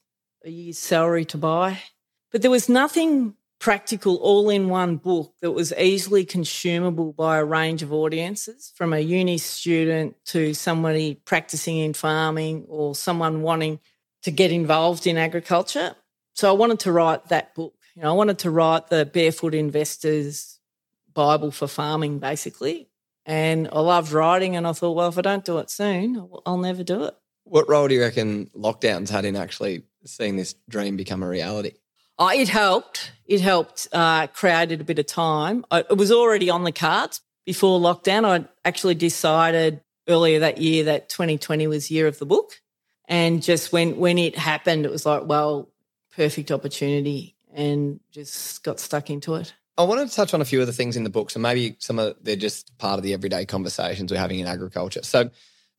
a 0.46 0.50
year's 0.50 0.78
salary 0.78 1.26
to 1.26 1.36
buy. 1.36 1.78
But 2.30 2.40
there 2.40 2.50
was 2.50 2.70
nothing 2.70 3.34
practical 3.62 4.16
all 4.16 4.50
in 4.50 4.68
one 4.68 4.96
book 4.96 5.32
that 5.40 5.52
was 5.52 5.72
easily 5.74 6.24
consumable 6.24 7.12
by 7.12 7.38
a 7.38 7.44
range 7.44 7.80
of 7.80 7.92
audiences 7.92 8.72
from 8.74 8.92
a 8.92 8.98
uni 8.98 9.38
student 9.38 10.16
to 10.24 10.52
somebody 10.52 11.14
practicing 11.14 11.78
in 11.78 11.94
farming 11.94 12.66
or 12.68 12.92
someone 12.92 13.40
wanting 13.40 13.78
to 14.20 14.32
get 14.32 14.50
involved 14.50 15.06
in 15.06 15.16
agriculture. 15.16 15.94
So 16.34 16.48
I 16.48 16.52
wanted 16.52 16.80
to 16.80 16.90
write 16.90 17.28
that 17.28 17.54
book. 17.54 17.72
You 17.94 18.02
know, 18.02 18.10
I 18.10 18.14
wanted 18.14 18.40
to 18.40 18.50
write 18.50 18.88
the 18.88 19.06
Barefoot 19.06 19.54
Investors 19.54 20.58
Bible 21.14 21.52
for 21.52 21.68
farming, 21.68 22.18
basically. 22.18 22.88
And 23.24 23.68
I 23.72 23.78
loved 23.78 24.10
writing, 24.10 24.56
and 24.56 24.66
I 24.66 24.72
thought, 24.72 24.96
well, 24.96 25.08
if 25.08 25.18
I 25.18 25.22
don't 25.22 25.44
do 25.44 25.58
it 25.58 25.70
soon, 25.70 26.28
I'll 26.44 26.58
never 26.58 26.82
do 26.82 27.04
it. 27.04 27.14
What 27.44 27.68
role 27.68 27.86
do 27.86 27.94
you 27.94 28.00
reckon 28.00 28.46
lockdowns 28.56 29.08
had 29.08 29.24
in 29.24 29.36
actually 29.36 29.84
seeing 30.04 30.34
this 30.34 30.56
dream 30.68 30.96
become 30.96 31.22
a 31.22 31.28
reality? 31.28 31.74
Oh, 32.18 32.28
it 32.28 32.48
helped. 32.48 33.12
It 33.26 33.40
helped. 33.40 33.88
Uh, 33.92 34.26
created 34.28 34.80
a 34.80 34.84
bit 34.84 34.98
of 34.98 35.06
time. 35.06 35.64
I, 35.70 35.80
it 35.80 35.96
was 35.96 36.12
already 36.12 36.50
on 36.50 36.64
the 36.64 36.72
cards 36.72 37.20
before 37.46 37.80
lockdown. 37.80 38.24
I 38.24 38.48
actually 38.64 38.94
decided 38.94 39.80
earlier 40.08 40.40
that 40.40 40.58
year 40.58 40.84
that 40.84 41.08
2020 41.08 41.66
was 41.66 41.90
year 41.90 42.06
of 42.06 42.18
the 42.18 42.26
book, 42.26 42.60
and 43.08 43.42
just 43.42 43.72
when 43.72 43.96
when 43.96 44.18
it 44.18 44.36
happened, 44.36 44.84
it 44.84 44.90
was 44.90 45.06
like, 45.06 45.24
well, 45.26 45.70
perfect 46.14 46.50
opportunity, 46.50 47.36
and 47.52 48.00
just 48.10 48.62
got 48.62 48.78
stuck 48.78 49.10
into 49.10 49.34
it. 49.34 49.54
I 49.78 49.84
wanted 49.84 50.10
to 50.10 50.14
touch 50.14 50.34
on 50.34 50.42
a 50.42 50.44
few 50.44 50.60
of 50.60 50.66
the 50.66 50.72
things 50.72 50.96
in 50.96 51.04
the 51.04 51.10
book, 51.10 51.30
so 51.30 51.40
maybe 51.40 51.76
some 51.78 51.98
of 51.98 52.16
they're 52.22 52.36
just 52.36 52.76
part 52.78 52.98
of 52.98 53.02
the 53.02 53.14
everyday 53.14 53.46
conversations 53.46 54.12
we're 54.12 54.18
having 54.18 54.38
in 54.38 54.46
agriculture. 54.46 55.02
So 55.02 55.30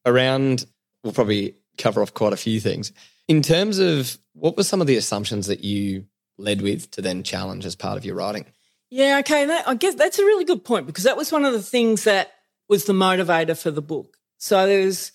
around, 0.05 0.65
we'll 1.03 1.13
probably 1.13 1.55
cover 1.77 2.01
off 2.01 2.13
quite 2.13 2.33
a 2.33 2.37
few 2.37 2.59
things 2.59 2.91
in 3.27 3.41
terms 3.41 3.79
of 3.79 4.17
what 4.33 4.57
were 4.57 4.63
some 4.63 4.81
of 4.81 4.87
the 4.87 4.97
assumptions 4.97 5.47
that 5.47 5.63
you 5.63 6.05
led 6.37 6.61
with 6.61 6.91
to 6.91 7.01
then 7.01 7.23
challenge 7.23 7.65
as 7.65 7.75
part 7.75 7.97
of 7.97 8.05
your 8.05 8.15
writing? 8.15 8.45
Yeah, 8.89 9.19
okay. 9.19 9.45
That, 9.45 9.67
I 9.67 9.75
guess 9.75 9.95
that's 9.95 10.19
a 10.19 10.25
really 10.25 10.45
good 10.45 10.63
point 10.63 10.85
because 10.85 11.05
that 11.05 11.17
was 11.17 11.31
one 11.31 11.45
of 11.45 11.53
the 11.53 11.61
things 11.61 12.03
that 12.03 12.31
was 12.69 12.85
the 12.85 12.93
motivator 12.93 13.59
for 13.59 13.71
the 13.71 13.81
book. 13.81 14.17
So 14.37 14.67
there's, 14.67 15.11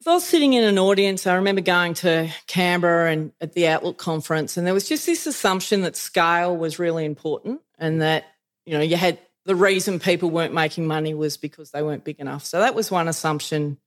if 0.00 0.06
I 0.06 0.14
was 0.14 0.24
sitting 0.24 0.52
in 0.52 0.64
an 0.64 0.78
audience, 0.78 1.26
I 1.26 1.34
remember 1.34 1.60
going 1.60 1.94
to 1.94 2.30
Canberra 2.46 3.10
and 3.10 3.32
at 3.40 3.52
the 3.52 3.68
Outlook 3.68 3.98
conference, 3.98 4.56
and 4.56 4.66
there 4.66 4.74
was 4.74 4.88
just 4.88 5.06
this 5.06 5.26
assumption 5.26 5.82
that 5.82 5.96
scale 5.96 6.56
was 6.56 6.78
really 6.78 7.04
important 7.04 7.60
and 7.78 8.00
that, 8.00 8.24
you 8.64 8.74
know, 8.74 8.80
you 8.80 8.96
had 8.96 9.18
the 9.44 9.56
reason 9.56 9.98
people 9.98 10.30
weren't 10.30 10.54
making 10.54 10.86
money 10.86 11.14
was 11.14 11.36
because 11.36 11.70
they 11.70 11.82
weren't 11.82 12.04
big 12.04 12.20
enough. 12.20 12.44
So 12.44 12.60
that 12.60 12.74
was 12.74 12.90
one 12.90 13.08
assumption 13.08 13.78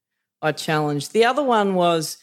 I 0.42 0.52
challenged. 0.52 1.14
The 1.14 1.26
other 1.26 1.44
one 1.44 1.76
was, 1.76 2.18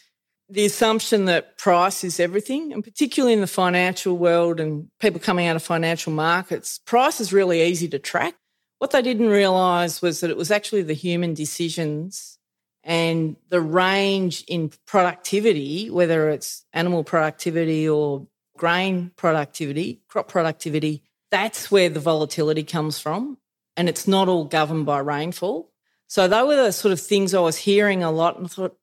the 0.51 0.65
assumption 0.65 1.27
that 1.27 1.59
price 1.59 2.05
is 2.05 2.19
everything, 2.19 2.73
and 2.73 2.83
particularly 2.83 3.35
in 3.35 3.41
the 3.41 3.47
financial 3.47 4.17
world 4.17 4.61
and 4.61 4.89
people 4.99 5.21
coming 5.21 5.47
out 5.47 5.57
of 5.57 5.63
financial 5.63 6.13
markets, 6.13 6.79
price 6.87 7.21
is 7.21 7.33
really 7.33 7.63
easy 7.63 7.89
to 7.89 7.99
track. 7.99 8.35
What 8.79 8.93
they 8.93 9.03
didn't 9.03 9.29
realize 9.29 10.01
was 10.01 10.21
that 10.21 10.31
it 10.31 10.37
was 10.37 10.51
actually 10.51 10.83
the 10.83 10.95
human 10.95 11.35
decisions 11.35 12.39
and 12.83 13.37
the 13.51 13.61
range 13.61 14.45
in 14.49 14.73
productivity, 14.87 15.91
whether 15.91 16.31
it's 16.31 16.65
animal 16.73 17.05
productivity 17.05 17.89
or 17.89 18.27
grain 18.57 19.11
productivity, 19.17 20.01
crop 20.09 20.29
productivity, 20.29 21.03
that's 21.31 21.71
where 21.71 21.91
the 21.91 22.01
volatility 22.01 22.65
comes 22.65 22.99
from. 22.99 23.37
And 23.77 23.89
it's 23.89 24.09
not 24.09 24.29
all 24.29 24.45
governed 24.45 24.87
by 24.87 24.99
rainfall. 25.01 25.71
So, 26.07 26.27
they 26.27 26.43
were 26.43 26.57
the 26.57 26.73
sort 26.73 26.93
of 26.93 27.01
things 27.01 27.35
I 27.35 27.41
was 27.41 27.59
hearing 27.59 28.03
a 28.03 28.11
lot. 28.11 28.37
And 28.37 28.47
I 28.47 28.49
thought, 28.49 28.77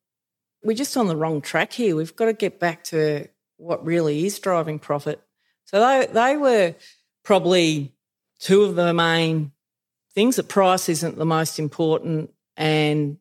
we're 0.65 0.75
just 0.75 0.97
on 0.97 1.08
the 1.08 1.15
wrong 1.15 1.41
track 1.41 1.71
here. 1.71 1.95
We've 1.95 2.15
got 2.15 2.25
to 2.25 2.34
get 2.34 2.60
back 2.60 2.84
to 2.86 3.28
what 3.58 3.86
really 3.86 4.25
is 4.25 4.38
driving 4.39 4.80
profit. 4.80 5.21
So 5.65 5.80
they 5.80 6.08
they 6.12 6.38
were 6.38 6.75
probably 7.23 7.93
two 8.39 8.63
of 8.63 8.75
the 8.75 8.93
main 8.93 9.51
things 10.13 10.38
that 10.38 10.49
price 10.49 10.89
isn't 10.89 11.17
the 11.17 11.25
most 11.25 11.60
important 11.60 12.32
and 12.58 13.17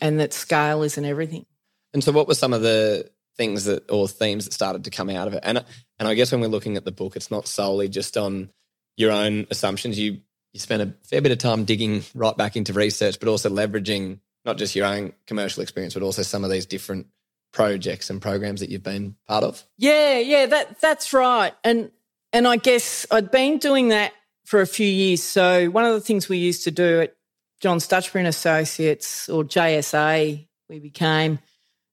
and 0.00 0.20
that 0.20 0.32
scale 0.32 0.82
isn't 0.82 1.04
everything. 1.04 1.46
And 1.92 2.02
so 2.02 2.12
what 2.12 2.26
were 2.26 2.34
some 2.34 2.52
of 2.52 2.62
the 2.62 3.10
things 3.36 3.64
that 3.64 3.90
or 3.90 4.08
themes 4.08 4.46
that 4.46 4.52
started 4.52 4.84
to 4.84 4.90
come 4.90 5.10
out 5.10 5.28
of 5.28 5.34
it? 5.34 5.40
And 5.42 5.64
and 5.98 6.08
I 6.08 6.14
guess 6.14 6.32
when 6.32 6.40
we're 6.40 6.48
looking 6.48 6.76
at 6.76 6.84
the 6.84 6.92
book, 6.92 7.14
it's 7.14 7.30
not 7.30 7.46
solely 7.46 7.88
just 7.88 8.16
on 8.16 8.50
your 8.96 9.12
own 9.12 9.46
assumptions. 9.50 9.98
You 9.98 10.20
you 10.52 10.60
spent 10.60 10.82
a 10.82 10.94
fair 11.06 11.20
bit 11.20 11.32
of 11.32 11.38
time 11.38 11.64
digging 11.64 12.04
right 12.14 12.36
back 12.36 12.56
into 12.56 12.72
research, 12.72 13.18
but 13.18 13.28
also 13.28 13.50
leveraging 13.50 14.20
not 14.44 14.58
just 14.58 14.74
your 14.74 14.86
own 14.86 15.12
commercial 15.26 15.62
experience, 15.62 15.94
but 15.94 16.02
also 16.02 16.22
some 16.22 16.44
of 16.44 16.50
these 16.50 16.66
different 16.66 17.06
projects 17.52 18.10
and 18.10 18.20
programs 18.20 18.60
that 18.60 18.68
you've 18.68 18.82
been 18.82 19.16
part 19.26 19.44
of? 19.44 19.64
Yeah, 19.78 20.18
yeah, 20.18 20.46
that 20.46 20.80
that's 20.80 21.12
right. 21.12 21.54
And 21.62 21.90
and 22.32 22.46
I 22.46 22.56
guess 22.56 23.06
I'd 23.10 23.30
been 23.30 23.58
doing 23.58 23.88
that 23.88 24.12
for 24.44 24.60
a 24.60 24.66
few 24.66 24.86
years. 24.86 25.22
So 25.22 25.66
one 25.70 25.84
of 25.84 25.94
the 25.94 26.00
things 26.00 26.28
we 26.28 26.38
used 26.38 26.64
to 26.64 26.70
do 26.70 27.00
at 27.02 27.16
John 27.60 27.78
Stutchbury 27.78 28.20
and 28.20 28.28
Associates 28.28 29.28
or 29.28 29.44
JSA, 29.44 30.46
we 30.68 30.78
became 30.78 31.38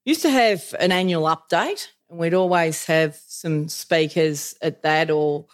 used 0.04 0.22
to 0.22 0.30
have 0.30 0.74
an 0.78 0.92
annual 0.92 1.24
update, 1.24 1.86
and 2.10 2.18
we'd 2.18 2.34
always 2.34 2.84
have 2.86 3.18
some 3.26 3.68
speakers 3.68 4.54
at 4.60 4.82
that 4.82 5.10
or 5.10 5.46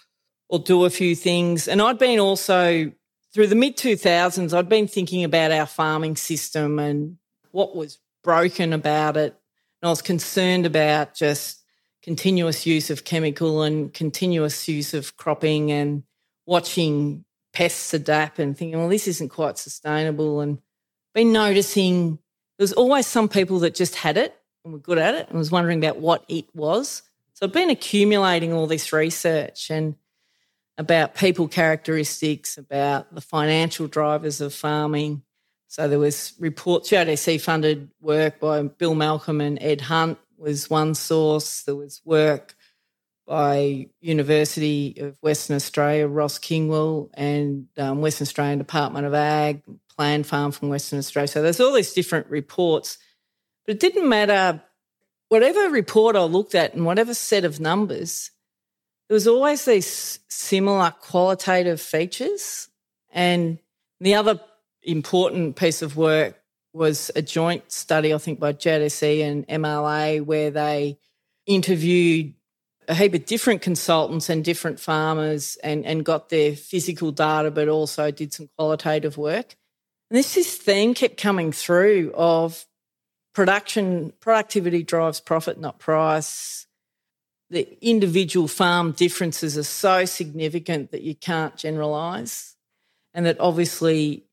or 0.49 0.59
do 0.59 0.87
a 0.87 0.91
few 0.91 1.15
things. 1.15 1.69
And 1.69 1.83
I'd 1.83 1.99
been 1.99 2.19
also 2.19 2.91
through 3.39 3.47
the 3.47 3.55
mid 3.55 3.77
2000s, 3.77 4.53
I'd 4.53 4.69
been 4.69 4.89
thinking 4.89 5.23
about 5.23 5.53
our 5.53 5.65
farming 5.65 6.17
system 6.17 6.81
and 6.81 7.19
what 7.53 7.77
was 7.77 7.99
broken 8.25 8.73
about 8.73 9.17
it. 9.17 9.33
And 9.81 9.87
I 9.87 9.91
was 9.91 10.03
concerned 10.03 10.67
about 10.67 11.15
just 11.15 11.63
continuous 12.03 12.67
use 12.67 12.91
of 12.91 13.05
chemical 13.05 13.63
and 13.63 13.95
continuous 13.95 14.67
use 14.67 14.93
of 14.93 15.17
cropping 15.17 15.71
and 15.71 16.03
watching 16.47 17.25
pests 17.53 17.95
adapt 17.95 18.41
and 18.41 18.59
thinking, 18.59 18.77
well, 18.77 18.89
this 18.89 19.07
isn't 19.07 19.29
quite 19.29 19.57
sustainable. 19.57 20.41
And 20.41 20.59
been 21.15 21.31
noticing 21.31 22.19
there's 22.59 22.73
always 22.73 23.07
some 23.07 23.29
people 23.29 23.61
that 23.61 23.77
just 23.77 23.95
had 23.95 24.17
it 24.17 24.37
and 24.65 24.73
were 24.73 24.81
good 24.81 24.99
at 24.99 25.15
it 25.15 25.29
and 25.29 25.39
was 25.39 25.53
wondering 25.53 25.79
about 25.79 25.99
what 26.01 26.25
it 26.27 26.47
was. 26.57 27.03
So 27.35 27.47
I've 27.47 27.53
been 27.53 27.71
accumulating 27.71 28.53
all 28.53 28.67
this 28.67 28.93
research 28.93 29.71
and 29.71 29.95
about 30.79 31.17
people 31.17 31.49
characteristics, 31.49 32.57
about 32.57 33.13
the 33.13 33.21
financial 33.21 33.89
drivers 33.89 34.41
of 34.41 34.55
farming. 34.55 35.23
So 35.67 35.89
there 35.89 35.99
was 35.99 36.33
reports, 36.39 36.89
GRDC 36.89 37.41
funded 37.41 37.91
work 38.01 38.41
by 38.41 38.63
Bill 38.63 38.95
Malcolm 38.95 39.41
and 39.41 39.61
Ed 39.61 39.83
Hunt 39.83 40.19
was 40.39 40.71
one 40.71 40.95
source. 40.95 41.63
There 41.65 41.75
was 41.75 42.01
work 42.05 42.55
by 43.27 43.89
University 44.01 44.95
of 45.01 45.19
Western 45.21 45.57
Australia, 45.57 46.07
Ross 46.07 46.39
Kingwell, 46.39 47.11
and 47.13 47.67
um, 47.77 48.01
Western 48.01 48.25
Australian 48.25 48.59
Department 48.59 49.05
of 49.05 49.13
Ag, 49.13 49.63
Plan 49.95 50.23
Farm 50.23 50.53
from 50.53 50.71
Western 50.71 51.01
Australia. 51.01 51.29
So 51.29 51.43
there's 51.43 51.61
all 51.61 51.75
these 51.75 51.93
different 51.93 52.29
reports. 52.29 52.97
But 53.67 53.75
it 53.75 53.81
didn't 53.81 54.09
matter, 54.09 54.63
whatever 55.29 55.69
report 55.69 56.17
I 56.17 56.23
looked 56.23 56.55
at 56.55 56.73
and 56.73 56.87
whatever 56.87 57.13
set 57.13 57.45
of 57.45 57.61
numbers, 57.61 58.31
there 59.09 59.15
was 59.15 59.27
always 59.27 59.65
these 59.65 60.19
similar 60.29 60.91
qualitative 60.91 61.81
features. 61.81 62.69
And 63.11 63.59
the 64.01 64.15
other 64.15 64.41
important 64.83 65.57
piece 65.57 65.83
of 65.83 65.97
work 65.97 66.39
was 66.75 67.11
a 67.17 67.23
joint 67.23 67.73
study, 67.73 68.13
I 68.13 68.19
think, 68.19 68.39
by 68.39 68.53
JDC 68.53 69.23
and 69.23 69.49
MLA, 69.49 70.25
where 70.25 70.51
they 70.51 70.99
interviewed 71.47 72.35
a 72.87 72.95
heap 72.95 73.15
of 73.15 73.25
different 73.25 73.63
consultants 73.63 74.29
and 74.29 74.45
different 74.45 74.79
farmers 74.79 75.57
and, 75.63 75.85
and 75.85 76.05
got 76.05 76.29
their 76.29 76.55
physical 76.55 77.11
data, 77.11 77.51
but 77.51 77.69
also 77.69 78.11
did 78.11 78.33
some 78.33 78.49
qualitative 78.57 79.17
work. 79.17 79.57
And 80.11 80.19
this, 80.19 80.35
this 80.35 80.57
theme 80.57 80.95
kept 80.95 81.21
coming 81.21 81.53
through 81.53 82.13
of 82.15 82.67
production, 83.35 84.13
productivity 84.21 84.83
drives 84.83 85.21
profit, 85.21 85.59
not 85.59 85.79
price 85.79 86.68
the 87.51 87.79
individual 87.81 88.49
farm 88.49 88.93
differences 88.93 89.57
are 89.57 89.63
so 89.63 90.05
significant 90.05 90.91
that 90.91 91.03
you 91.03 91.15
can't 91.15 91.57
generalize, 91.57 92.57
and 93.15 93.27
that 93.27 93.41
obviously 93.41 94.25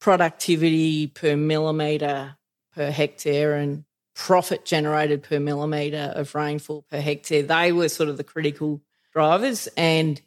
productivity 0.00 1.06
per 1.06 1.36
millimetre 1.36 2.36
per 2.74 2.90
hectare 2.90 3.54
and 3.54 3.84
profit 4.14 4.64
generated 4.64 5.22
per 5.22 5.38
millimetre 5.38 6.12
of 6.14 6.34
rainfall 6.34 6.82
per 6.90 7.00
hectare, 7.00 7.42
they 7.42 7.72
were 7.72 7.88
sort 7.88 8.08
of 8.08 8.16
the 8.16 8.24
critical 8.24 8.82
drivers. 9.12 9.68
And 9.76 10.20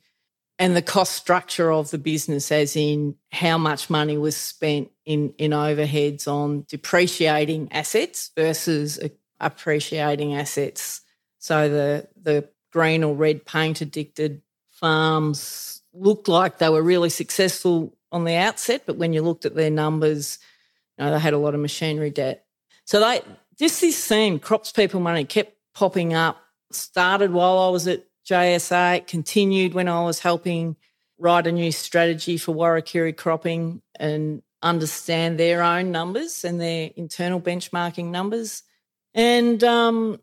and 0.57 0.75
the 0.75 0.81
cost 0.81 1.13
structure 1.13 1.71
of 1.71 1.91
the 1.91 1.97
business, 1.97 2.51
as 2.51 2.75
in 2.75 3.15
how 3.31 3.57
much 3.57 3.89
money 3.89 4.17
was 4.17 4.37
spent 4.37 4.89
in, 5.05 5.33
in 5.37 5.51
overheads 5.51 6.27
on 6.27 6.65
depreciating 6.69 7.67
assets 7.71 8.31
versus 8.37 8.97
appreciating 9.39 10.33
assets. 10.33 11.01
So 11.45 11.69
the 11.69 12.07
the 12.19 12.49
green 12.73 13.03
or 13.03 13.13
red 13.13 13.45
paint 13.45 13.79
addicted 13.79 14.41
farms 14.71 15.83
looked 15.93 16.27
like 16.27 16.57
they 16.57 16.69
were 16.69 16.81
really 16.81 17.11
successful 17.11 17.95
on 18.11 18.23
the 18.23 18.33
outset, 18.33 18.81
but 18.87 18.97
when 18.97 19.13
you 19.13 19.21
looked 19.21 19.45
at 19.45 19.53
their 19.53 19.69
numbers, 19.69 20.39
you 20.97 21.05
know, 21.05 21.11
they 21.11 21.19
had 21.19 21.35
a 21.35 21.37
lot 21.37 21.53
of 21.53 21.59
machinery 21.59 22.09
debt. 22.09 22.47
So 22.85 22.99
they 22.99 23.21
just 23.59 23.79
this 23.79 24.07
theme, 24.07 24.39
crops 24.39 24.71
people 24.71 24.99
money, 24.99 25.23
kept 25.23 25.55
popping 25.75 26.15
up. 26.15 26.41
Started 26.71 27.31
while 27.31 27.59
I 27.59 27.69
was 27.69 27.87
at 27.87 28.05
JSA, 28.27 29.05
continued 29.05 29.75
when 29.75 29.87
I 29.87 30.03
was 30.03 30.21
helping 30.21 30.75
write 31.19 31.45
a 31.45 31.51
new 31.51 31.71
strategy 31.71 32.39
for 32.39 32.55
Warakirri 32.55 33.15
cropping 33.15 33.83
and 33.99 34.41
understand 34.63 35.39
their 35.39 35.61
own 35.61 35.91
numbers 35.91 36.43
and 36.43 36.59
their 36.59 36.89
internal 36.95 37.39
benchmarking 37.39 38.05
numbers. 38.05 38.63
And 39.13 39.63
um, 39.63 40.19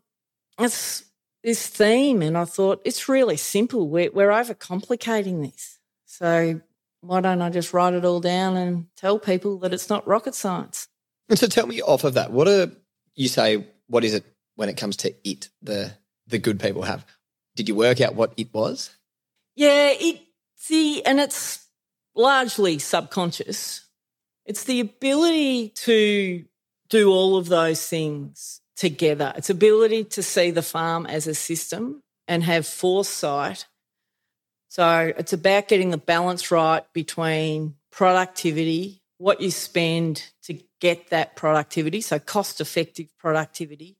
it's 0.59 1.05
this 1.43 1.67
theme, 1.67 2.21
and 2.21 2.37
I 2.37 2.45
thought 2.45 2.81
it's 2.85 3.09
really 3.09 3.37
simple. 3.37 3.89
We're, 3.89 4.11
we're 4.11 4.29
overcomplicating 4.29 5.43
this. 5.43 5.79
So 6.05 6.61
why 7.01 7.21
don't 7.21 7.41
I 7.41 7.49
just 7.49 7.73
write 7.73 7.93
it 7.93 8.05
all 8.05 8.21
down 8.21 8.55
and 8.55 8.87
tell 8.95 9.19
people 9.19 9.59
that 9.59 9.73
it's 9.73 9.89
not 9.89 10.07
rocket 10.07 10.35
science? 10.35 10.87
And 11.29 11.37
so 11.37 11.47
tell 11.47 11.67
me 11.67 11.81
off 11.81 12.03
of 12.03 12.13
that, 12.13 12.31
what 12.31 12.47
are 12.47 12.71
you 13.15 13.27
say, 13.27 13.67
what 13.87 14.03
is 14.03 14.13
it 14.13 14.23
when 14.55 14.69
it 14.69 14.77
comes 14.77 14.97
to 14.97 15.13
it, 15.27 15.49
the 15.61 15.93
the 16.27 16.39
good 16.39 16.59
people 16.59 16.83
have? 16.83 17.05
Did 17.55 17.67
you 17.67 17.75
work 17.75 17.99
out 17.99 18.15
what 18.15 18.33
it 18.37 18.53
was? 18.53 18.91
Yeah, 19.55 19.91
it 19.91 20.21
see, 20.55 21.03
and 21.03 21.19
it's 21.19 21.67
largely 22.15 22.79
subconscious. 22.79 23.85
It's 24.45 24.63
the 24.63 24.79
ability 24.79 25.69
to 25.69 26.45
do 26.89 27.11
all 27.11 27.37
of 27.37 27.47
those 27.47 27.85
things 27.87 28.61
together. 28.75 29.33
It's 29.35 29.49
ability 29.49 30.05
to 30.05 30.23
see 30.23 30.51
the 30.51 30.61
farm 30.61 31.05
as 31.05 31.27
a 31.27 31.35
system 31.35 32.01
and 32.27 32.43
have 32.43 32.65
foresight. 32.65 33.65
So 34.69 35.13
it's 35.17 35.33
about 35.33 35.67
getting 35.67 35.91
the 35.91 35.97
balance 35.97 36.49
right 36.49 36.83
between 36.93 37.75
productivity, 37.91 39.03
what 39.17 39.39
you 39.41 39.51
spend 39.51 40.31
to 40.43 40.59
get 40.81 41.09
that 41.11 41.35
productivity, 41.35 42.01
so 42.01 42.17
cost 42.17 42.59
effective 42.59 43.07
productivity, 43.19 43.97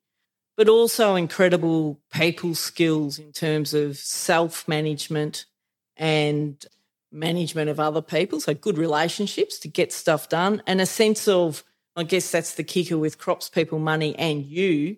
but 0.58 0.68
also 0.68 1.16
incredible 1.16 2.00
people 2.12 2.56
skills 2.56 3.20
in 3.20 3.32
terms 3.32 3.74
of 3.74 3.98
self 3.98 4.68
management 4.68 5.46
and 5.96 6.66
management 7.12 7.70
of 7.70 7.80
other 7.80 8.02
people. 8.02 8.40
So 8.40 8.54
good 8.54 8.78
relationships 8.78 9.60
to 9.60 9.68
get 9.68 9.94
stuff 9.94 10.30
done 10.30 10.64
and 10.66 10.82
a 10.82 10.86
sense 10.86 11.28
of 11.28 11.64
I 11.96 12.04
guess 12.04 12.32
that's 12.32 12.56
the 12.56 12.64
kicker 12.64 12.98
with 12.98 13.18
crops, 13.18 13.50
people, 13.50 13.80
money, 13.80 14.16
and 14.18 14.46
you. 14.46 14.98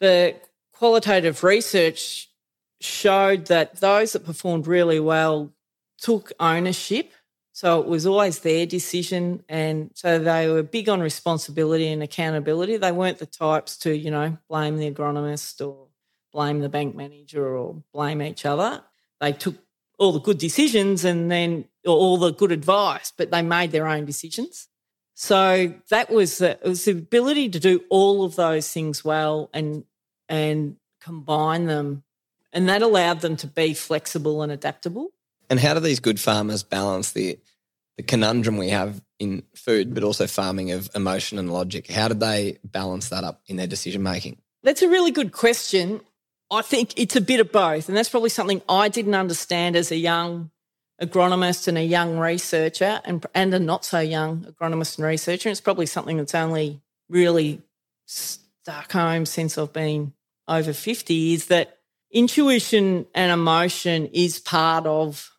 The 0.00 0.36
qualitative 0.72 1.42
research 1.42 2.30
showed 2.80 3.46
that 3.46 3.80
those 3.80 4.12
that 4.12 4.24
performed 4.24 4.66
really 4.66 5.00
well 5.00 5.52
took 5.98 6.32
ownership. 6.38 7.12
So 7.52 7.80
it 7.80 7.88
was 7.88 8.06
always 8.06 8.38
their 8.40 8.66
decision. 8.66 9.42
And 9.48 9.90
so 9.94 10.20
they 10.20 10.48
were 10.48 10.62
big 10.62 10.88
on 10.88 11.00
responsibility 11.00 11.88
and 11.88 12.02
accountability. 12.02 12.76
They 12.76 12.92
weren't 12.92 13.18
the 13.18 13.26
types 13.26 13.76
to, 13.78 13.96
you 13.96 14.12
know, 14.12 14.38
blame 14.48 14.76
the 14.76 14.90
agronomist 14.90 15.66
or 15.66 15.88
blame 16.32 16.60
the 16.60 16.68
bank 16.68 16.94
manager 16.94 17.56
or 17.56 17.82
blame 17.92 18.22
each 18.22 18.46
other. 18.46 18.84
They 19.20 19.32
took 19.32 19.56
all 19.98 20.12
the 20.12 20.20
good 20.20 20.38
decisions 20.38 21.04
and 21.04 21.30
then 21.30 21.64
all 21.84 22.16
the 22.16 22.30
good 22.30 22.52
advice, 22.52 23.12
but 23.16 23.32
they 23.32 23.42
made 23.42 23.72
their 23.72 23.88
own 23.88 24.04
decisions. 24.04 24.68
So 25.20 25.74
that 25.88 26.10
was 26.10 26.38
the, 26.38 26.60
was 26.62 26.84
the 26.84 26.92
ability 26.92 27.48
to 27.48 27.58
do 27.58 27.82
all 27.90 28.24
of 28.24 28.36
those 28.36 28.72
things 28.72 29.04
well 29.04 29.50
and 29.52 29.82
and 30.28 30.76
combine 31.00 31.66
them, 31.66 32.04
and 32.52 32.68
that 32.68 32.82
allowed 32.82 33.20
them 33.20 33.36
to 33.38 33.48
be 33.48 33.74
flexible 33.74 34.42
and 34.42 34.52
adaptable. 34.52 35.08
And 35.50 35.58
how 35.58 35.74
do 35.74 35.80
these 35.80 35.98
good 35.98 36.20
farmers 36.20 36.62
balance 36.62 37.10
the 37.10 37.36
the 37.96 38.04
conundrum 38.04 38.58
we 38.58 38.68
have 38.68 39.02
in 39.18 39.42
food, 39.56 39.92
but 39.92 40.04
also 40.04 40.28
farming 40.28 40.70
of 40.70 40.88
emotion 40.94 41.36
and 41.36 41.52
logic? 41.52 41.90
How 41.90 42.06
did 42.06 42.20
they 42.20 42.58
balance 42.62 43.08
that 43.08 43.24
up 43.24 43.42
in 43.48 43.56
their 43.56 43.66
decision 43.66 44.04
making? 44.04 44.40
That's 44.62 44.82
a 44.82 44.88
really 44.88 45.10
good 45.10 45.32
question. 45.32 46.00
I 46.48 46.62
think 46.62 46.96
it's 46.96 47.16
a 47.16 47.20
bit 47.20 47.40
of 47.40 47.50
both, 47.50 47.88
and 47.88 47.98
that's 47.98 48.08
probably 48.08 48.30
something 48.30 48.62
I 48.68 48.88
didn't 48.88 49.16
understand 49.16 49.74
as 49.74 49.90
a 49.90 49.96
young 49.96 50.52
agronomist 51.00 51.68
and 51.68 51.78
a 51.78 51.84
young 51.84 52.18
researcher 52.18 53.00
and, 53.04 53.24
and 53.34 53.54
a 53.54 53.58
not 53.58 53.84
so 53.84 54.00
young 54.00 54.40
agronomist 54.44 54.98
and 54.98 55.06
researcher. 55.06 55.48
It's 55.48 55.60
probably 55.60 55.86
something 55.86 56.16
that's 56.16 56.34
only 56.34 56.80
really 57.08 57.62
stuck 58.06 58.92
home 58.92 59.24
since 59.26 59.56
I've 59.56 59.72
been 59.72 60.12
over 60.48 60.72
50 60.72 61.34
is 61.34 61.46
that 61.46 61.78
intuition 62.10 63.06
and 63.14 63.30
emotion 63.30 64.06
is 64.12 64.38
part 64.38 64.86
of, 64.86 65.30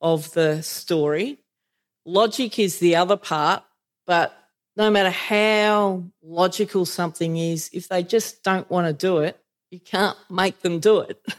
of 0.00 0.32
the 0.32 0.62
story. 0.62 1.38
Logic 2.06 2.58
is 2.58 2.78
the 2.78 2.96
other 2.96 3.16
part, 3.16 3.62
but 4.06 4.36
no 4.76 4.90
matter 4.90 5.10
how 5.10 6.04
logical 6.22 6.86
something 6.86 7.36
is, 7.36 7.70
if 7.72 7.88
they 7.88 8.02
just 8.02 8.42
don't 8.42 8.70
want 8.70 8.86
to 8.86 8.92
do 8.92 9.18
it, 9.18 9.38
you 9.70 9.80
can't 9.80 10.16
make 10.30 10.60
them 10.60 10.80
do 10.80 11.00
it. 11.00 11.20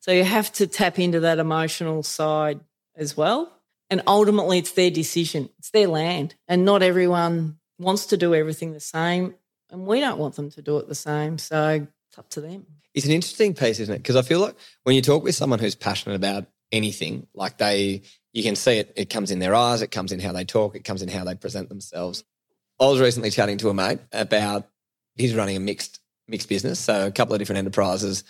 So 0.00 0.12
you 0.12 0.22
have 0.22 0.52
to 0.52 0.68
tap 0.68 1.00
into 1.00 1.18
that 1.18 1.40
emotional 1.40 2.04
side 2.04 2.60
as 2.96 3.16
well. 3.16 3.52
And 3.88 4.02
ultimately, 4.06 4.58
it's 4.58 4.72
their 4.72 4.90
decision, 4.90 5.48
it's 5.58 5.70
their 5.70 5.88
land. 5.88 6.34
And 6.48 6.64
not 6.64 6.82
everyone 6.82 7.58
wants 7.78 8.06
to 8.06 8.16
do 8.16 8.34
everything 8.34 8.72
the 8.72 8.80
same. 8.80 9.34
And 9.70 9.86
we 9.86 10.00
don't 10.00 10.18
want 10.18 10.36
them 10.36 10.50
to 10.50 10.62
do 10.62 10.78
it 10.78 10.88
the 10.88 10.94
same. 10.94 11.38
So 11.38 11.86
it's 12.08 12.18
up 12.18 12.28
to 12.30 12.40
them. 12.40 12.66
It's 12.94 13.06
an 13.06 13.12
interesting 13.12 13.54
piece, 13.54 13.78
isn't 13.80 13.94
it? 13.94 13.98
Because 13.98 14.16
I 14.16 14.22
feel 14.22 14.40
like 14.40 14.56
when 14.84 14.96
you 14.96 15.02
talk 15.02 15.22
with 15.22 15.34
someone 15.34 15.58
who's 15.58 15.74
passionate 15.74 16.16
about 16.16 16.46
anything, 16.72 17.26
like 17.34 17.58
they, 17.58 18.02
you 18.32 18.42
can 18.42 18.56
see 18.56 18.78
it, 18.78 18.92
it 18.96 19.10
comes 19.10 19.30
in 19.30 19.38
their 19.38 19.54
eyes, 19.54 19.82
it 19.82 19.90
comes 19.90 20.12
in 20.12 20.20
how 20.20 20.32
they 20.32 20.44
talk, 20.44 20.74
it 20.74 20.84
comes 20.84 21.02
in 21.02 21.08
how 21.08 21.24
they 21.24 21.34
present 21.34 21.68
themselves. 21.68 22.24
I 22.80 22.86
was 22.86 23.00
recently 23.00 23.30
chatting 23.30 23.58
to 23.58 23.68
a 23.70 23.74
mate 23.74 24.00
about 24.12 24.68
he's 25.14 25.34
running 25.34 25.56
a 25.56 25.60
mixed 25.60 26.00
mixed 26.28 26.48
business, 26.48 26.78
so 26.78 27.06
a 27.06 27.10
couple 27.10 27.34
of 27.34 27.38
different 27.38 27.58
enterprises. 27.58 28.24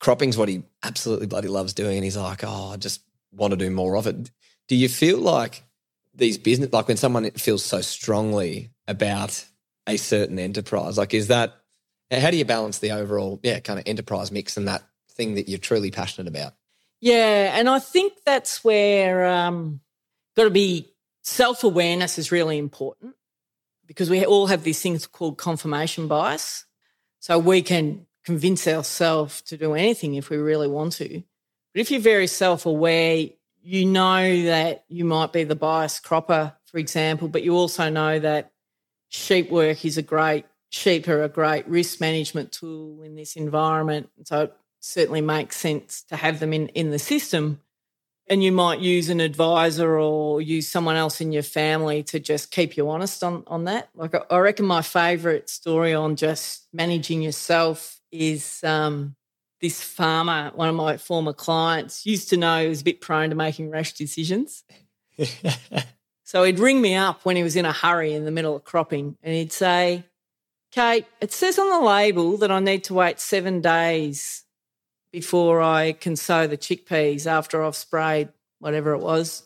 Cropping's 0.00 0.38
what 0.38 0.48
he 0.48 0.62
absolutely 0.82 1.26
bloody 1.26 1.48
loves 1.48 1.74
doing, 1.74 1.96
and 1.96 2.04
he's 2.04 2.16
like, 2.16 2.42
oh, 2.44 2.70
I 2.72 2.76
just 2.76 3.02
want 3.32 3.52
to 3.52 3.56
do 3.56 3.70
more 3.70 3.96
of 3.96 4.06
it. 4.06 4.30
Do 4.68 4.76
you 4.76 4.88
feel 4.88 5.18
like 5.18 5.62
these 6.14 6.38
business, 6.38 6.72
like 6.72 6.88
when 6.88 6.96
someone 6.96 7.30
feels 7.32 7.64
so 7.64 7.80
strongly 7.80 8.70
about 8.86 9.44
a 9.86 9.96
certain 9.96 10.38
enterprise, 10.38 10.98
like 10.98 11.14
is 11.14 11.28
that, 11.28 11.56
how 12.10 12.30
do 12.30 12.36
you 12.36 12.44
balance 12.44 12.78
the 12.78 12.92
overall, 12.92 13.40
yeah, 13.42 13.60
kind 13.60 13.78
of 13.78 13.84
enterprise 13.86 14.32
mix 14.32 14.56
and 14.56 14.68
that 14.68 14.82
thing 15.12 15.34
that 15.34 15.48
you're 15.48 15.58
truly 15.58 15.90
passionate 15.90 16.28
about? 16.28 16.54
Yeah. 17.00 17.56
And 17.56 17.68
I 17.68 17.78
think 17.78 18.14
that's 18.24 18.64
where, 18.64 19.26
um, 19.26 19.80
got 20.36 20.44
to 20.44 20.50
be 20.50 20.92
self 21.22 21.64
awareness 21.64 22.18
is 22.18 22.32
really 22.32 22.58
important 22.58 23.14
because 23.86 24.10
we 24.10 24.24
all 24.24 24.46
have 24.48 24.62
these 24.62 24.80
things 24.80 25.06
called 25.06 25.38
confirmation 25.38 26.08
bias. 26.08 26.64
So 27.20 27.38
we 27.38 27.62
can 27.62 28.06
convince 28.24 28.66
ourselves 28.66 29.42
to 29.42 29.56
do 29.56 29.74
anything 29.74 30.14
if 30.14 30.30
we 30.30 30.36
really 30.36 30.68
want 30.68 30.92
to. 30.94 31.22
But 31.72 31.80
if 31.80 31.90
you're 31.90 32.00
very 32.00 32.26
self 32.26 32.66
aware, 32.66 33.26
you 33.62 33.84
know 33.84 34.42
that 34.44 34.84
you 34.88 35.04
might 35.04 35.32
be 35.32 35.44
the 35.44 35.54
biased 35.54 36.02
cropper, 36.02 36.54
for 36.66 36.78
example, 36.78 37.28
but 37.28 37.42
you 37.42 37.54
also 37.54 37.90
know 37.90 38.18
that 38.18 38.52
sheep 39.08 39.50
work 39.50 39.84
is 39.84 39.98
a 39.98 40.02
great, 40.02 40.46
sheep 40.70 41.06
are 41.08 41.22
a 41.22 41.28
great 41.28 41.68
risk 41.68 42.00
management 42.00 42.52
tool 42.52 43.02
in 43.02 43.14
this 43.16 43.36
environment. 43.36 44.08
So 44.24 44.42
it 44.44 44.56
certainly 44.80 45.20
makes 45.20 45.56
sense 45.56 46.02
to 46.04 46.16
have 46.16 46.40
them 46.40 46.52
in, 46.52 46.68
in 46.68 46.90
the 46.90 46.98
system. 46.98 47.60
And 48.28 48.44
you 48.44 48.52
might 48.52 48.78
use 48.78 49.08
an 49.08 49.20
advisor 49.20 49.98
or 49.98 50.40
use 50.40 50.68
someone 50.68 50.94
else 50.94 51.20
in 51.20 51.32
your 51.32 51.42
family 51.42 52.04
to 52.04 52.20
just 52.20 52.52
keep 52.52 52.76
you 52.76 52.88
honest 52.88 53.24
on, 53.24 53.42
on 53.48 53.64
that. 53.64 53.88
Like, 53.94 54.14
I 54.30 54.38
reckon 54.38 54.66
my 54.66 54.82
favourite 54.82 55.50
story 55.50 55.94
on 55.94 56.14
just 56.14 56.68
managing 56.72 57.22
yourself 57.22 58.00
is 58.12 58.62
um, 58.62 59.16
this 59.60 59.82
farmer, 59.82 60.50
one 60.54 60.68
of 60.68 60.74
my 60.74 60.96
former 60.96 61.32
clients, 61.32 62.06
used 62.06 62.30
to 62.30 62.36
know 62.36 62.62
he 62.62 62.68
was 62.68 62.80
a 62.80 62.84
bit 62.84 63.00
prone 63.00 63.30
to 63.30 63.36
making 63.36 63.70
rash 63.70 63.92
decisions. 63.92 64.64
so 66.24 66.42
he'd 66.44 66.58
ring 66.58 66.80
me 66.80 66.94
up 66.94 67.24
when 67.24 67.36
he 67.36 67.42
was 67.42 67.56
in 67.56 67.66
a 67.66 67.72
hurry 67.72 68.14
in 68.14 68.24
the 68.24 68.30
middle 68.30 68.56
of 68.56 68.64
cropping 68.64 69.16
and 69.22 69.34
he'd 69.34 69.52
say, 69.52 70.04
Kate, 70.70 71.06
it 71.20 71.32
says 71.32 71.58
on 71.58 71.68
the 71.68 71.86
label 71.86 72.36
that 72.38 72.50
I 72.50 72.60
need 72.60 72.84
to 72.84 72.94
wait 72.94 73.20
seven 73.20 73.60
days 73.60 74.44
before 75.12 75.60
I 75.60 75.92
can 75.92 76.16
sow 76.16 76.46
the 76.46 76.56
chickpeas 76.56 77.26
after 77.26 77.62
I've 77.62 77.76
sprayed 77.76 78.28
whatever 78.60 78.92
it 78.92 79.00
was. 79.00 79.42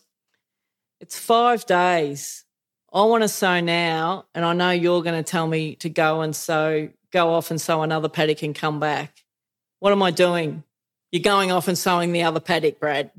It's 1.00 1.18
five 1.18 1.64
days. 1.66 2.44
I 2.92 3.02
want 3.04 3.22
to 3.22 3.28
sow 3.28 3.60
now, 3.60 4.26
and 4.34 4.44
I 4.44 4.52
know 4.52 4.70
you're 4.70 5.02
going 5.02 5.22
to 5.22 5.28
tell 5.28 5.46
me 5.46 5.74
to 5.76 5.88
go 5.88 6.20
and 6.20 6.36
sow, 6.36 6.90
go 7.10 7.34
off 7.34 7.50
and 7.50 7.60
sow 7.60 7.82
another 7.82 8.08
paddock 8.08 8.42
and 8.42 8.54
come 8.54 8.78
back. 8.78 9.23
What 9.84 9.92
am 9.92 10.02
I 10.02 10.12
doing? 10.12 10.64
You're 11.12 11.22
going 11.22 11.52
off 11.52 11.68
and 11.68 11.76
sowing 11.76 12.12
the 12.12 12.22
other 12.22 12.40
paddock, 12.40 12.80
Brad. 12.80 13.10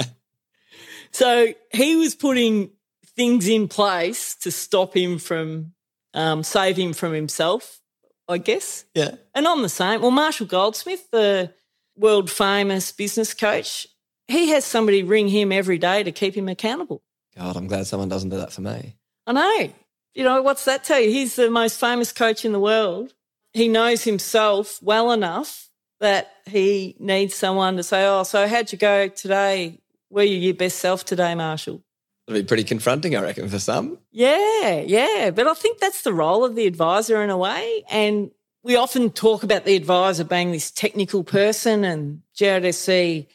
so 1.12 1.54
he 1.72 1.94
was 1.94 2.16
putting 2.16 2.70
things 3.14 3.46
in 3.46 3.68
place 3.68 4.34
to 4.40 4.50
stop 4.50 4.96
him 4.96 5.20
from, 5.20 5.74
um, 6.12 6.42
save 6.42 6.76
him 6.76 6.92
from 6.92 7.12
himself. 7.12 7.80
I 8.28 8.38
guess. 8.38 8.84
Yeah. 8.96 9.14
And 9.32 9.46
I'm 9.46 9.62
the 9.62 9.68
same. 9.68 10.00
Well, 10.00 10.10
Marshall 10.10 10.46
Goldsmith, 10.46 11.08
the 11.12 11.54
world 11.96 12.32
famous 12.32 12.90
business 12.90 13.32
coach, 13.32 13.86
he 14.26 14.48
has 14.48 14.64
somebody 14.64 15.04
ring 15.04 15.28
him 15.28 15.52
every 15.52 15.78
day 15.78 16.02
to 16.02 16.10
keep 16.10 16.34
him 16.34 16.48
accountable. 16.48 17.00
God, 17.36 17.56
I'm 17.56 17.68
glad 17.68 17.86
someone 17.86 18.08
doesn't 18.08 18.30
do 18.30 18.38
that 18.38 18.50
for 18.52 18.62
me. 18.62 18.96
I 19.24 19.32
know. 19.32 19.72
You 20.14 20.24
know, 20.24 20.42
what's 20.42 20.64
that 20.64 20.82
tell 20.82 20.98
you? 20.98 21.10
He's 21.10 21.36
the 21.36 21.48
most 21.48 21.78
famous 21.78 22.10
coach 22.10 22.44
in 22.44 22.50
the 22.50 22.58
world. 22.58 23.14
He 23.52 23.68
knows 23.68 24.04
himself 24.04 24.80
well 24.82 25.12
enough 25.12 25.68
that 26.00 26.30
he 26.46 26.96
needs 26.98 27.34
someone 27.34 27.76
to 27.76 27.82
say, 27.82 28.06
Oh, 28.06 28.22
so 28.22 28.46
how'd 28.46 28.72
you 28.72 28.78
go 28.78 29.08
today? 29.08 29.80
Were 30.08 30.22
you 30.22 30.36
your 30.36 30.54
best 30.54 30.78
self 30.78 31.04
today, 31.04 31.34
Marshall? 31.34 31.82
It'll 32.26 32.40
be 32.40 32.46
pretty 32.46 32.64
confronting, 32.64 33.16
I 33.16 33.22
reckon, 33.22 33.48
for 33.48 33.58
some. 33.58 33.98
Yeah, 34.12 34.80
yeah. 34.80 35.30
But 35.30 35.46
I 35.46 35.54
think 35.54 35.78
that's 35.78 36.02
the 36.02 36.12
role 36.12 36.44
of 36.44 36.54
the 36.54 36.66
advisor 36.66 37.22
in 37.22 37.30
a 37.30 37.36
way. 37.36 37.84
And 37.90 38.30
we 38.62 38.76
often 38.76 39.10
talk 39.10 39.42
about 39.42 39.64
the 39.64 39.76
advisor 39.76 40.24
being 40.24 40.52
this 40.52 40.70
technical 40.70 41.24
person, 41.24 41.84
and 41.84 42.22
GRDC 42.36 43.26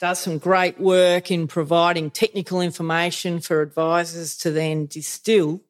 does 0.00 0.18
some 0.18 0.38
great 0.38 0.80
work 0.80 1.30
in 1.30 1.46
providing 1.46 2.10
technical 2.10 2.60
information 2.60 3.40
for 3.40 3.62
advisors 3.62 4.36
to 4.38 4.50
then 4.50 4.86
distill. 4.86 5.62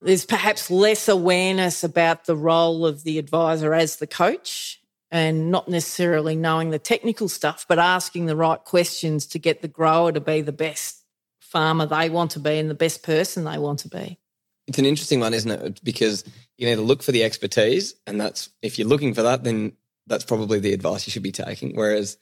There's 0.00 0.24
perhaps 0.24 0.70
less 0.70 1.08
awareness 1.08 1.82
about 1.82 2.24
the 2.24 2.36
role 2.36 2.86
of 2.86 3.02
the 3.02 3.18
advisor 3.18 3.74
as 3.74 3.96
the 3.96 4.06
coach 4.06 4.80
and 5.10 5.50
not 5.50 5.68
necessarily 5.68 6.36
knowing 6.36 6.70
the 6.70 6.78
technical 6.78 7.28
stuff, 7.28 7.66
but 7.68 7.78
asking 7.78 8.26
the 8.26 8.36
right 8.36 8.62
questions 8.62 9.26
to 9.26 9.38
get 9.38 9.62
the 9.62 9.68
grower 9.68 10.12
to 10.12 10.20
be 10.20 10.40
the 10.40 10.52
best 10.52 11.04
farmer 11.40 11.86
they 11.86 12.10
want 12.10 12.32
to 12.32 12.40
be 12.40 12.58
and 12.58 12.70
the 12.70 12.74
best 12.74 13.02
person 13.02 13.44
they 13.44 13.58
want 13.58 13.80
to 13.80 13.88
be. 13.88 14.18
It's 14.66 14.78
an 14.78 14.84
interesting 14.84 15.20
one, 15.20 15.32
isn't 15.32 15.50
it? 15.50 15.82
Because 15.82 16.24
you 16.58 16.68
need 16.68 16.76
to 16.76 16.82
look 16.82 17.02
for 17.02 17.10
the 17.10 17.24
expertise, 17.24 17.94
and 18.06 18.20
that's 18.20 18.50
if 18.60 18.78
you're 18.78 18.86
looking 18.86 19.14
for 19.14 19.22
that, 19.22 19.42
then 19.42 19.72
that's 20.06 20.24
probably 20.24 20.60
the 20.60 20.74
advice 20.74 21.06
you 21.06 21.10
should 21.10 21.22
be 21.22 21.32
taking. 21.32 21.74
Whereas, 21.74 22.18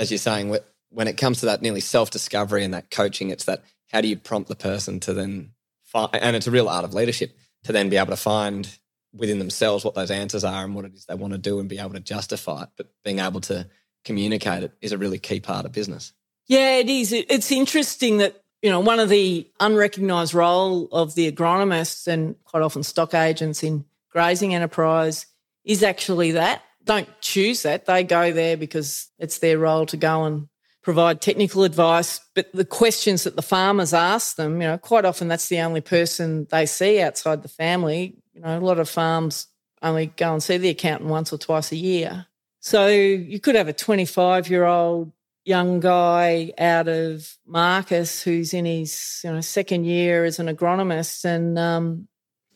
as 0.00 0.10
you're 0.10 0.18
saying, 0.18 0.56
when 0.90 1.08
it 1.08 1.16
comes 1.16 1.40
to 1.40 1.46
that 1.46 1.62
nearly 1.62 1.80
self 1.80 2.10
discovery 2.10 2.64
and 2.64 2.74
that 2.74 2.90
coaching, 2.90 3.30
it's 3.30 3.44
that 3.44 3.62
how 3.92 4.00
do 4.00 4.08
you 4.08 4.16
prompt 4.16 4.48
the 4.48 4.56
person 4.56 4.98
to 5.00 5.14
then 5.14 5.52
find, 5.94 6.14
and 6.14 6.36
it's 6.36 6.46
a 6.46 6.50
real 6.50 6.68
art 6.68 6.84
of 6.84 6.92
leadership 6.92 7.34
to 7.64 7.72
then 7.72 7.88
be 7.88 7.96
able 7.96 8.10
to 8.10 8.16
find 8.16 8.78
within 9.14 9.38
themselves 9.38 9.84
what 9.84 9.94
those 9.94 10.10
answers 10.10 10.44
are 10.44 10.64
and 10.64 10.74
what 10.74 10.84
it 10.84 10.92
is 10.92 11.06
they 11.06 11.14
want 11.14 11.32
to 11.32 11.38
do 11.38 11.60
and 11.60 11.68
be 11.68 11.78
able 11.78 11.92
to 11.92 12.00
justify 12.00 12.64
it. 12.64 12.68
But 12.76 12.90
being 13.04 13.20
able 13.20 13.40
to 13.42 13.68
communicate 14.04 14.64
it 14.64 14.72
is 14.82 14.92
a 14.92 14.98
really 14.98 15.18
key 15.18 15.40
part 15.40 15.64
of 15.64 15.72
business. 15.72 16.12
Yeah, 16.46 16.76
it 16.76 16.90
is. 16.90 17.12
It's 17.12 17.50
interesting 17.50 18.18
that 18.18 18.44
you 18.64 18.70
know, 18.70 18.80
one 18.80 18.98
of 18.98 19.10
the 19.10 19.46
unrecognised 19.60 20.32
role 20.32 20.88
of 20.90 21.14
the 21.14 21.30
agronomists 21.30 22.06
and 22.06 22.34
quite 22.44 22.62
often 22.62 22.82
stock 22.82 23.12
agents 23.12 23.62
in 23.62 23.84
grazing 24.08 24.54
enterprise 24.54 25.26
is 25.64 25.82
actually 25.82 26.30
that. 26.30 26.62
Don't 26.82 27.08
choose 27.20 27.60
that. 27.64 27.84
They 27.84 28.04
go 28.04 28.32
there 28.32 28.56
because 28.56 29.10
it's 29.18 29.38
their 29.40 29.58
role 29.58 29.84
to 29.84 29.98
go 29.98 30.24
and 30.24 30.48
provide 30.84 31.20
technical 31.20 31.64
advice. 31.64 32.20
But 32.34 32.52
the 32.52 32.64
questions 32.64 33.24
that 33.24 33.34
the 33.34 33.42
farmers 33.42 33.92
ask 33.92 34.36
them, 34.36 34.60
you 34.60 34.68
know, 34.68 34.78
quite 34.78 35.04
often 35.04 35.26
that's 35.26 35.48
the 35.48 35.60
only 35.60 35.80
person 35.80 36.46
they 36.50 36.66
see 36.66 37.00
outside 37.00 37.42
the 37.42 37.48
family. 37.48 38.16
You 38.34 38.42
know, 38.42 38.58
a 38.58 38.60
lot 38.60 38.78
of 38.78 38.88
farms 38.88 39.48
only 39.82 40.06
go 40.06 40.32
and 40.32 40.42
see 40.42 40.58
the 40.58 40.68
accountant 40.68 41.10
once 41.10 41.32
or 41.32 41.38
twice 41.38 41.72
a 41.72 41.76
year. 41.76 42.26
So 42.60 42.86
you 42.88 43.40
could 43.40 43.56
have 43.56 43.68
a 43.68 43.72
25 43.72 44.48
year 44.48 44.64
old 44.64 45.12
young 45.44 45.80
guy 45.80 46.52
out 46.58 46.88
of 46.88 47.36
Marcus 47.46 48.22
who's 48.22 48.54
in 48.54 48.64
his 48.64 49.20
you 49.22 49.30
know 49.30 49.40
second 49.40 49.84
year 49.84 50.24
as 50.24 50.38
an 50.38 50.46
agronomist, 50.46 51.24
and 51.24 51.58
um, 51.58 52.08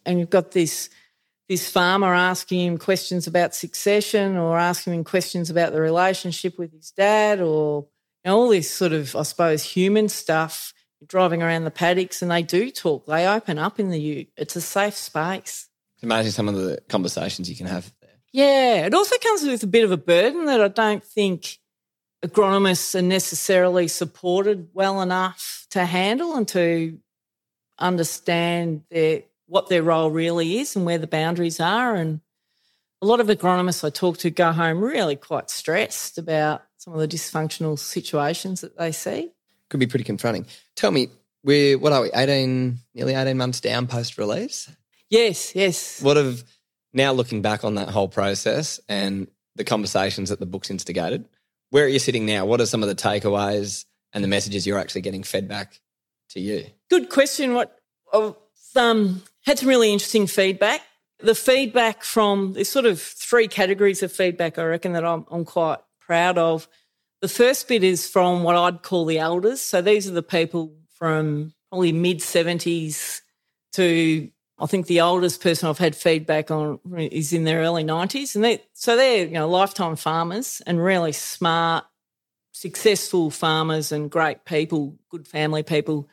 and 0.07 0.19
you've 0.19 0.31
got 0.31 0.53
this 0.53 0.89
this 1.49 1.71
farmer 1.71 2.15
asking 2.15 2.61
him 2.61 2.79
questions 2.79 3.27
about 3.27 3.55
succession 3.55 4.37
or 4.37 4.59
asking 4.59 4.95
him 4.95 5.05
questions 5.05 5.51
about 5.51 5.73
the 5.73 5.81
relationship 5.81 6.59
with 6.59 6.73
his 6.73 6.91
dad 6.91 7.41
or 7.41 7.87
know, 8.25 8.37
all 8.39 8.49
this 8.49 8.71
sort 8.71 8.93
of 8.93 9.15
I 9.17 9.23
suppose 9.23 9.63
human 9.65 10.09
stuff. 10.09 10.73
Driving 11.07 11.45
around 11.45 11.63
the 11.63 11.71
paddocks 11.71 12.23
and 12.23 12.31
they 12.31 12.43
do 12.43 12.73
talk. 12.73 13.07
They 13.07 13.25
open 13.25 13.57
up 13.57 13.79
in 13.79 13.91
the 13.91 14.01
ute. 14.01 14.31
It's 14.37 14.57
a 14.57 14.61
safe 14.61 14.97
space. 14.97 15.69
Imagine 16.03 16.33
some 16.33 16.49
of 16.49 16.57
the 16.57 16.81
conversations 16.89 17.49
you 17.49 17.55
can 17.55 17.67
have 17.67 17.93
there. 18.01 18.11
Yeah, 18.33 18.87
it 18.87 18.95
also 18.95 19.17
comes 19.19 19.45
with 19.45 19.63
a 19.63 19.69
bit 19.69 19.85
of 19.85 19.93
a 19.93 19.97
burden 19.97 20.47
that 20.47 20.61
I 20.61 20.67
don't 20.67 21.05
think 21.05 21.59
agronomists 22.25 22.97
are 22.97 23.03
necessarily 23.03 23.87
supported 23.87 24.71
well 24.73 25.01
enough 25.01 25.69
to 25.71 25.85
handle 25.85 26.35
and 26.35 26.49
to 26.49 26.99
understand 27.79 28.83
their 28.91 29.23
what 29.47 29.69
their 29.69 29.85
role 29.85 30.11
really 30.11 30.59
is 30.59 30.75
and 30.75 30.85
where 30.85 30.99
the 30.99 31.07
boundaries 31.07 31.61
are. 31.61 31.95
And 31.95 32.21
a 33.01 33.07
lot 33.07 33.21
of 33.21 33.29
agronomists 33.29 33.85
I 33.85 33.91
talk 33.91 34.19
to 34.19 34.31
go 34.31 34.51
home 34.51 34.83
really 34.83 35.17
quite 35.17 35.49
stressed 35.49 36.19
about 36.19 36.63
some 36.89 36.99
of 36.99 37.11
the 37.11 37.17
dysfunctional 37.17 37.79
situations 37.79 38.63
that 38.63 38.79
they 38.79 38.93
see. 38.93 39.31
Could 39.69 39.81
be 39.81 39.87
pretty 39.87 40.05
confronting. 40.05 40.47
Tell 40.75 40.91
me, 40.91 41.09
we're 41.45 41.79
what 41.79 41.93
are 41.93 42.03
we, 42.03 42.11
18, 42.15 42.79
nearly 42.95 43.15
18 43.15 43.37
months 43.37 43.61
down 43.61 43.87
post 43.87 44.17
release? 44.17 44.71
Yes, 45.11 45.55
yes. 45.55 46.01
What 46.01 46.17
have 46.17 46.45
now 46.95 47.13
looking 47.13 47.43
back 47.43 47.65
on 47.65 47.75
that 47.75 47.91
whole 47.91 48.09
process 48.09 48.81
and 48.89 49.29
the 49.57 49.65
conversations 49.65 50.31
that 50.31 50.41
the 50.41 50.47
book's 50.47 50.71
instigated, 50.71 51.29
where 51.71 51.85
are 51.85 51.89
you 51.89 51.99
sitting 51.99 52.25
now? 52.25 52.47
What 52.47 52.61
are 52.61 52.67
some 52.67 52.83
of 52.83 52.89
the 52.89 52.95
takeaways 52.95 53.85
and 54.15 54.25
the 54.25 54.29
messages 54.29 54.67
you're 54.67 54.79
actually 54.79 55.03
getting 55.03 55.23
fed 55.23 55.47
back 55.47 55.81
to 56.31 56.41
you? 56.41 56.67
Good 56.89 57.11
question. 57.11 57.53
What 57.53 57.79
I've 58.15 58.35
um, 58.77 59.23
had 59.45 59.59
some 59.59 59.69
really 59.69 59.93
interesting 59.93 60.27
feedback. 60.27 60.81
The 61.21 61.35
feedback 61.35 62.05
from 62.05 62.55
there's 62.55 62.71
sort 62.71 62.87
of 62.87 63.01
three 63.01 63.49
categories 63.49 64.03
of 64.03 64.11
feedback 64.11 64.59
I 64.59 64.65
reckon 64.65 64.93
that 64.93 65.05
I'm, 65.05 65.27
I'm 65.31 65.45
quite 65.45 65.79
proud 66.09 66.39
of. 66.39 66.67
The 67.21 67.29
first 67.29 67.69
bit 67.69 67.85
is 67.85 68.09
from 68.09 68.43
what 68.43 68.57
I'd 68.57 68.83
call 68.83 69.05
the 69.05 69.19
elders. 69.19 69.61
So 69.61 69.83
these 69.83 70.09
are 70.09 70.13
the 70.13 70.23
people 70.23 70.75
from 70.95 71.53
probably 71.71 71.93
mid 71.93 72.19
70s 72.19 73.21
to 73.73 74.31
I 74.61 74.67
think 74.67 74.87
the 74.87 75.03
oldest 75.03 75.41
person 75.41 75.69
I've 75.69 75.79
had 75.79 75.95
feedback 75.95 76.51
on 76.51 76.81
is 76.97 77.33
in 77.33 77.45
their 77.45 77.61
early 77.61 77.85
90s. 77.85 78.35
And 78.35 78.45
they, 78.45 78.61
so 78.73 78.97
they're, 78.97 79.27
you 79.27 79.35
know, 79.35 79.49
lifetime 79.49 79.95
farmers 79.95 80.61
and 80.67 80.83
really 80.83 81.13
smart, 81.13 81.85
successful 82.51 83.31
farmers 83.31 83.93
and 83.93 84.11
great 84.11 84.45
people, 84.45 84.99
good 85.11 85.29
family 85.29 85.63
people. 85.63 86.09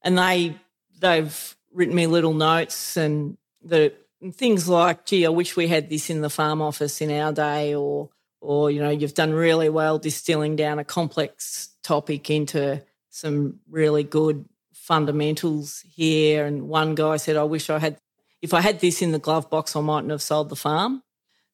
And 0.00 0.16
they, 0.16 0.56
they've 0.98 1.56
written 1.74 1.94
me 1.94 2.06
little 2.06 2.32
notes 2.32 2.96
and 2.96 3.36
the 3.62 3.92
things 4.32 4.66
like, 4.66 5.04
gee, 5.04 5.26
I 5.26 5.28
wish 5.28 5.54
we 5.54 5.68
had 5.68 5.90
this 5.90 6.08
in 6.08 6.22
the 6.22 6.30
farm 6.30 6.62
office 6.62 7.02
in 7.02 7.10
our 7.10 7.34
day 7.34 7.74
or, 7.74 8.08
or, 8.44 8.70
you 8.70 8.80
know, 8.80 8.90
you've 8.90 9.14
done 9.14 9.32
really 9.32 9.70
well 9.70 9.98
distilling 9.98 10.54
down 10.54 10.78
a 10.78 10.84
complex 10.84 11.70
topic 11.82 12.28
into 12.28 12.82
some 13.08 13.58
really 13.70 14.04
good 14.04 14.44
fundamentals 14.74 15.82
here. 15.90 16.44
And 16.44 16.68
one 16.68 16.94
guy 16.94 17.16
said, 17.16 17.36
I 17.36 17.44
wish 17.44 17.70
I 17.70 17.78
had, 17.78 17.96
if 18.42 18.52
I 18.52 18.60
had 18.60 18.80
this 18.80 19.00
in 19.00 19.12
the 19.12 19.18
glove 19.18 19.48
box, 19.48 19.74
I 19.74 19.80
mightn't 19.80 20.10
have 20.10 20.20
sold 20.20 20.50
the 20.50 20.56
farm. 20.56 21.02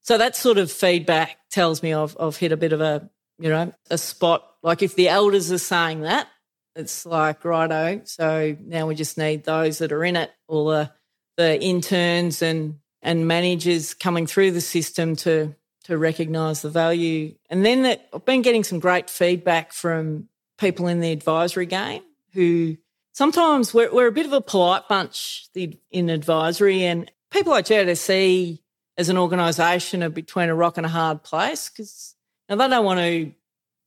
So 0.00 0.18
that 0.18 0.34
sort 0.34 0.58
of 0.58 0.72
feedback 0.72 1.36
tells 1.50 1.82
me 1.82 1.94
I've, 1.94 2.16
I've 2.18 2.36
hit 2.36 2.50
a 2.50 2.56
bit 2.56 2.72
of 2.72 2.80
a, 2.80 3.08
you 3.38 3.50
know, 3.50 3.72
a 3.88 3.98
spot. 3.98 4.44
Like 4.62 4.82
if 4.82 4.96
the 4.96 5.08
elders 5.08 5.52
are 5.52 5.58
saying 5.58 6.00
that, 6.00 6.26
it's 6.74 7.06
like, 7.06 7.44
righto. 7.44 8.02
So 8.04 8.56
now 8.60 8.86
we 8.88 8.96
just 8.96 9.16
need 9.16 9.44
those 9.44 9.78
that 9.78 9.92
are 9.92 10.04
in 10.04 10.16
it, 10.16 10.30
all 10.48 10.66
the, 10.66 10.90
the 11.36 11.60
interns 11.62 12.42
and, 12.42 12.80
and 13.00 13.28
managers 13.28 13.94
coming 13.94 14.26
through 14.26 14.50
the 14.52 14.60
system 14.60 15.14
to, 15.16 15.54
to 15.84 15.96
recognise 15.98 16.62
the 16.62 16.70
value. 16.70 17.34
And 17.48 17.64
then 17.64 17.82
that, 17.82 18.08
I've 18.12 18.24
been 18.24 18.42
getting 18.42 18.64
some 18.64 18.80
great 18.80 19.08
feedback 19.08 19.72
from 19.72 20.28
people 20.58 20.86
in 20.86 21.00
the 21.00 21.12
advisory 21.12 21.66
game 21.66 22.02
who 22.32 22.76
sometimes 23.12 23.74
we're, 23.74 23.92
we're 23.92 24.06
a 24.06 24.12
bit 24.12 24.26
of 24.26 24.32
a 24.32 24.40
polite 24.40 24.88
bunch 24.88 25.48
in 25.90 26.10
advisory, 26.10 26.84
and 26.84 27.10
people 27.30 27.52
like 27.52 27.66
GRDC 27.66 28.60
as 28.96 29.08
an 29.08 29.16
organisation 29.16 30.02
are 30.02 30.10
between 30.10 30.48
a 30.48 30.54
rock 30.54 30.76
and 30.76 30.86
a 30.86 30.90
hard 30.90 31.22
place 31.22 31.68
because 31.68 32.14
they 32.48 32.56
don't 32.56 32.84
want 32.84 33.00
to. 33.00 33.32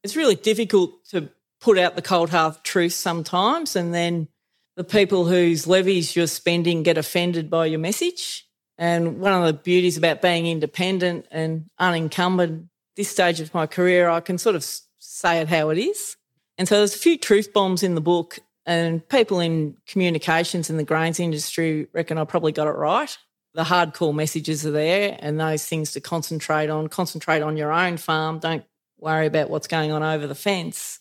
It's 0.04 0.16
really 0.16 0.36
difficult 0.36 1.06
to 1.10 1.30
put 1.62 1.78
out 1.78 1.96
the 1.96 2.02
cold 2.02 2.30
hard 2.30 2.64
truth 2.64 2.94
sometimes, 2.94 3.76
and 3.76 3.94
then 3.94 4.28
the 4.76 4.84
people 4.84 5.26
whose 5.26 5.68
levies 5.68 6.16
you're 6.16 6.28
spending 6.28 6.84
get 6.84 6.98
offended 6.98 7.50
by 7.50 7.68
your 7.68 7.80
message. 7.80 8.48
And 8.78 9.20
one 9.20 9.34
of 9.34 9.46
the 9.46 9.54
beauties 9.54 9.98
about 9.98 10.22
being 10.22 10.48
independent 10.48 11.28
and 11.32 11.70
unencumbered 11.80 12.68
this 12.96 13.10
stage 13.10 13.40
of 13.40 13.54
my 13.54 13.68
career, 13.68 14.10
I 14.10 14.20
can 14.20 14.38
sort 14.38 14.56
of 14.56 14.66
say 15.00 15.40
it 15.40 15.48
how 15.48 15.70
it 15.70 15.78
is. 15.78 16.18
And 16.58 16.68
so 16.68 16.78
there's 16.78 16.96
a 16.96 17.00
few 17.00 17.18
truth 17.18 17.54
bombs 17.54 17.84
in 17.84 17.96
the 17.96 18.02
book 18.02 18.40
and 18.66 19.08
people 19.10 19.40
in 19.40 19.78
communications 19.88 20.70
in 20.70 20.78
the 20.78 20.84
grains 20.84 21.20
industry 21.20 21.88
reckon 21.94 22.18
I 22.18 22.24
probably 22.24 22.52
got 22.52 22.68
it 22.68 22.72
right. 22.72 23.16
The 23.54 23.64
hardcore 23.64 24.16
messages 24.16 24.66
are 24.66 24.72
there 24.72 25.18
and 25.20 25.40
those 25.40 25.66
things 25.66 25.92
to 25.92 26.02
concentrate 26.02 26.70
on. 26.70 26.88
Concentrate 26.88 27.42
on 27.42 27.58
your 27.58 27.72
own 27.72 27.98
farm. 27.98 28.40
Don't 28.40 28.64
worry 28.98 29.28
about 29.28 29.50
what's 29.50 29.68
going 29.68 29.92
on 29.92 30.02
over 30.02 30.26
the 30.26 30.36
fence 30.36 31.00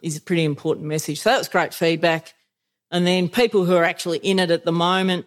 is 0.00 0.16
a 0.16 0.20
pretty 0.20 0.44
important 0.44 0.86
message. 0.86 1.20
So 1.20 1.30
that 1.30 1.38
was 1.38 1.48
great 1.48 1.72
feedback. 1.72 2.34
And 2.90 3.06
then 3.06 3.28
people 3.28 3.64
who 3.64 3.76
are 3.76 3.84
actually 3.84 4.18
in 4.18 4.38
it 4.38 4.50
at 4.50 4.64
the 4.64 4.72
moment, 4.72 5.26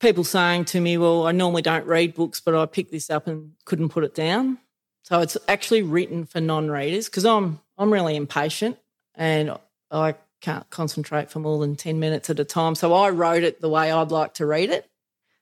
people 0.00 0.24
saying 0.24 0.64
to 0.66 0.80
me, 0.80 0.98
Well, 0.98 1.26
I 1.26 1.32
normally 1.32 1.62
don't 1.62 1.86
read 1.86 2.14
books, 2.14 2.40
but 2.40 2.54
I 2.54 2.66
picked 2.66 2.90
this 2.90 3.10
up 3.10 3.26
and 3.26 3.52
couldn't 3.64 3.90
put 3.90 4.04
it 4.04 4.14
down. 4.14 4.58
So 5.02 5.20
it's 5.20 5.36
actually 5.48 5.82
written 5.82 6.26
for 6.26 6.40
non 6.40 6.70
readers 6.70 7.08
because 7.08 7.24
I'm, 7.24 7.60
I'm 7.78 7.92
really 7.92 8.16
impatient 8.16 8.78
and 9.14 9.56
I 9.90 10.14
can't 10.40 10.68
concentrate 10.70 11.30
for 11.30 11.38
more 11.38 11.58
than 11.60 11.76
10 11.76 11.98
minutes 11.98 12.30
at 12.30 12.40
a 12.40 12.44
time. 12.44 12.74
So 12.74 12.94
I 12.94 13.10
wrote 13.10 13.42
it 13.42 13.60
the 13.60 13.68
way 13.68 13.90
I'd 13.90 14.10
like 14.10 14.34
to 14.34 14.46
read 14.46 14.70
it. 14.70 14.88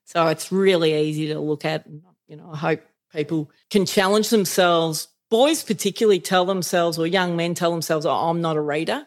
So 0.04 0.26
it's 0.28 0.50
really 0.50 0.94
easy 0.94 1.28
to 1.28 1.38
look 1.38 1.64
at. 1.64 1.86
And, 1.86 2.02
you 2.26 2.36
know, 2.36 2.50
I 2.52 2.56
hope 2.56 2.80
people 3.12 3.50
can 3.70 3.86
challenge 3.86 4.30
themselves. 4.30 5.08
Boys, 5.30 5.62
particularly, 5.62 6.20
tell 6.20 6.46
themselves, 6.46 6.98
or 6.98 7.06
young 7.06 7.36
men 7.36 7.54
tell 7.54 7.70
themselves, 7.70 8.06
oh, 8.06 8.10
I'm 8.10 8.40
not 8.40 8.56
a 8.56 8.60
reader. 8.60 9.06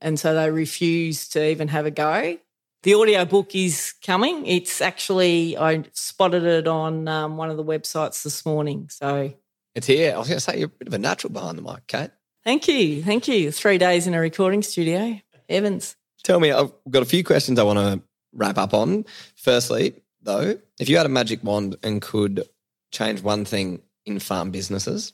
And 0.00 0.18
so 0.18 0.34
they 0.34 0.50
refuse 0.50 1.28
to 1.30 1.44
even 1.48 1.68
have 1.68 1.86
a 1.86 1.90
go. 1.90 2.38
The 2.82 2.94
audio 2.94 3.24
book 3.24 3.54
is 3.54 3.94
coming. 4.04 4.44
It's 4.44 4.80
actually, 4.80 5.56
I 5.56 5.84
spotted 5.92 6.42
it 6.42 6.66
on 6.66 7.06
um, 7.06 7.36
one 7.36 7.48
of 7.48 7.56
the 7.56 7.62
websites 7.62 8.24
this 8.24 8.44
morning. 8.44 8.88
So 8.90 9.32
it's 9.76 9.86
here. 9.86 10.14
I 10.14 10.18
was 10.18 10.26
going 10.26 10.38
to 10.38 10.40
say, 10.40 10.58
you're 10.58 10.66
a 10.66 10.68
bit 10.68 10.88
of 10.88 10.94
a 10.94 10.98
natural 10.98 11.32
behind 11.32 11.58
the 11.58 11.62
mic, 11.62 11.86
Kate. 11.86 12.10
Thank 12.42 12.66
you. 12.66 13.00
Thank 13.04 13.28
you. 13.28 13.52
Three 13.52 13.78
days 13.78 14.08
in 14.08 14.14
a 14.14 14.20
recording 14.20 14.62
studio. 14.62 15.20
Evans. 15.48 15.94
Tell 16.24 16.40
me, 16.40 16.50
I've 16.50 16.72
got 16.90 17.04
a 17.04 17.06
few 17.06 17.22
questions 17.22 17.60
I 17.60 17.62
want 17.62 17.78
to 17.78 18.02
wrap 18.32 18.58
up 18.58 18.74
on. 18.74 19.04
Firstly, 19.36 19.94
though, 20.20 20.58
if 20.80 20.88
you 20.88 20.96
had 20.96 21.06
a 21.06 21.10
magic 21.10 21.44
wand 21.44 21.76
and 21.84 22.02
could 22.02 22.48
change 22.90 23.22
one 23.22 23.44
thing 23.44 23.80
in 24.06 24.18
farm 24.18 24.50
businesses, 24.50 25.12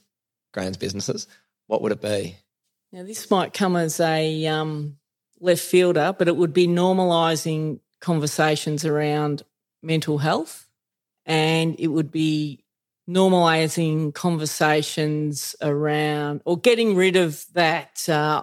grains 0.55 0.79
businesses, 0.79 1.27
what 1.67 1.83
would 1.83 1.93
it 1.93 2.01
be? 2.01 2.37
Now, 2.93 3.03
this 3.03 3.31
might 3.31 3.53
come 3.53 3.77
as 3.77 4.01
a 4.01 4.47
um, 4.47 4.97
left 5.41 5.63
fielder, 5.63 6.15
but 6.17 6.29
it 6.29 6.37
would 6.37 6.53
be 6.53 6.67
normalising 6.67 7.81
conversations 8.01 8.85
around 8.85 9.43
mental 9.83 10.19
health 10.19 10.69
and 11.27 11.79
it 11.79 11.89
would 11.89 12.11
be 12.11 12.65
normalising 13.09 14.13
conversations 14.15 15.57
around 15.63 16.43
or 16.45 16.59
getting 16.59 16.95
rid 16.95 17.17
of 17.17 17.45
that 17.55 18.09
uh, 18.09 18.43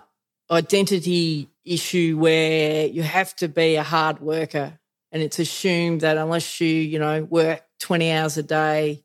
identity 0.50 1.50
issue 1.64 2.18
where 2.18 2.88
you 2.88 3.04
have 3.04 3.36
to 3.36 3.48
be 3.48 3.76
a 3.76 3.84
hard 3.84 4.20
worker 4.20 4.80
and 5.12 5.24
it's 5.24 5.40
assumed 5.40 6.02
that 6.02 6.18
unless 6.18 6.60
you, 6.60 6.68
you 6.68 7.00
know, 7.00 7.24
work 7.24 7.64
20 7.80 8.12
hours 8.12 8.38
a 8.38 8.44
day, 8.44 9.04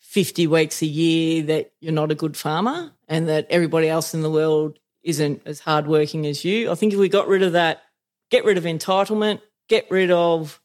50 0.00 0.46
weeks 0.46 0.82
a 0.82 0.86
year, 0.86 1.42
that 1.44 1.72
you're 1.80 1.92
not 1.92 2.12
a 2.12 2.14
good 2.14 2.36
farmer 2.36 2.92
and 3.08 3.28
that 3.28 3.46
everybody 3.50 3.88
else 3.88 4.14
in 4.14 4.22
the 4.22 4.30
world 4.30 4.78
isn't 5.08 5.40
as 5.46 5.60
hardworking 5.60 6.26
as 6.26 6.44
you. 6.44 6.70
I 6.70 6.74
think 6.74 6.92
if 6.92 6.98
we 6.98 7.08
got 7.08 7.28
rid 7.28 7.42
of 7.42 7.52
that, 7.52 7.82
get 8.30 8.44
rid 8.44 8.58
of 8.58 8.64
entitlement, 8.64 9.40
get 9.66 9.90
rid 9.90 10.10
of 10.10 10.60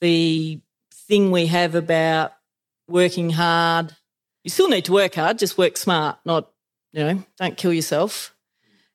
the 0.00 0.60
thing 0.92 1.30
we 1.30 1.46
have 1.46 1.76
about 1.76 2.32
working 2.88 3.30
hard. 3.30 3.94
You 4.42 4.50
still 4.50 4.68
need 4.68 4.86
to 4.86 4.92
work 4.92 5.14
hard, 5.14 5.38
just 5.38 5.56
work 5.56 5.76
smart, 5.76 6.18
not, 6.24 6.50
you 6.92 7.04
know, 7.04 7.22
don't 7.38 7.56
kill 7.56 7.72
yourself. 7.72 8.34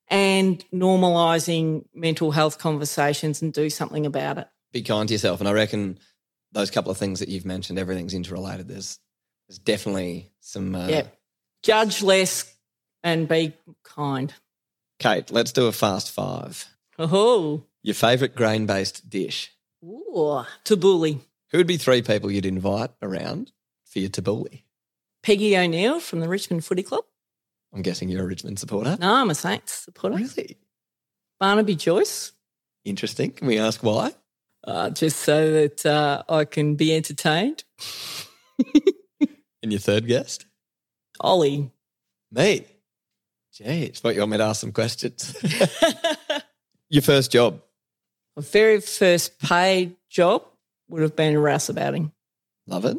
And 0.10 0.64
normalizing 0.74 1.86
mental 1.94 2.32
health 2.32 2.60
conversations 2.60 3.42
and 3.42 3.54
do 3.54 3.70
something 3.70 4.06
about 4.06 4.38
it. 4.38 4.50
Be 4.74 4.82
kind 4.82 5.08
to 5.08 5.14
yourself. 5.14 5.40
And 5.40 5.48
I 5.48 5.54
reckon 5.54 5.98
those 6.52 6.72
couple 6.72 6.92
of 6.92 6.98
things 6.98 7.20
that 7.22 7.30
you've 7.30 7.46
mentioned, 7.46 7.80
everything's 7.80 8.14
interrelated. 8.14 8.68
There's 8.68 9.00
there's 9.48 9.60
definitely 9.60 10.30
some 10.42 10.76
uh, 10.76 10.88
yeah. 10.88 11.04
Judge 11.64 12.02
less 12.04 12.54
and 13.02 13.28
be 13.28 13.54
kind. 13.84 14.34
Kate, 15.00 15.32
let's 15.32 15.54
do 15.54 15.68
a 15.68 15.72
fast 15.72 16.12
five. 16.12 16.66
Oh. 16.98 17.64
Your 17.82 17.96
favourite 17.96 18.36
grain 18.36 18.66
based 18.66 19.10
dish? 19.10 19.54
Ooh, 19.84 20.44
tabbouleh. 20.66 21.22
Who 21.52 21.58
would 21.58 21.68
be 21.68 21.78
three 21.78 22.02
people 22.02 22.30
you'd 22.30 22.46
invite 22.46 22.92
around 23.02 23.54
for 23.86 24.00
your 24.00 24.10
tabbouleh? 24.10 24.64
Peggy 25.24 25.58
O'Neill 25.58 26.02
from 26.02 26.20
the 26.20 26.28
Richmond 26.28 26.66
Footy 26.66 26.84
Club. 26.84 27.06
I'm 27.74 27.82
guessing 27.82 28.10
you're 28.10 28.24
a 28.24 28.28
Richmond 28.28 28.60
supporter. 28.60 28.98
No, 29.00 29.16
I'm 29.16 29.30
a 29.30 29.36
Saints 29.36 29.74
supporter. 29.74 30.16
Really? 30.16 30.58
Barnaby 31.40 31.76
Joyce. 31.76 32.34
Interesting. 32.84 33.32
Can 33.32 33.48
we 33.48 33.58
ask 33.58 33.82
why? 33.82 34.12
Uh, 34.64 34.90
just 34.90 35.20
so 35.20 35.52
that 35.52 35.86
uh, 35.86 36.24
I 36.28 36.44
can 36.44 36.76
be 36.76 36.94
entertained. 36.94 37.64
and 39.64 39.72
your 39.72 39.80
third 39.80 40.08
guest? 40.08 40.46
Ollie. 41.22 41.72
Me. 42.32 42.66
Jeez, 43.60 43.98
thought 44.00 44.16
you 44.16 44.22
want 44.22 44.32
me 44.32 44.38
to 44.38 44.44
ask 44.44 44.62
some 44.62 44.72
questions. 44.72 45.36
Your 46.90 47.02
first 47.02 47.32
job? 47.32 47.62
My 48.36 48.44
very 48.44 48.80
first 48.80 49.38
paid 49.40 49.98
job 50.10 50.46
would 50.88 51.02
have 51.02 51.16
been 51.16 51.36
a 51.36 51.40
rouseabouting. 51.40 52.12
Love 52.68 52.86
it. 52.86 52.98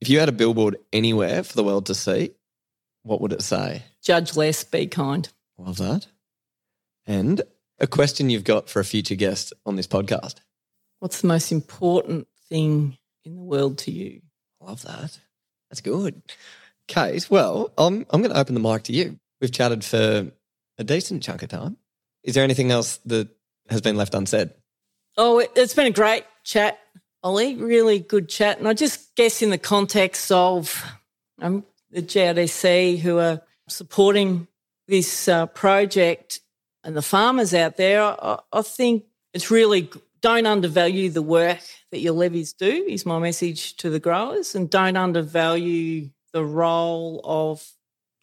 If 0.00 0.08
you 0.08 0.20
had 0.20 0.28
a 0.28 0.32
billboard 0.32 0.76
anywhere 0.92 1.42
for 1.42 1.54
the 1.54 1.64
world 1.64 1.86
to 1.86 1.94
see, 1.94 2.30
what 3.02 3.20
would 3.20 3.32
it 3.32 3.42
say? 3.42 3.82
Judge 4.02 4.36
less, 4.36 4.62
be 4.62 4.86
kind. 4.86 5.28
Love 5.58 5.78
that. 5.78 6.06
And 7.06 7.42
a 7.80 7.86
question 7.86 8.30
you've 8.30 8.44
got 8.44 8.68
for 8.68 8.78
a 8.78 8.84
future 8.84 9.16
guest 9.16 9.52
on 9.66 9.76
this 9.76 9.88
podcast. 9.88 10.36
What's 11.00 11.20
the 11.20 11.28
most 11.28 11.50
important 11.50 12.28
thing 12.48 12.96
in 13.24 13.36
the 13.36 13.42
world 13.42 13.78
to 13.78 13.90
you? 13.90 14.20
Love 14.60 14.82
that. 14.82 15.18
That's 15.68 15.80
good. 15.80 16.22
Kate, 16.86 17.28
well, 17.30 17.72
I'm, 17.76 18.06
I'm 18.10 18.22
going 18.22 18.32
to 18.32 18.38
open 18.38 18.54
the 18.54 18.60
mic 18.60 18.84
to 18.84 18.92
you. 18.92 19.18
We've 19.40 19.52
chatted 19.52 19.84
for 19.84 20.30
a 20.78 20.84
decent 20.84 21.22
chunk 21.22 21.42
of 21.42 21.48
time. 21.48 21.76
Is 22.22 22.34
there 22.34 22.44
anything 22.44 22.70
else 22.70 22.98
that 23.06 23.28
has 23.68 23.80
been 23.80 23.96
left 23.96 24.14
unsaid? 24.14 24.50
Oh, 25.16 25.38
it's 25.54 25.74
been 25.74 25.86
a 25.86 25.90
great 25.90 26.24
chat, 26.44 26.78
Ollie. 27.22 27.56
Really 27.56 27.98
good 27.98 28.28
chat. 28.28 28.58
And 28.58 28.68
I 28.68 28.74
just 28.74 29.14
guess 29.14 29.42
in 29.42 29.50
the 29.50 29.58
context 29.58 30.30
of 30.30 30.84
um, 31.40 31.64
the 31.90 32.02
GRDC 32.02 32.98
who 33.00 33.18
are 33.18 33.42
supporting 33.68 34.46
this 34.88 35.28
uh, 35.28 35.46
project 35.46 36.40
and 36.84 36.96
the 36.96 37.02
farmers 37.02 37.54
out 37.54 37.76
there, 37.76 38.02
I, 38.02 38.38
I 38.52 38.62
think 38.62 39.04
it's 39.32 39.50
really 39.50 39.90
don't 40.20 40.46
undervalue 40.46 41.08
the 41.08 41.22
work 41.22 41.60
that 41.90 42.00
your 42.00 42.12
levies 42.12 42.52
do, 42.52 42.86
is 42.88 43.06
my 43.06 43.18
message 43.18 43.76
to 43.76 43.90
the 43.90 44.00
growers, 44.00 44.54
and 44.54 44.68
don't 44.68 44.96
undervalue 44.96 46.10
the 46.32 46.44
role 46.44 47.20
of 47.24 47.66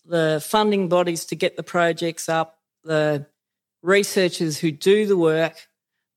the 0.07 0.43
funding 0.43 0.89
bodies 0.89 1.25
to 1.25 1.35
get 1.35 1.55
the 1.55 1.63
projects 1.63 2.29
up, 2.29 2.59
the 2.83 3.25
researchers 3.81 4.57
who 4.57 4.71
do 4.71 5.05
the 5.05 5.17
work, 5.17 5.67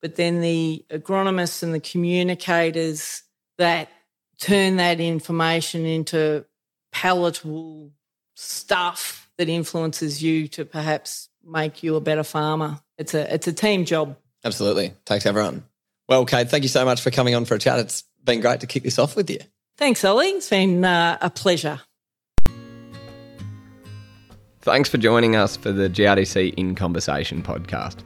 but 0.01 0.16
then 0.16 0.41
the 0.41 0.84
agronomists 0.91 1.62
and 1.62 1.74
the 1.74 1.80
communicators 1.80 3.22
that 3.59 3.88
turn 4.38 4.76
that 4.76 5.01
information 5.01 5.84
into 5.84 6.45
palatable 6.93 7.91
stuff 8.34 9.30
that 9.36 9.49
influences 9.49 10.22
you 10.22 10.49
to 10.49 10.64
perhaps 10.64 11.28
make 11.45 11.82
you 11.82 11.97
a 11.97 12.01
better 12.01 12.22
farmer. 12.22 12.80
It's 12.99 13.14
a 13.14 13.32
it's 13.34 13.47
a 13.47 13.53
team 13.53 13.84
job. 13.84 14.16
Absolutely. 14.45 14.95
Takes 15.05 15.26
everyone. 15.26 15.64
Well, 16.09 16.24
Kate, 16.24 16.49
thank 16.49 16.62
you 16.62 16.68
so 16.68 16.84
much 16.84 17.01
for 17.03 17.11
coming 17.11 17.34
on 17.34 17.45
for 17.45 17.55
a 17.55 17.59
chat. 17.59 17.78
It's 17.78 18.05
been 18.24 18.41
great 18.41 18.61
to 18.61 18.66
kick 18.66 18.82
this 18.82 18.99
off 18.99 19.16
with 19.16 19.30
you. 19.30 19.38
Thanks, 19.76 20.05
Ollie. 20.05 20.28
It's 20.28 20.49
been 20.49 20.84
uh, 20.84 21.18
a 21.20 21.30
pleasure. 21.30 21.80
Thanks 24.62 24.90
for 24.90 24.98
joining 24.98 25.36
us 25.36 25.56
for 25.56 25.72
the 25.72 25.88
GRDC 25.88 26.52
In 26.58 26.74
Conversation 26.74 27.42
podcast. 27.42 28.00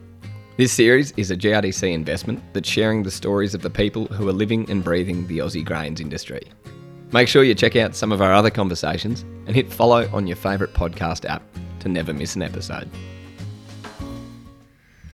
This 0.57 0.73
series 0.73 1.11
is 1.17 1.33
a 1.33 1.37
GRDC 1.37 1.93
investment 1.93 2.41
that's 2.53 2.69
sharing 2.69 3.03
the 3.03 3.11
stories 3.11 3.57
of 3.57 3.63
the 3.63 3.71
people 3.71 4.07
who 4.07 4.29
are 4.29 4.33
living 4.33 4.71
and 4.71 4.85
breathing 4.85 5.27
the 5.27 5.39
Aussie 5.39 5.65
grains 5.65 6.01
industry. 6.01 6.43
Make 7.11 7.27
sure 7.27 7.43
you 7.43 7.57
check 7.57 7.75
out 7.75 7.97
some 7.97 8.13
of 8.13 8.23
our 8.23 8.33
other 8.33 8.51
conversations 8.51 9.23
and 9.49 9.57
hit 9.57 9.73
follow 9.73 10.09
on 10.13 10.29
your 10.29 10.37
favourite 10.37 10.73
podcast 10.75 11.29
app 11.29 11.43
to 11.81 11.89
never 11.89 12.15
miss 12.15 12.37
an 12.37 12.43
episode. 12.43 12.89